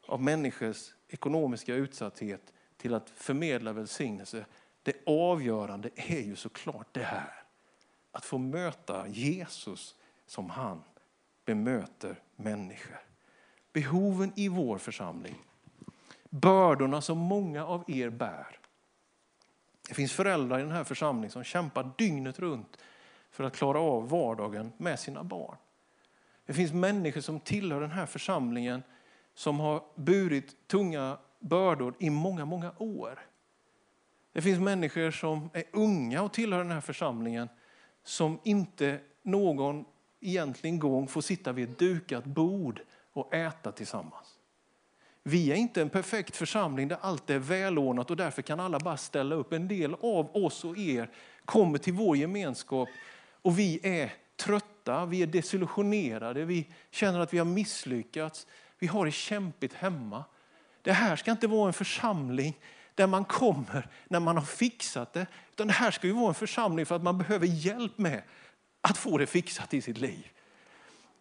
av 0.08 0.22
människors 0.22 0.94
ekonomiska 1.08 1.76
utsatthet 1.76 2.54
till 2.78 2.94
att 2.94 3.10
förmedla 3.10 3.74
välsignelse. 3.74 4.46
Det 4.84 4.94
avgörande 5.06 5.90
är 5.96 6.22
ju 6.22 6.36
såklart 6.36 6.88
det 6.92 7.04
här. 7.04 7.44
Att 8.12 8.26
få 8.26 8.38
möta 8.38 9.08
Jesus 9.08 9.96
som 10.26 10.50
han 10.50 10.84
bemöter 11.46 12.20
människor. 12.36 13.00
Behoven 13.74 14.34
i 14.36 14.48
vår 14.48 14.78
församling 14.78 15.36
bördorna 16.32 17.02
som 17.02 17.18
många 17.18 17.66
av 17.66 17.84
er 17.88 18.10
bär. 18.10 18.58
Det 19.88 19.94
finns 19.94 20.14
föräldrar 20.14 20.60
i 20.60 20.62
den 20.62 20.72
här 20.72 20.84
församlingen 20.84 21.32
som 21.32 21.44
kämpar 21.44 21.92
dygnet 21.98 22.40
runt 22.40 22.78
för 23.32 23.44
att 23.44 23.56
klara 23.56 23.80
av 23.80 24.10
vardagen 24.10 24.72
med 24.78 25.00
sina 25.00 25.24
barn. 25.24 25.58
Det 26.46 26.54
finns 26.54 26.74
människor 26.74 27.22
som 27.22 27.40
tillhör 27.40 27.82
den 27.82 27.92
här 27.92 28.06
församlingen 28.06 28.84
som 29.34 29.60
har 29.60 29.84
burit 29.96 30.68
tunga 30.68 31.18
bördor 31.40 31.96
i 32.00 32.10
många, 32.10 32.46
många 32.46 32.72
år. 32.78 33.20
Det 34.32 34.42
finns 34.42 34.60
människor 34.60 35.12
som 35.12 35.50
är 35.54 35.64
unga 35.72 36.22
och 36.22 36.34
tillhör 36.34 36.60
den 36.60 36.72
här 36.72 36.82
församlingen 36.82 37.50
som 38.04 38.40
inte 38.44 39.00
någon 39.22 39.86
egentligen 40.20 40.80
gång 40.80 41.08
får 41.08 41.22
sitta 41.22 41.52
vid 41.52 41.70
ett 41.70 41.80
dukat 41.80 42.26
bord 42.26 42.82
och 43.14 43.34
äta 43.34 43.72
tillsammans. 43.72 44.31
Vi 45.24 45.52
är 45.52 45.56
inte 45.56 45.82
en 45.82 45.90
perfekt 45.90 46.36
församling 46.36 46.88
där 46.88 46.98
allt 47.02 47.30
är 47.30 47.40
välordnat 47.40 48.12
och 48.12 48.18
därför 48.18 48.42
kan 48.42 48.60
alla 48.60 48.80
bara 48.80 48.98
ställa 48.98 49.36
upp. 49.36 49.54
En 49.54 49.68
del 49.68 49.94
av 49.94 50.36
oss 50.36 50.64
och 50.64 50.78
er 50.78 51.10
kommer 51.46 51.78
till 51.78 51.94
vår 51.94 52.18
gemenskap 52.18 52.90
och 53.42 53.60
vi 53.60 53.80
är 53.84 54.14
trötta, 54.36 55.06
vi 55.06 55.22
är 55.22 55.28
desillusionerade, 55.28 56.46
vi 56.46 56.68
känner 56.92 57.20
att 57.20 57.34
vi 57.34 57.38
har 57.38 57.46
misslyckats, 57.46 58.48
vi 58.80 58.88
har 58.88 59.06
det 59.06 59.12
kämpigt 59.12 59.74
hemma. 59.74 60.24
Det 60.82 60.92
här 60.92 61.16
ska 61.16 61.32
inte 61.32 61.48
vara 61.48 61.68
en 61.68 61.74
församling 61.74 62.58
där 62.96 63.08
man 63.08 63.26
kommer 63.26 63.90
när 64.08 64.20
man 64.20 64.38
har 64.38 64.44
fixat 64.44 65.14
det, 65.14 65.28
utan 65.52 65.68
det 65.68 65.74
här 65.74 65.92
ska 65.92 66.08
ju 66.08 66.14
vara 66.14 66.28
en 66.28 66.34
församling 66.34 66.86
för 66.86 66.96
att 66.96 67.04
man 67.04 67.18
behöver 67.18 67.48
hjälp 67.48 67.98
med 67.98 68.22
att 68.82 68.98
få 68.98 69.18
det 69.18 69.28
fixat 69.28 69.74
i 69.74 69.82
sitt 69.82 69.98
liv. 69.98 70.28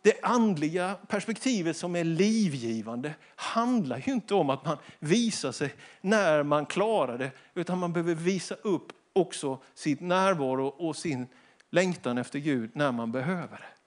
Det 0.02 0.22
andliga 0.22 0.96
perspektivet 1.08 1.77
som 1.77 1.96
är 1.96 2.04
livgivande 2.04 3.14
handlar 3.37 4.02
ju 4.06 4.12
inte 4.12 4.35
om 4.35 4.50
att 4.50 4.64
man 4.64 4.77
visar 4.98 5.52
sig 5.52 5.75
när 6.00 6.42
man 6.42 6.66
klarar 6.66 7.18
det, 7.18 7.31
utan 7.54 7.79
man 7.79 7.92
behöver 7.92 8.14
visa 8.14 8.54
upp 8.54 8.92
också 9.12 9.62
sitt 9.75 10.00
närvaro 10.00 10.66
och 10.66 10.96
sin 10.96 11.27
längtan 11.70 12.18
efter 12.18 12.38
Gud 12.38 12.70
när 12.75 12.92
man 12.92 13.12
behöver 13.12 13.56
det. 13.56 13.81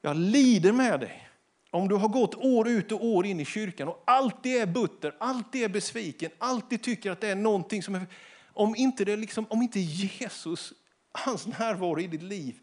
Jag 0.00 0.16
lider 0.16 0.72
med 0.72 1.00
dig 1.00 1.28
om 1.70 1.88
du 1.88 1.94
har 1.94 2.08
gått 2.08 2.34
år 2.34 2.68
ut 2.68 2.92
och 2.92 3.04
år 3.04 3.26
in 3.26 3.40
i 3.40 3.44
kyrkan 3.44 3.88
och 3.88 4.02
alltid 4.06 4.62
är 4.62 4.66
butter, 4.66 5.14
alltid 5.18 5.64
är 5.64 5.68
besviken, 5.68 6.30
alltid 6.38 6.82
tycker 6.82 7.10
att 7.10 7.20
det 7.20 7.28
är 7.28 7.36
någonting 7.36 7.82
som 7.82 7.94
är... 7.94 8.06
Om 8.54 8.76
inte, 8.76 9.04
det 9.04 9.16
liksom, 9.16 9.46
om 9.50 9.62
inte 9.62 9.80
Jesus, 9.80 10.72
hans 11.12 11.46
närvaro 11.46 12.00
i 12.00 12.06
ditt 12.06 12.22
liv 12.22 12.54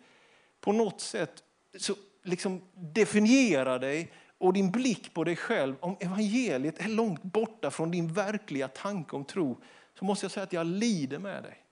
på 0.62 0.72
något 0.72 1.02
sätt 1.02 1.44
så 1.78 1.96
liksom 2.24 2.62
definiera 2.76 3.80
dig 3.80 4.12
och 4.38 4.54
din 4.54 4.72
blick 4.72 5.14
på 5.14 5.24
dig 5.24 5.36
själv, 5.36 5.76
om 5.80 5.98
evangeliet 6.00 6.80
är 6.80 6.88
långt 6.88 7.24
borta 7.24 7.72
från 7.72 7.92
din 7.92 8.14
verkliga 8.14 8.68
tanke 8.68 9.16
om 9.16 9.26
tro, 9.26 9.58
så 10.00 10.06
måste 10.06 10.24
jag 10.26 10.32
säga 10.32 10.44
att 10.44 10.54
jag 10.54 10.68
lider 10.68 11.20
med 11.20 11.44
dig. 11.44 11.66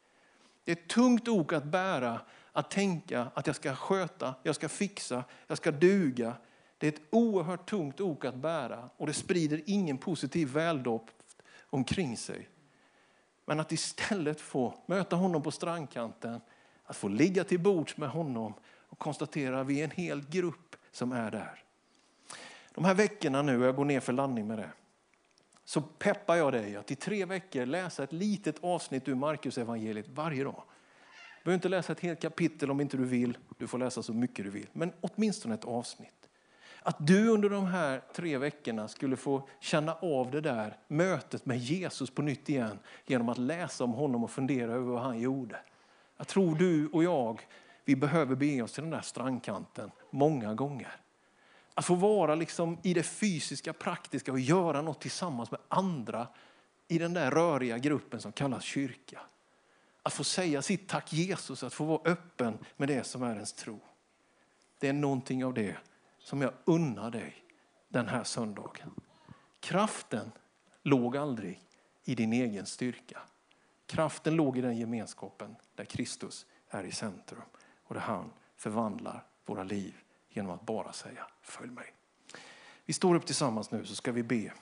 Det 0.64 0.72
är 0.72 0.76
ett 0.76 0.88
tungt 0.88 1.28
ok 1.28 1.54
att 1.54 1.64
bära, 1.64 2.22
att 2.52 2.72
tänka 2.72 3.28
att 3.34 3.48
jag 3.48 3.56
ska 3.56 3.76
sköta, 3.76 4.36
jag 4.44 4.56
ska 4.56 4.70
fixa, 4.70 5.24
jag 5.48 5.58
ska 5.58 5.72
duga. 5.72 6.34
Det 6.78 6.88
är 6.88 6.92
ett 6.92 7.02
oerhört 7.10 7.70
tungt 7.70 8.02
ok 8.02 8.26
att 8.26 8.36
bära 8.36 8.90
och 8.98 9.08
det 9.08 9.14
sprider 9.14 9.62
ingen 9.66 9.98
positiv 9.98 10.48
väldoft 10.48 11.16
omkring 11.70 12.18
sig. 12.18 12.50
Men 13.46 13.60
att 13.60 13.72
istället 13.72 14.42
få 14.42 14.74
möta 14.86 15.16
honom 15.16 15.44
på 15.44 15.52
strandkanten, 15.52 16.42
att 16.84 16.96
få 16.96 17.08
ligga 17.08 17.44
till 17.44 17.60
bords 17.60 17.98
med 17.98 18.10
honom 18.10 18.54
och 18.90 19.00
konstaterar 19.00 19.62
att 19.62 19.68
vi 19.68 19.80
är 19.80 19.84
en 19.84 19.92
hel 19.92 20.30
grupp 20.30 20.76
som 20.92 21.12
är 21.12 21.32
där. 21.32 21.64
De 22.74 22.86
här 22.86 22.94
veckorna 22.94 23.42
nu, 23.42 23.64
jag 23.64 23.76
går 23.76 23.86
ner 23.86 24.00
för 24.00 24.14
landning 24.14 24.48
med 24.48 24.58
det, 24.58 24.70
så 25.66 25.82
peppar 25.82 26.36
jag 26.36 26.54
dig 26.54 26.76
att 26.76 26.92
i 26.92 26.96
tre 26.96 27.26
veckor 27.26 27.66
läsa 27.66 28.04
ett 28.04 28.14
litet 28.14 28.64
avsnitt 28.64 29.08
ur 29.08 29.16
Markus 29.16 29.58
evangeliet 29.58 30.08
varje 30.08 30.44
dag. 30.44 30.64
Du 31.40 31.44
behöver 31.44 31.58
inte 31.58 31.70
läsa 31.70 31.92
ett 31.92 32.00
helt 32.00 32.22
kapitel 32.22 32.72
om 32.72 32.82
inte 32.82 32.98
du 32.98 33.06
vill. 33.06 33.38
Du 33.58 33.68
får 33.68 33.78
läsa 33.78 34.04
så 34.04 34.14
mycket 34.14 34.46
du 34.46 34.52
vill. 34.52 34.68
Men 34.74 34.94
åtminstone 35.02 35.56
ett 35.56 35.66
avsnitt. 35.66 36.30
Att 36.82 37.08
du 37.08 37.30
under 37.30 37.50
de 37.50 37.66
här 37.66 38.02
tre 38.16 38.38
veckorna 38.38 38.88
skulle 38.88 39.16
få 39.16 39.50
känna 39.60 39.94
av 39.94 40.32
det 40.32 40.42
där 40.42 40.78
mötet 40.88 41.46
med 41.46 41.58
Jesus 41.58 42.10
på 42.10 42.22
nytt 42.22 42.50
igen 42.50 42.80
genom 43.06 43.30
att 43.30 43.38
läsa 43.38 43.84
om 43.84 43.94
honom 43.94 44.24
och 44.24 44.32
fundera 44.32 44.72
över 44.72 44.92
vad 44.92 45.02
han 45.02 45.20
gjorde. 45.20 45.60
Jag 46.18 46.28
tror 46.28 46.56
du 46.56 46.88
och 46.88 47.04
jag, 47.04 47.42
vi 47.88 47.96
behöver 47.96 48.36
bege 48.36 48.62
oss 48.62 48.74
till 48.74 48.84
den 48.84 48.92
där 48.92 49.02
strandkanten 49.02 49.92
många 50.10 50.54
gånger. 50.54 50.96
Att 51.74 51.86
få 51.86 51.96
vara 51.96 52.36
liksom 52.36 52.78
i 52.84 52.94
det 52.94 53.04
fysiska, 53.04 53.74
praktiska 53.74 54.32
och 54.32 54.40
göra 54.40 54.82
något 54.82 55.02
tillsammans 55.02 55.52
med 55.52 55.60
andra 55.68 56.28
i 56.88 56.98
den 56.98 57.14
där 57.14 57.32
röriga 57.32 57.78
gruppen 57.78 58.22
som 58.22 58.32
kallas 58.32 58.64
kyrka. 58.64 59.20
Att 60.04 60.14
få 60.14 60.24
säga 60.24 60.62
sitt 60.62 60.88
tack 60.88 61.14
Jesus, 61.14 61.64
att 61.64 61.74
få 61.74 61.86
vara 61.86 62.02
öppen 62.12 62.58
med 62.78 62.88
det 62.88 63.04
som 63.04 63.24
är 63.24 63.34
ens 63.34 63.54
tro. 63.54 63.80
Det 64.80 64.88
är 64.88 64.94
någonting 64.94 65.46
av 65.46 65.54
det 65.54 65.78
som 66.20 66.42
jag 66.42 66.54
unnar 66.66 67.12
dig 67.12 67.36
den 67.88 68.08
här 68.08 68.24
söndagen. 68.24 68.92
Kraften 69.60 70.32
låg 70.84 71.18
aldrig 71.18 71.62
i 72.04 72.16
din 72.16 72.34
egen 72.34 72.66
styrka. 72.66 73.20
Kraften 73.86 74.36
låg 74.36 74.58
i 74.58 74.62
den 74.62 74.78
gemenskapen 74.78 75.56
där 75.76 75.86
Kristus 75.86 76.46
är 76.70 76.84
i 76.84 76.92
centrum 76.92 77.42
och 77.88 77.94
där 77.94 78.02
han 78.02 78.32
förvandlar 78.56 79.24
våra 79.46 79.64
liv 79.64 79.96
genom 80.30 80.52
att 80.52 80.66
bara 80.66 80.94
säga 80.94 81.28
följ 81.42 81.72
mig. 81.72 81.94
Vi 82.86 82.94
står 82.94 83.16
upp 83.16 83.26
tillsammans 83.26 83.72
nu 83.72 83.86
så 83.86 83.96
ska 83.96 84.12
vi 84.12 84.24
be. 84.24 84.54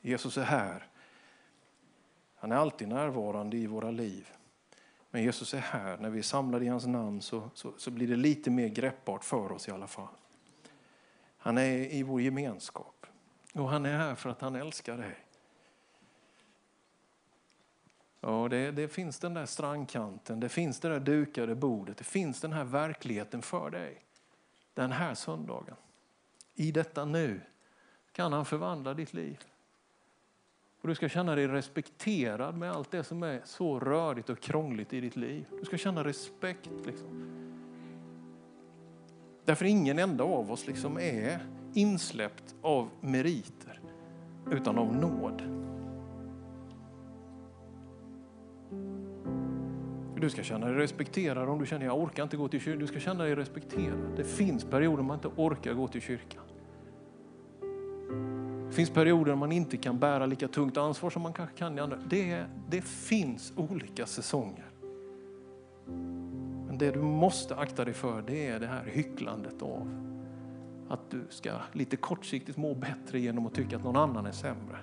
Jesus 0.00 0.38
är 0.38 0.42
här. 0.42 0.86
Han 2.36 2.52
är 2.52 2.56
alltid 2.56 2.88
närvarande 2.88 3.56
i 3.56 3.66
våra 3.66 3.90
liv. 3.90 4.30
Men 5.10 5.22
Jesus 5.22 5.54
är 5.54 5.58
här. 5.58 5.96
När 5.96 6.10
vi 6.10 6.18
är 6.18 6.22
samlade 6.22 6.64
i 6.64 6.68
hans 6.68 6.86
namn 6.86 7.22
så, 7.22 7.50
så, 7.54 7.72
så 7.76 7.90
blir 7.90 8.08
det 8.08 8.16
lite 8.16 8.50
mer 8.50 8.68
greppbart 8.68 9.24
för 9.24 9.52
oss 9.52 9.68
i 9.68 9.70
alla 9.70 9.86
fall. 9.86 10.14
Han 11.36 11.58
är 11.58 11.94
i 11.94 12.02
vår 12.02 12.20
gemenskap. 12.20 13.06
Och 13.54 13.68
han 13.68 13.86
är 13.86 13.96
här 13.96 14.14
för 14.14 14.30
att 14.30 14.40
han 14.40 14.56
älskar 14.56 14.98
dig. 14.98 15.16
Ja, 18.20 18.48
det, 18.50 18.70
det, 18.70 18.88
finns 18.88 19.18
den 19.18 19.34
där 19.34 19.46
strandkanten, 19.46 20.40
det 20.40 20.48
finns 20.48 20.80
det 20.80 20.88
där 20.88 21.00
dukade 21.00 21.54
bordet, 21.54 21.96
det 21.96 22.04
finns 22.04 22.40
den 22.40 22.52
här 22.52 22.64
verkligheten 22.64 23.42
för 23.42 23.70
dig. 23.70 24.04
Den 24.74 24.92
här 24.92 25.14
söndagen. 25.14 25.76
I 26.54 26.72
detta 26.72 27.04
nu 27.04 27.40
kan 28.12 28.32
han 28.32 28.44
förvandla 28.44 28.94
ditt 28.94 29.14
liv. 29.14 29.38
Och 30.80 30.88
Du 30.88 30.94
ska 30.94 31.08
känna 31.08 31.34
dig 31.34 31.48
respekterad 31.48 32.56
med 32.56 32.72
allt 32.72 32.90
det 32.90 33.04
som 33.04 33.22
är 33.22 33.40
så 33.44 33.80
rörigt 33.80 34.30
och 34.30 34.40
krångligt 34.40 34.92
i 34.92 35.00
ditt 35.00 35.16
liv. 35.16 35.46
Du 35.58 35.64
ska 35.64 35.78
känna 35.78 36.04
respekt. 36.04 36.70
Liksom. 36.86 37.40
Därför 39.44 39.64
ingen 39.64 39.98
enda 39.98 40.24
av 40.24 40.52
oss 40.52 40.66
liksom 40.66 40.98
är 40.98 41.46
insläppt 41.74 42.54
av 42.62 42.90
meriter, 43.00 43.80
utan 44.50 44.78
av 44.78 44.96
nåd. 44.96 45.59
Du 50.20 50.30
ska 50.30 50.42
känna 50.42 50.66
dig 50.66 50.74
respekterad 50.74 51.48
om 51.48 51.58
du 51.58 51.66
känner 51.66 51.86
att 51.86 51.92
jag 51.92 52.02
orkar 52.02 52.22
inte 52.22 52.36
gå 52.36 52.48
till 52.48 52.60
kyrkan. 52.60 52.80
Du 52.80 52.86
ska 52.86 53.00
känna 53.00 53.24
dig 53.24 53.34
respekterad. 53.34 53.98
Det 54.16 54.24
finns 54.24 54.64
perioder 54.64 55.02
man 55.02 55.14
inte 55.14 55.28
orkar 55.36 55.74
gå 55.74 55.88
till 55.88 56.00
kyrkan. 56.00 56.42
Det 58.68 58.72
finns 58.74 58.90
perioder 58.90 59.34
man 59.34 59.52
inte 59.52 59.76
kan 59.76 59.98
bära 59.98 60.26
lika 60.26 60.48
tungt 60.48 60.76
ansvar 60.76 61.10
som 61.10 61.22
man 61.22 61.32
kanske 61.32 61.56
kan 61.56 61.78
i 61.78 61.80
andra. 61.80 61.96
Det, 61.96 62.44
det 62.68 62.82
finns 62.82 63.52
olika 63.56 64.06
säsonger. 64.06 64.64
Men 66.66 66.78
det 66.78 66.90
du 66.90 67.00
måste 67.00 67.56
akta 67.56 67.84
dig 67.84 67.94
för 67.94 68.22
det 68.22 68.46
är 68.46 68.60
det 68.60 68.66
här 68.66 68.84
hycklandet 68.84 69.62
av 69.62 69.90
att 70.88 71.10
du 71.10 71.24
ska 71.28 71.50
lite 71.72 71.96
kortsiktigt 71.96 72.58
må 72.58 72.74
bättre 72.74 73.20
genom 73.20 73.46
att 73.46 73.54
tycka 73.54 73.76
att 73.76 73.84
någon 73.84 73.96
annan 73.96 74.26
är 74.26 74.32
sämre. 74.32 74.78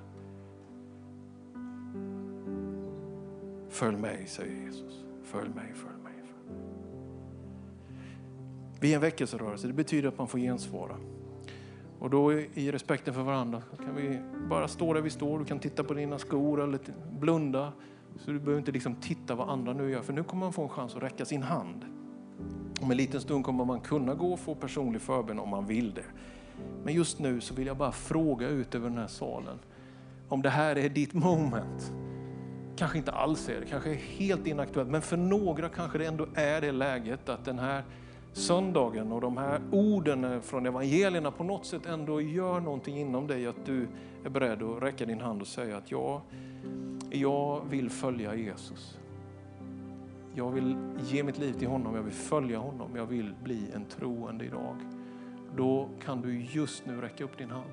Följ 3.70 3.98
mig, 3.98 4.28
säger 4.28 4.66
Jesus. 4.66 5.07
Följ 5.28 5.50
mig, 5.50 5.74
följ 5.74 6.04
mig. 6.04 6.14
Följ 6.14 6.58
mig. 6.58 6.68
Vi 8.80 8.92
är 8.92 8.96
en 8.96 9.02
väckelserörelse. 9.02 9.68
Det 9.68 9.74
betyder 9.74 10.10
att 10.10 10.18
man 10.18 10.28
får 10.28 10.40
gensvara. 10.40 10.96
Och 12.00 12.10
då 12.10 12.34
i 12.34 12.72
respekten 12.72 13.14
för 13.14 13.22
varandra 13.22 13.62
kan 13.78 13.96
vi 13.96 14.20
bara 14.50 14.68
stå 14.68 14.94
där 14.94 15.02
vi 15.02 15.10
står. 15.10 15.40
Du 15.40 15.46
kan 15.46 15.60
titta 15.60 15.84
på 15.84 15.94
dina 15.94 16.20
skor 16.20 16.64
eller 16.64 16.80
blunda. 17.20 17.74
Så 18.20 18.32
du 18.32 18.40
behöver 18.40 18.60
inte 18.60 18.72
liksom 18.72 18.96
titta 18.96 19.36
vad 19.36 19.50
andra 19.50 19.74
nu 19.74 19.92
gör. 19.92 20.02
För 20.02 20.14
nu 20.14 20.24
kommer 20.24 20.46
man 20.46 20.54
få 20.54 20.64
en 20.64 20.70
chans 20.70 20.96
att 20.96 21.04
räcka 21.04 21.26
sin 21.26 21.44
hand. 21.44 21.86
Om 22.82 22.92
en 22.92 22.98
liten 22.98 23.22
stund 23.22 23.46
kommer 23.46 23.66
man 23.66 23.80
kunna 23.80 24.16
gå 24.16 24.34
och 24.34 24.40
få 24.40 24.56
personlig 24.56 25.02
förbön 25.02 25.40
om 25.40 25.50
man 25.50 25.66
vill 25.66 25.94
det. 25.94 26.06
Men 26.84 26.94
just 26.94 27.20
nu 27.20 27.42
så 27.42 27.54
vill 27.54 27.68
jag 27.68 27.78
bara 27.78 27.92
fråga 27.92 28.48
ut 28.48 28.76
över 28.76 28.90
den 28.90 28.98
här 28.98 29.08
salen. 29.08 29.60
Om 30.30 30.42
det 30.42 30.50
här 30.50 30.76
är 30.76 30.90
ditt 30.90 31.14
moment. 31.14 31.92
Kanske 32.78 32.98
inte 32.98 33.12
alls 33.12 33.50
är 33.50 33.60
det, 33.60 33.66
kanske 33.66 33.90
är 33.90 33.96
helt 33.96 34.48
inaktuellt. 34.48 34.90
Men 34.90 35.02
för 35.02 35.18
några 35.18 35.70
kanske 35.70 35.98
det 35.98 36.06
ändå 36.06 36.28
är 36.34 36.62
det 36.62 36.72
läget 36.72 37.30
att 37.30 37.46
den 37.46 37.60
här 37.60 37.84
söndagen 38.34 39.12
och 39.12 39.22
de 39.22 39.38
här 39.38 39.62
orden 39.72 40.42
från 40.42 40.66
evangelierna 40.66 41.32
på 41.32 41.44
något 41.44 41.66
sätt 41.66 41.86
ändå 41.86 42.22
gör 42.22 42.60
någonting 42.60 42.98
inom 42.98 43.28
dig. 43.28 43.48
Att 43.48 43.66
du 43.66 43.88
är 44.26 44.30
beredd 44.30 44.64
att 44.64 44.84
räcka 44.84 45.06
din 45.06 45.22
hand 45.22 45.42
och 45.42 45.48
säga 45.48 45.78
att 45.78 45.92
jag, 45.92 46.22
jag 47.10 47.62
vill 47.70 47.90
följa 47.90 48.36
Jesus. 48.36 48.98
Jag 50.36 50.52
vill 50.52 50.78
ge 51.04 51.24
mitt 51.24 51.38
liv 51.38 51.54
till 51.54 51.68
honom, 51.68 51.96
jag 51.96 52.04
vill 52.04 52.14
följa 52.14 52.60
honom, 52.60 52.96
jag 52.96 53.06
vill 53.06 53.34
bli 53.44 53.72
en 53.76 53.86
troende 53.86 54.46
idag. 54.46 54.76
Då 55.56 55.90
kan 56.06 56.22
du 56.22 56.42
just 56.42 56.86
nu 56.86 57.02
räcka 57.02 57.24
upp 57.24 57.38
din 57.38 57.50
hand. 57.50 57.72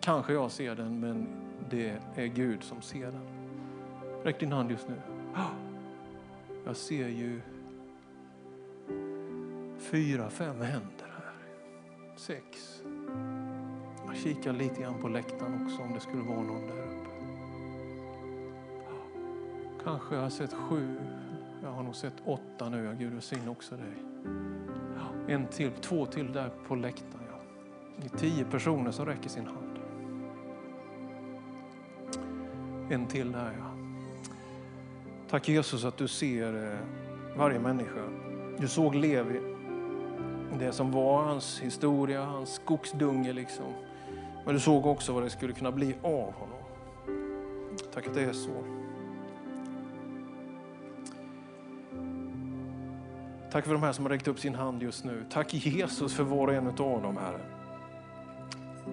Kanske 0.00 0.32
jag 0.32 0.50
ser 0.50 0.74
den, 0.74 1.00
men 1.00 1.26
det 1.70 1.98
är 2.14 2.26
Gud 2.26 2.62
som 2.62 2.82
ser 2.82 3.06
den. 3.06 3.41
Räck 4.24 4.40
din 4.40 4.52
hand 4.52 4.70
just 4.70 4.88
nu. 4.88 4.94
Jag 6.64 6.76
ser 6.76 7.08
ju 7.08 7.40
fyra, 9.78 10.30
fem 10.30 10.60
händer 10.60 11.12
här. 11.16 11.32
Sex. 12.16 12.82
Jag 14.06 14.16
kikar 14.16 14.52
lite 14.52 14.82
grann 14.82 15.00
på 15.00 15.08
läktaren 15.08 15.66
också 15.66 15.82
om 15.82 15.92
det 15.94 16.00
skulle 16.00 16.22
vara 16.22 16.40
någon 16.40 16.66
där 16.66 16.82
uppe. 16.82 17.10
Kanske 19.84 20.14
jag 20.14 20.22
har 20.22 20.30
sett 20.30 20.52
sju. 20.52 20.96
Jag 21.62 21.70
har 21.70 21.82
nog 21.82 21.94
sett 21.94 22.14
åtta 22.24 22.68
nu. 22.68 22.96
Gud 22.98 23.12
välsigne 23.12 23.50
också 23.50 23.76
dig. 23.76 23.94
En 25.28 25.46
till, 25.46 25.70
två 25.70 26.06
till 26.06 26.32
där 26.32 26.50
på 26.66 26.74
läktaren. 26.74 27.24
Ja. 27.30 27.38
Det 27.96 28.14
är 28.14 28.18
tio 28.18 28.44
personer 28.44 28.90
som 28.90 29.06
räcker 29.06 29.28
sin 29.28 29.46
hand. 29.46 29.78
En 32.90 33.06
till 33.06 33.32
där 33.32 33.52
ja. 33.58 33.71
Tack 35.32 35.48
Jesus 35.48 35.84
att 35.84 35.96
du 35.96 36.08
ser 36.08 36.72
eh, 36.72 36.78
varje 37.36 37.58
människa. 37.58 38.02
Du 38.58 38.68
såg 38.68 38.94
Levi 38.94 39.40
det 40.58 40.72
som 40.72 40.92
var 40.92 41.22
hans 41.22 41.60
historia, 41.60 42.24
hans 42.24 42.54
skogsdunge 42.54 43.32
liksom. 43.32 43.64
Men 44.44 44.54
du 44.54 44.60
såg 44.60 44.86
också 44.86 45.12
vad 45.12 45.22
det 45.22 45.30
skulle 45.30 45.52
kunna 45.52 45.72
bli 45.72 45.94
av 46.02 46.32
honom. 46.32 46.58
Tack 47.94 48.06
att 48.06 48.14
det 48.14 48.22
är 48.22 48.32
så. 48.32 48.64
Tack 53.52 53.64
för 53.64 53.72
de 53.72 53.82
här 53.82 53.92
som 53.92 54.04
har 54.04 54.10
räckt 54.10 54.28
upp 54.28 54.38
sin 54.38 54.54
hand 54.54 54.82
just 54.82 55.04
nu. 55.04 55.24
Tack 55.30 55.54
Jesus 55.54 56.14
för 56.14 56.24
var 56.24 56.48
och 56.48 56.54
en 56.54 56.66
av 56.66 57.02
dem, 57.02 57.16
Herre. 57.16 57.40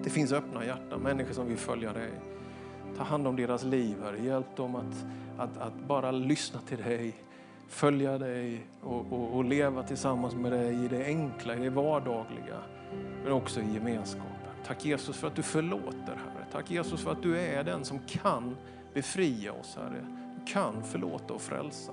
Det 0.02 0.10
finns 0.10 0.32
öppna 0.32 0.64
hjärtan, 0.64 1.00
människor 1.00 1.32
som 1.32 1.46
vill 1.46 1.58
följa 1.58 1.92
dig. 1.92 2.10
Ta 3.00 3.04
hand 3.04 3.26
om 3.26 3.36
deras 3.36 3.64
liv, 3.64 3.96
Herre. 4.02 4.24
Hjälp 4.24 4.56
dem 4.56 4.74
att, 4.74 5.06
att, 5.38 5.58
att 5.58 5.74
bara 5.86 6.10
lyssna 6.10 6.60
till 6.60 6.78
dig 6.78 7.14
följa 7.68 8.18
dig 8.18 8.66
och, 8.82 9.12
och, 9.12 9.36
och, 9.36 9.44
leva 9.44 9.82
tillsammans 9.82 10.34
med 10.34 10.52
dig 10.52 10.84
i 10.84 10.88
det 10.88 11.04
enkla, 11.04 11.56
i 11.56 11.58
det 11.58 11.70
vardagliga, 11.70 12.56
men 13.24 13.32
också 13.32 13.60
i 13.60 13.74
gemenskapen. 13.74 14.50
Tack 14.66 14.84
Jesus 14.84 15.16
för 15.16 15.26
att 15.26 15.36
du 15.36 15.42
förlåter, 15.42 16.06
Herre. 16.06 16.46
Tack 16.52 16.70
Jesus 16.70 17.00
för 17.00 17.12
att 17.12 17.22
du 17.22 17.38
är 17.38 17.64
den 17.64 17.84
som 17.84 17.98
kan 17.98 18.56
befria 18.94 19.52
oss, 19.52 19.76
Herre. 19.76 20.06
Du 20.38 20.52
kan 20.52 20.82
förlåta 20.82 21.34
och 21.34 21.40
frälsa. 21.40 21.92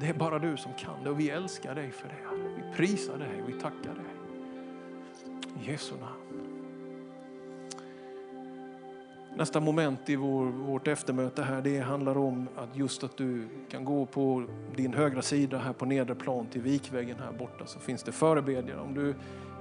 Det 0.00 0.06
är 0.06 0.14
bara 0.14 0.38
du 0.38 0.56
som 0.56 0.72
kan 0.72 1.04
det 1.04 1.10
och 1.10 1.20
vi 1.20 1.30
älskar 1.30 1.74
dig 1.74 1.90
för 1.90 2.08
det. 2.08 2.14
Herre. 2.14 2.54
Vi 2.56 2.76
prisar 2.76 3.18
dig 3.18 3.42
och 3.42 3.48
vi 3.48 3.52
tackar 3.52 3.94
dig. 3.94 4.04
I 5.62 5.70
Jesu 5.70 5.94
namn. 6.00 6.27
Nästa 9.38 9.60
moment 9.60 10.10
i 10.10 10.16
vår, 10.16 10.44
vårt 10.44 10.88
eftermöte 10.88 11.42
här, 11.42 11.62
det 11.62 11.78
handlar 11.78 12.18
om 12.18 12.48
att 12.56 12.76
just 12.76 13.04
att 13.04 13.16
du 13.16 13.48
kan 13.70 13.84
gå 13.84 14.06
på 14.06 14.44
din 14.76 14.94
högra 14.94 15.22
sida 15.22 15.58
här 15.58 15.72
på 15.72 15.86
nedre 15.86 16.14
plan 16.14 16.46
till 16.46 16.60
vikväggen 16.60 17.16
här 17.18 17.32
borta 17.32 17.66
så 17.66 17.78
finns 17.78 18.02
det 18.02 18.12
förebedjare. 18.12 18.80
Om 18.80 18.94
du 18.94 19.14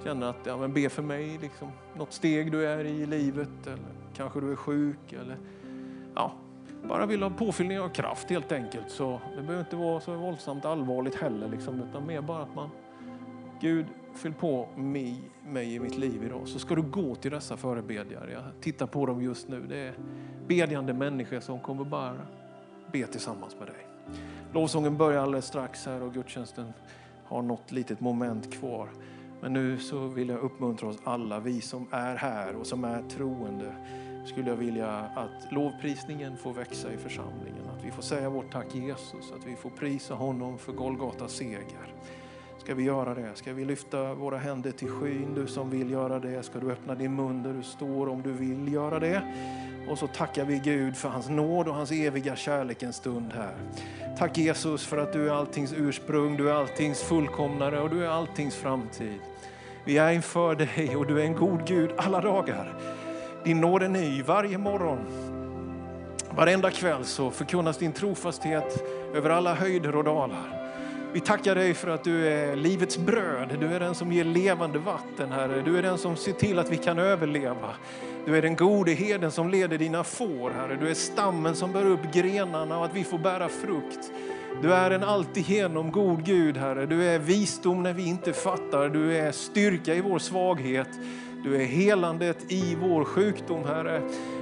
känner 0.04 0.30
att, 0.30 0.38
ja 0.44 0.58
men 0.58 0.74
be 0.74 0.90
för 0.90 1.04
mig, 1.04 1.38
liksom, 1.42 1.72
något 1.98 2.14
steg 2.14 2.52
du 2.52 2.66
är 2.66 2.86
i 2.86 3.06
livet 3.06 3.68
eller 3.68 3.80
kanske 4.16 4.40
du 4.40 4.52
är 4.52 4.56
sjuk 4.56 5.14
eller 5.14 5.38
ja, 6.16 6.32
bara 6.84 7.06
vill 7.06 7.24
ha 7.24 7.30
påfyllning 7.30 7.80
av 7.80 7.90
kraft 7.90 8.30
helt 8.30 8.52
enkelt. 8.52 8.92
Så 8.92 9.22
det 9.36 9.42
behöver 9.42 9.60
inte 9.60 9.76
vara 9.76 10.00
så 10.00 10.16
våldsamt 10.16 10.66
allvarligt 10.66 11.16
heller, 11.16 11.50
liksom, 11.50 11.82
utan 11.90 12.08
mer 12.08 12.22
bara 12.22 12.44
att 12.44 12.56
man, 12.56 12.70
Gud, 13.62 13.86
fyll 14.18 14.34
på 14.34 14.70
mig, 14.76 15.22
mig 15.46 15.76
i 15.76 15.80
mitt 15.80 15.98
liv 15.98 16.24
idag. 16.24 16.48
Så 16.48 16.60
ska 16.60 16.76
du 16.76 16.82
gå 16.82 17.16
till 17.16 17.32
dessa 17.32 17.58
förebedjare. 17.58 18.32
Jag 18.32 18.44
tittar 18.62 18.88
på 18.88 19.06
dem 19.06 19.22
just 19.22 19.48
nu. 19.48 19.66
Det 19.70 19.78
är 19.78 19.94
bedjande 20.48 20.94
människor 20.94 21.40
som 21.40 21.60
kommer 21.60 21.84
bara 21.84 22.18
be 22.92 23.08
tillsammans 23.08 23.56
med 23.60 23.68
dig. 23.68 23.88
Lovsången 24.54 24.98
börjar 24.98 25.22
alldeles 25.22 25.46
strax 25.46 25.86
här 25.86 26.04
och 26.04 26.14
gudstjänsten 26.14 26.74
har 27.24 27.42
något 27.42 27.72
litet 27.72 28.00
moment 28.00 28.54
kvar. 28.54 28.90
Men 29.42 29.54
nu 29.54 29.78
så 29.78 30.08
vill 30.08 30.30
jag 30.30 30.40
uppmuntra 30.40 30.88
oss 30.88 30.98
alla, 31.04 31.40
vi 31.40 31.62
som 31.62 31.88
är 31.92 32.16
här 32.16 32.56
och 32.56 32.68
som 32.68 32.84
är 32.84 33.04
troende, 33.10 33.76
skulle 34.26 34.50
jag 34.50 34.58
vilja 34.58 34.90
att 35.00 35.52
lovprisningen 35.52 36.38
får 36.38 36.54
växa 36.54 36.94
i 36.94 36.98
församlingen. 36.98 37.70
Att 37.78 37.86
vi 37.86 37.92
får 37.92 38.02
säga 38.02 38.30
vårt 38.30 38.52
tack 38.52 38.76
Jesus, 38.76 39.32
att 39.36 39.48
vi 39.48 39.56
får 39.56 39.70
prisa 39.70 40.14
honom 40.14 40.58
för 40.58 40.74
Golgata 40.74 41.28
seger. 41.28 41.94
Ska 42.68 42.76
vi 42.76 42.84
göra 42.84 43.14
det? 43.14 43.30
Ska 43.34 43.54
vi 43.54 43.66
lyfta 43.66 44.14
våra 44.14 44.38
händer 44.38 44.72
till 44.72 44.90
skyn? 44.90 45.34
Du 45.36 45.48
som 45.48 45.70
vill 45.70 45.92
göra 45.92 46.20
det, 46.20 46.44
ska 46.44 46.60
du 46.60 46.72
öppna 46.72 46.96
din 46.96 47.16
mun 47.16 47.44
där 47.44 47.54
du 47.54 47.64
står 47.64 48.10
om 48.10 48.22
du 48.22 48.32
vill 48.32 48.74
göra 48.74 49.00
det? 49.00 49.22
Och 49.90 49.98
så 49.98 50.08
tackar 50.08 50.46
vi 50.46 50.60
Gud 50.60 50.98
för 50.98 51.10
hans 51.10 51.30
nåd 51.30 51.68
och 51.68 51.76
hans 51.76 51.92
eviga 51.92 52.36
kärlek 52.36 52.84
en 52.84 52.94
stund 52.94 53.32
här. 53.36 53.56
Tack 54.18 54.38
Jesus 54.38 54.86
för 54.86 54.98
att 54.98 55.14
du 55.14 55.30
är 55.30 55.34
alltings 55.34 55.74
ursprung, 55.78 56.38
du 56.38 56.50
är 56.50 56.54
alltings 56.54 57.04
fullkomnare 57.04 57.82
och 57.82 57.90
du 57.90 58.06
är 58.06 58.10
alltings 58.10 58.56
framtid. 58.56 59.20
Vi 59.86 59.98
är 59.98 60.12
inför 60.12 60.56
dig 60.56 60.96
och 60.96 61.08
du 61.08 61.22
är 61.22 61.26
en 61.26 61.36
god 61.36 61.68
Gud 61.68 61.90
alla 61.98 62.22
dagar. 62.22 62.74
Din 63.44 63.62
nåd 63.62 63.84
är 63.84 63.90
ny 63.90 64.24
varje 64.24 64.58
morgon. 64.58 65.00
Varenda 66.32 66.72
kväll 66.72 67.06
så 67.06 67.32
förkunnas 67.32 67.78
din 67.78 67.94
trofasthet 67.94 68.84
över 69.16 69.30
alla 69.30 69.54
höjder 69.54 69.96
och 69.96 70.04
dalar. 70.04 70.57
Vi 71.14 71.20
tackar 71.20 71.56
dig 71.56 71.74
för 71.74 71.88
att 71.88 72.04
du 72.04 72.28
är 72.28 72.56
livets 72.56 72.98
bröd. 72.98 73.58
Du 73.60 73.68
är 73.68 73.80
den 73.80 73.96
som 73.96 74.12
ger 74.12 74.24
levande 74.24 74.80
vatten, 74.80 75.32
Herre. 75.32 75.62
Du 75.62 75.78
är 75.78 75.82
den 75.82 75.98
som 75.98 76.16
ser 76.16 76.32
till 76.32 76.60
att 76.60 76.72
vi 76.72 76.78
kan 76.78 77.00
överleva. 77.00 77.70
Du 78.26 78.38
är 78.38 78.42
den 78.42 78.56
gode 78.56 78.92
herden 78.92 79.32
som 79.32 79.50
leder 79.50 79.78
dina 79.78 80.04
får, 80.04 80.52
Herre. 80.52 80.78
Du 80.82 80.90
är 80.90 80.94
stammen 80.94 81.56
som 81.56 81.72
bär 81.72 81.86
upp 81.86 82.14
grenarna 82.14 82.78
och 82.78 82.86
att 82.86 82.96
vi 82.96 83.04
får 83.04 83.18
bära 83.18 83.50
frukt. 83.50 84.12
Du 84.62 84.74
är 84.74 84.92
en 84.92 85.04
alltigenom 85.04 85.92
god 85.92 86.26
Gud, 86.26 86.58
Herre. 86.58 86.86
Du 86.86 87.04
är 87.04 87.20
visdom 87.20 87.84
när 87.84 87.94
vi 87.94 88.08
inte 88.08 88.34
fattar. 88.34 88.90
Du 88.90 89.18
är 89.18 89.32
styrka 89.32 89.94
i 89.94 90.02
vår 90.02 90.20
svaghet. 90.20 90.90
Du 91.44 91.56
är 91.56 91.66
helandet 91.66 92.52
i 92.52 92.76
vår 92.82 93.04
sjukdom, 93.04 93.64
Herre 93.66 94.02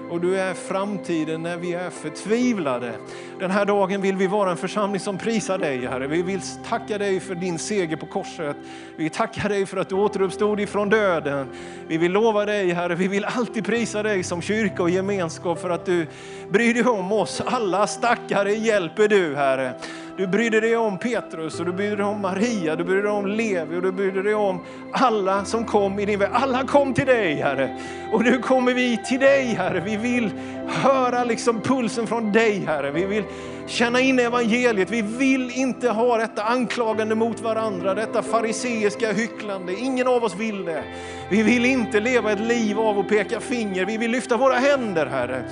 och 0.09 0.21
du 0.21 0.39
är 0.39 0.53
framtiden 0.53 1.43
när 1.43 1.57
vi 1.57 1.73
är 1.73 1.89
förtvivlade. 1.89 2.93
Den 3.39 3.51
här 3.51 3.65
dagen 3.65 4.01
vill 4.01 4.15
vi 4.15 4.27
vara 4.27 4.51
en 4.51 4.57
församling 4.57 4.99
som 4.99 5.17
prisar 5.17 5.57
dig, 5.57 5.85
Herre. 5.85 6.07
Vi 6.07 6.21
vill 6.21 6.41
tacka 6.69 6.97
dig 6.97 7.19
för 7.19 7.35
din 7.35 7.59
seger 7.59 7.95
på 7.95 8.05
korset. 8.05 8.57
Vi 8.95 9.09
tackar 9.09 9.49
dig 9.49 9.65
för 9.65 9.77
att 9.77 9.89
du 9.89 9.95
återuppstod 9.95 10.59
ifrån 10.59 10.89
döden. 10.89 11.47
Vi 11.87 11.97
vill 11.97 12.11
lova 12.11 12.45
dig, 12.45 12.71
Herre, 12.71 12.95
vi 12.95 13.07
vill 13.07 13.25
alltid 13.25 13.65
prisa 13.65 14.03
dig 14.03 14.23
som 14.23 14.41
kyrka 14.41 14.83
och 14.83 14.89
gemenskap 14.89 15.59
för 15.59 15.69
att 15.69 15.85
du 15.85 16.07
bryr 16.49 16.73
dig 16.73 16.83
om 16.83 17.11
oss. 17.11 17.41
Alla 17.45 17.87
stackare 17.87 18.51
hjälper 18.51 19.07
du, 19.07 19.35
Herre. 19.35 19.73
Du 20.17 20.27
brydde 20.27 20.59
dig 20.59 20.77
om 20.77 20.97
Petrus 20.97 21.59
och 21.59 21.65
du 21.65 21.71
brydde 21.71 21.95
dig 21.95 22.05
om 22.05 22.21
Maria, 22.21 22.75
du 22.75 22.83
brydde 22.83 23.01
dig 23.01 23.11
om 23.11 23.27
Levi 23.27 23.77
och 23.77 23.81
du 23.81 23.91
brydde 23.91 24.23
dig 24.23 24.35
om 24.35 24.59
alla 24.91 25.45
som 25.45 25.65
kom 25.65 25.99
i 25.99 26.05
din 26.05 26.19
väg. 26.19 26.29
Alla 26.33 26.63
kom 26.63 26.93
till 26.93 27.05
dig 27.05 27.35
Herre. 27.35 27.77
Och 28.11 28.23
nu 28.23 28.37
kommer 28.37 28.73
vi 28.73 28.97
till 29.05 29.19
dig 29.19 29.45
Herre. 29.45 29.79
Vi 29.85 29.97
vill 29.97 30.31
höra 30.67 31.23
liksom 31.23 31.61
pulsen 31.61 32.07
från 32.07 32.31
dig 32.31 32.63
Herre. 32.67 32.91
Vi 32.91 33.05
vill 33.05 33.23
känna 33.67 33.99
in 33.99 34.19
evangeliet. 34.19 34.91
Vi 34.91 35.01
vill 35.01 35.51
inte 35.51 35.89
ha 35.89 36.17
detta 36.17 36.43
anklagande 36.43 37.15
mot 37.15 37.41
varandra, 37.41 37.93
detta 37.93 38.23
fariseiska 38.23 39.13
hycklande. 39.13 39.73
Ingen 39.73 40.07
av 40.07 40.23
oss 40.23 40.35
vill 40.35 40.65
det. 40.65 40.83
Vi 41.29 41.43
vill 41.43 41.65
inte 41.65 41.99
leva 41.99 42.31
ett 42.31 42.39
liv 42.39 42.79
av 42.79 42.99
att 42.99 43.09
peka 43.09 43.39
finger. 43.39 43.85
Vi 43.85 43.97
vill 43.97 44.11
lyfta 44.11 44.37
våra 44.37 44.55
händer 44.55 45.05
Herre. 45.05 45.43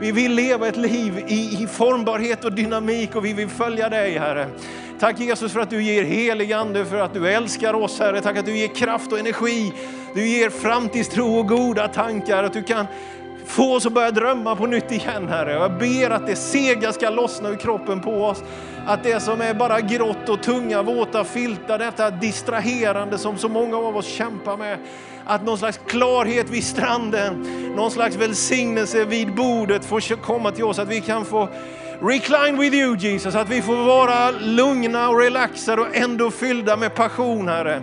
Vi 0.00 0.12
vill 0.12 0.32
leva 0.32 0.68
ett 0.68 0.76
liv 0.76 1.24
i, 1.28 1.62
i 1.62 1.66
formbarhet 1.66 2.44
och 2.44 2.52
dynamik 2.52 3.16
och 3.16 3.24
vi 3.24 3.32
vill 3.32 3.48
följa 3.48 3.88
dig 3.88 4.18
Herre. 4.18 4.46
Tack 5.00 5.20
Jesus 5.20 5.52
för 5.52 5.60
att 5.60 5.70
du 5.70 5.82
ger 5.82 6.04
helig 6.04 6.52
ande, 6.52 6.84
för 6.84 6.98
att 6.98 7.14
du 7.14 7.28
älskar 7.28 7.74
oss 7.74 7.98
Herre. 7.98 8.20
Tack 8.20 8.36
att 8.36 8.46
du 8.46 8.56
ger 8.56 8.68
kraft 8.68 9.12
och 9.12 9.18
energi. 9.18 9.72
Du 10.14 10.26
ger 10.26 10.50
framtidstro 10.50 11.38
och 11.38 11.48
goda 11.48 11.88
tankar. 11.88 12.44
Att 12.44 12.52
du 12.52 12.62
kan 12.62 12.86
få 13.46 13.74
oss 13.74 13.86
att 13.86 13.92
börja 13.92 14.10
drömma 14.10 14.56
på 14.56 14.66
nytt 14.66 14.92
igen 14.92 15.28
Herre. 15.28 15.52
Jag 15.52 15.78
ber 15.78 16.10
att 16.10 16.26
det 16.26 16.36
sega 16.36 16.92
ska 16.92 17.10
lossna 17.10 17.48
ur 17.48 17.56
kroppen 17.56 18.00
på 18.00 18.24
oss. 18.24 18.42
Att 18.86 19.02
det 19.02 19.20
som 19.20 19.40
är 19.40 19.54
bara 19.54 19.80
grått 19.80 20.28
och 20.28 20.42
tunga 20.42 20.82
våta 20.82 21.24
filtar, 21.24 21.78
detta 21.78 22.10
distraherande 22.10 23.18
som 23.18 23.38
så 23.38 23.48
många 23.48 23.76
av 23.76 23.96
oss 23.96 24.06
kämpar 24.06 24.56
med. 24.56 24.78
Att 25.30 25.44
någon 25.44 25.58
slags 25.58 25.80
klarhet 25.86 26.50
vid 26.50 26.64
stranden, 26.64 27.42
någon 27.76 27.90
slags 27.90 28.16
välsignelse 28.16 29.04
vid 29.04 29.34
bordet 29.34 29.84
får 29.84 30.16
komma 30.16 30.50
till 30.50 30.64
oss. 30.64 30.78
Att 30.78 30.88
vi 30.88 31.00
kan 31.00 31.24
få 31.24 31.48
recline 32.02 32.58
with 32.58 32.76
you 32.76 32.96
Jesus, 32.96 33.34
att 33.34 33.48
vi 33.48 33.62
får 33.62 33.76
vara 33.76 34.30
lugna 34.30 35.08
och 35.08 35.20
relaxade 35.20 35.82
och 35.82 35.96
ändå 35.96 36.30
fyllda 36.30 36.76
med 36.76 36.94
passion 36.94 37.48
Herre. 37.48 37.82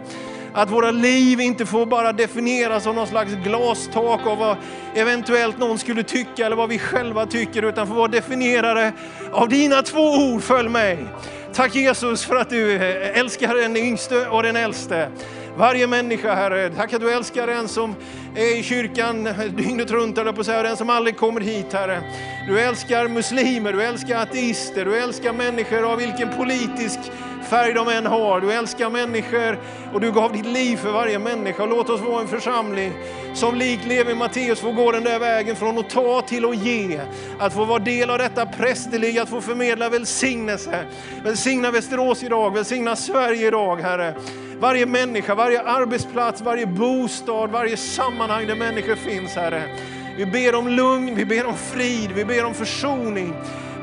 Att 0.53 0.71
våra 0.71 0.91
liv 0.91 1.39
inte 1.39 1.65
får 1.65 1.85
bara 1.85 2.13
definieras 2.13 2.87
av 2.87 2.95
någon 2.95 3.07
slags 3.07 3.33
glastak 3.33 4.27
av 4.27 4.37
vad 4.37 4.57
eventuellt 4.95 5.57
någon 5.57 5.77
skulle 5.77 6.03
tycka 6.03 6.45
eller 6.45 6.55
vad 6.55 6.69
vi 6.69 6.79
själva 6.79 7.25
tycker, 7.25 7.63
utan 7.63 7.87
får 7.87 7.95
vara 7.95 8.07
definierade 8.07 8.93
av 9.31 9.49
dina 9.49 9.81
två 9.81 10.01
ord, 10.01 10.43
följ 10.43 10.69
mig. 10.69 11.05
Tack 11.53 11.75
Jesus 11.75 12.25
för 12.25 12.35
att 12.35 12.49
du 12.49 12.73
älskar 12.73 13.55
den 13.55 13.77
yngste 13.77 14.27
och 14.27 14.43
den 14.43 14.55
äldste. 14.55 15.09
Varje 15.57 15.87
människa, 15.87 16.35
Herre. 16.35 16.69
Tack 16.69 16.93
att 16.93 17.01
du 17.01 17.11
älskar 17.11 17.47
den 17.47 17.67
som 17.67 17.95
är 18.35 18.59
i 18.59 18.63
kyrkan 18.63 19.29
dygnet 19.57 19.91
runt, 19.91 20.17
eller 20.17 20.31
på 20.31 20.43
säga, 20.43 20.63
den 20.63 20.77
som 20.77 20.89
aldrig 20.89 21.17
kommer 21.17 21.41
hit, 21.41 21.73
Herre. 21.73 22.01
Du 22.47 22.59
älskar 22.59 23.07
muslimer, 23.07 23.73
du 23.73 23.83
älskar 23.83 24.21
ateister, 24.21 24.85
du 24.85 24.97
älskar 24.97 25.33
människor 25.33 25.91
av 25.91 25.97
vilken 25.97 26.29
politisk 26.29 26.99
färg 27.49 27.73
de 27.73 27.87
än 27.87 28.05
har. 28.05 28.41
Du 28.41 28.53
älskar 28.53 28.89
människor 28.89 29.59
och 29.93 30.01
du 30.01 30.11
gav 30.11 30.33
ditt 30.33 30.45
liv 30.45 30.77
för 30.77 30.91
varje 30.91 31.19
människa. 31.19 31.65
Låt 31.65 31.89
oss 31.89 32.01
vara 32.01 32.21
en 32.21 32.27
församling 32.27 32.93
som 33.33 33.55
lik 33.55 33.79
Levi 33.87 34.15
Matteus 34.15 34.59
får 34.59 34.73
gå 34.73 34.91
den 34.91 35.03
där 35.03 35.19
vägen 35.19 35.55
från 35.55 35.77
att 35.77 35.89
ta 35.89 36.21
till 36.21 36.45
att 36.45 36.57
ge. 36.57 36.99
Att 37.39 37.53
få 37.53 37.65
vara 37.65 37.79
del 37.79 38.09
av 38.09 38.17
detta 38.17 38.45
prästerliga, 38.45 39.23
att 39.23 39.29
få 39.29 39.41
förmedla 39.41 39.89
välsignelse. 39.89 40.85
Välsigna 41.23 41.71
Västerås 41.71 42.23
idag, 42.23 42.53
välsigna 42.53 42.95
Sverige 42.95 43.47
idag 43.47 43.81
Herre. 43.81 44.13
Varje 44.59 44.85
människa, 44.85 45.35
varje 45.35 45.61
arbetsplats, 45.61 46.41
varje 46.41 46.65
bostad, 46.65 47.49
varje 47.49 47.77
sammanhang 47.77 48.47
där 48.47 48.55
människor 48.55 48.95
finns 48.95 49.35
Herre. 49.35 49.63
Vi 50.17 50.25
ber 50.25 50.55
om 50.55 50.67
lugn, 50.67 51.15
vi 51.15 51.25
ber 51.25 51.45
om 51.45 51.57
frid, 51.57 52.11
vi 52.15 52.25
ber 52.25 52.45
om 52.45 52.53
försoning. 52.53 53.33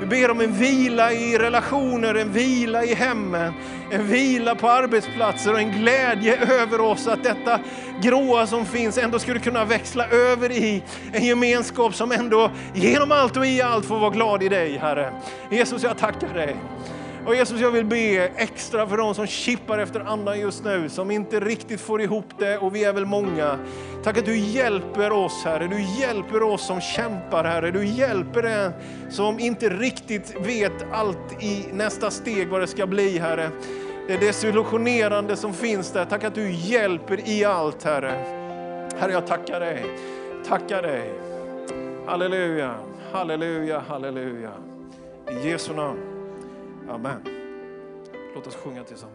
Vi 0.00 0.06
ber 0.06 0.30
om 0.30 0.40
en 0.40 0.52
vila 0.52 1.12
i 1.12 1.38
relationer, 1.38 2.14
en 2.14 2.32
vila 2.32 2.84
i 2.84 2.94
hemmen, 2.94 3.52
en 3.90 4.06
vila 4.06 4.54
på 4.54 4.68
arbetsplatser 4.68 5.52
och 5.52 5.58
en 5.58 5.72
glädje 5.72 6.60
över 6.60 6.80
oss 6.80 7.06
att 7.06 7.22
detta 7.22 7.60
gråa 8.02 8.46
som 8.46 8.66
finns 8.66 8.98
ändå 8.98 9.18
skulle 9.18 9.40
kunna 9.40 9.64
växla 9.64 10.06
över 10.08 10.52
i 10.52 10.82
en 11.12 11.24
gemenskap 11.24 11.94
som 11.94 12.12
ändå 12.12 12.50
genom 12.74 13.12
allt 13.12 13.36
och 13.36 13.46
i 13.46 13.62
allt 13.62 13.86
får 13.86 13.98
vara 13.98 14.10
glad 14.10 14.42
i 14.42 14.48
dig 14.48 14.78
Herre. 14.78 15.12
Jesus 15.50 15.82
jag 15.82 15.98
tackar 15.98 16.34
dig. 16.34 16.56
Och 17.26 17.34
Jesus, 17.34 17.60
jag 17.60 17.70
vill 17.70 17.84
be 17.84 18.30
extra 18.36 18.86
för 18.86 18.96
de 18.96 19.14
som 19.14 19.26
kippar 19.26 19.78
efter 19.78 20.00
andan 20.00 20.40
just 20.40 20.64
nu, 20.64 20.88
som 20.88 21.10
inte 21.10 21.40
riktigt 21.40 21.80
får 21.80 22.02
ihop 22.02 22.24
det 22.38 22.58
och 22.58 22.74
vi 22.74 22.84
är 22.84 22.92
väl 22.92 23.06
många. 23.06 23.58
Tack 24.02 24.18
att 24.18 24.24
du 24.24 24.38
hjälper 24.38 25.12
oss 25.12 25.44
Herre, 25.44 25.66
du 25.66 25.82
hjälper 26.00 26.42
oss 26.42 26.66
som 26.66 26.80
kämpar 26.80 27.44
Herre, 27.44 27.70
du 27.70 27.86
hjälper 27.86 28.42
den 28.42 28.72
som 29.10 29.38
inte 29.38 29.68
riktigt 29.68 30.34
vet 30.40 30.92
allt 30.92 31.42
i 31.42 31.66
nästa 31.72 32.10
steg 32.10 32.48
vad 32.48 32.60
det 32.60 32.66
ska 32.66 32.86
bli 32.86 33.18
Herre. 33.18 33.50
Det 34.08 34.16
desillusionerande 34.16 35.36
som 35.36 35.54
finns 35.54 35.92
där, 35.92 36.04
tack 36.04 36.24
att 36.24 36.34
du 36.34 36.50
hjälper 36.50 37.28
i 37.28 37.44
allt 37.44 37.82
Herre. 37.82 38.12
Herre 38.98 39.12
jag 39.12 39.26
tackar 39.26 39.60
dig, 39.60 39.84
tackar 40.48 40.82
dig. 40.82 41.12
Halleluja, 42.06 42.74
halleluja, 43.12 43.82
halleluja. 43.88 44.50
I 45.30 45.48
Jesu 45.48 45.74
namn. 45.74 46.13
Amen. 46.88 47.20
Låt 48.34 48.46
oss 48.46 48.56
sjunga 48.56 48.84
tillsammans. 48.84 49.13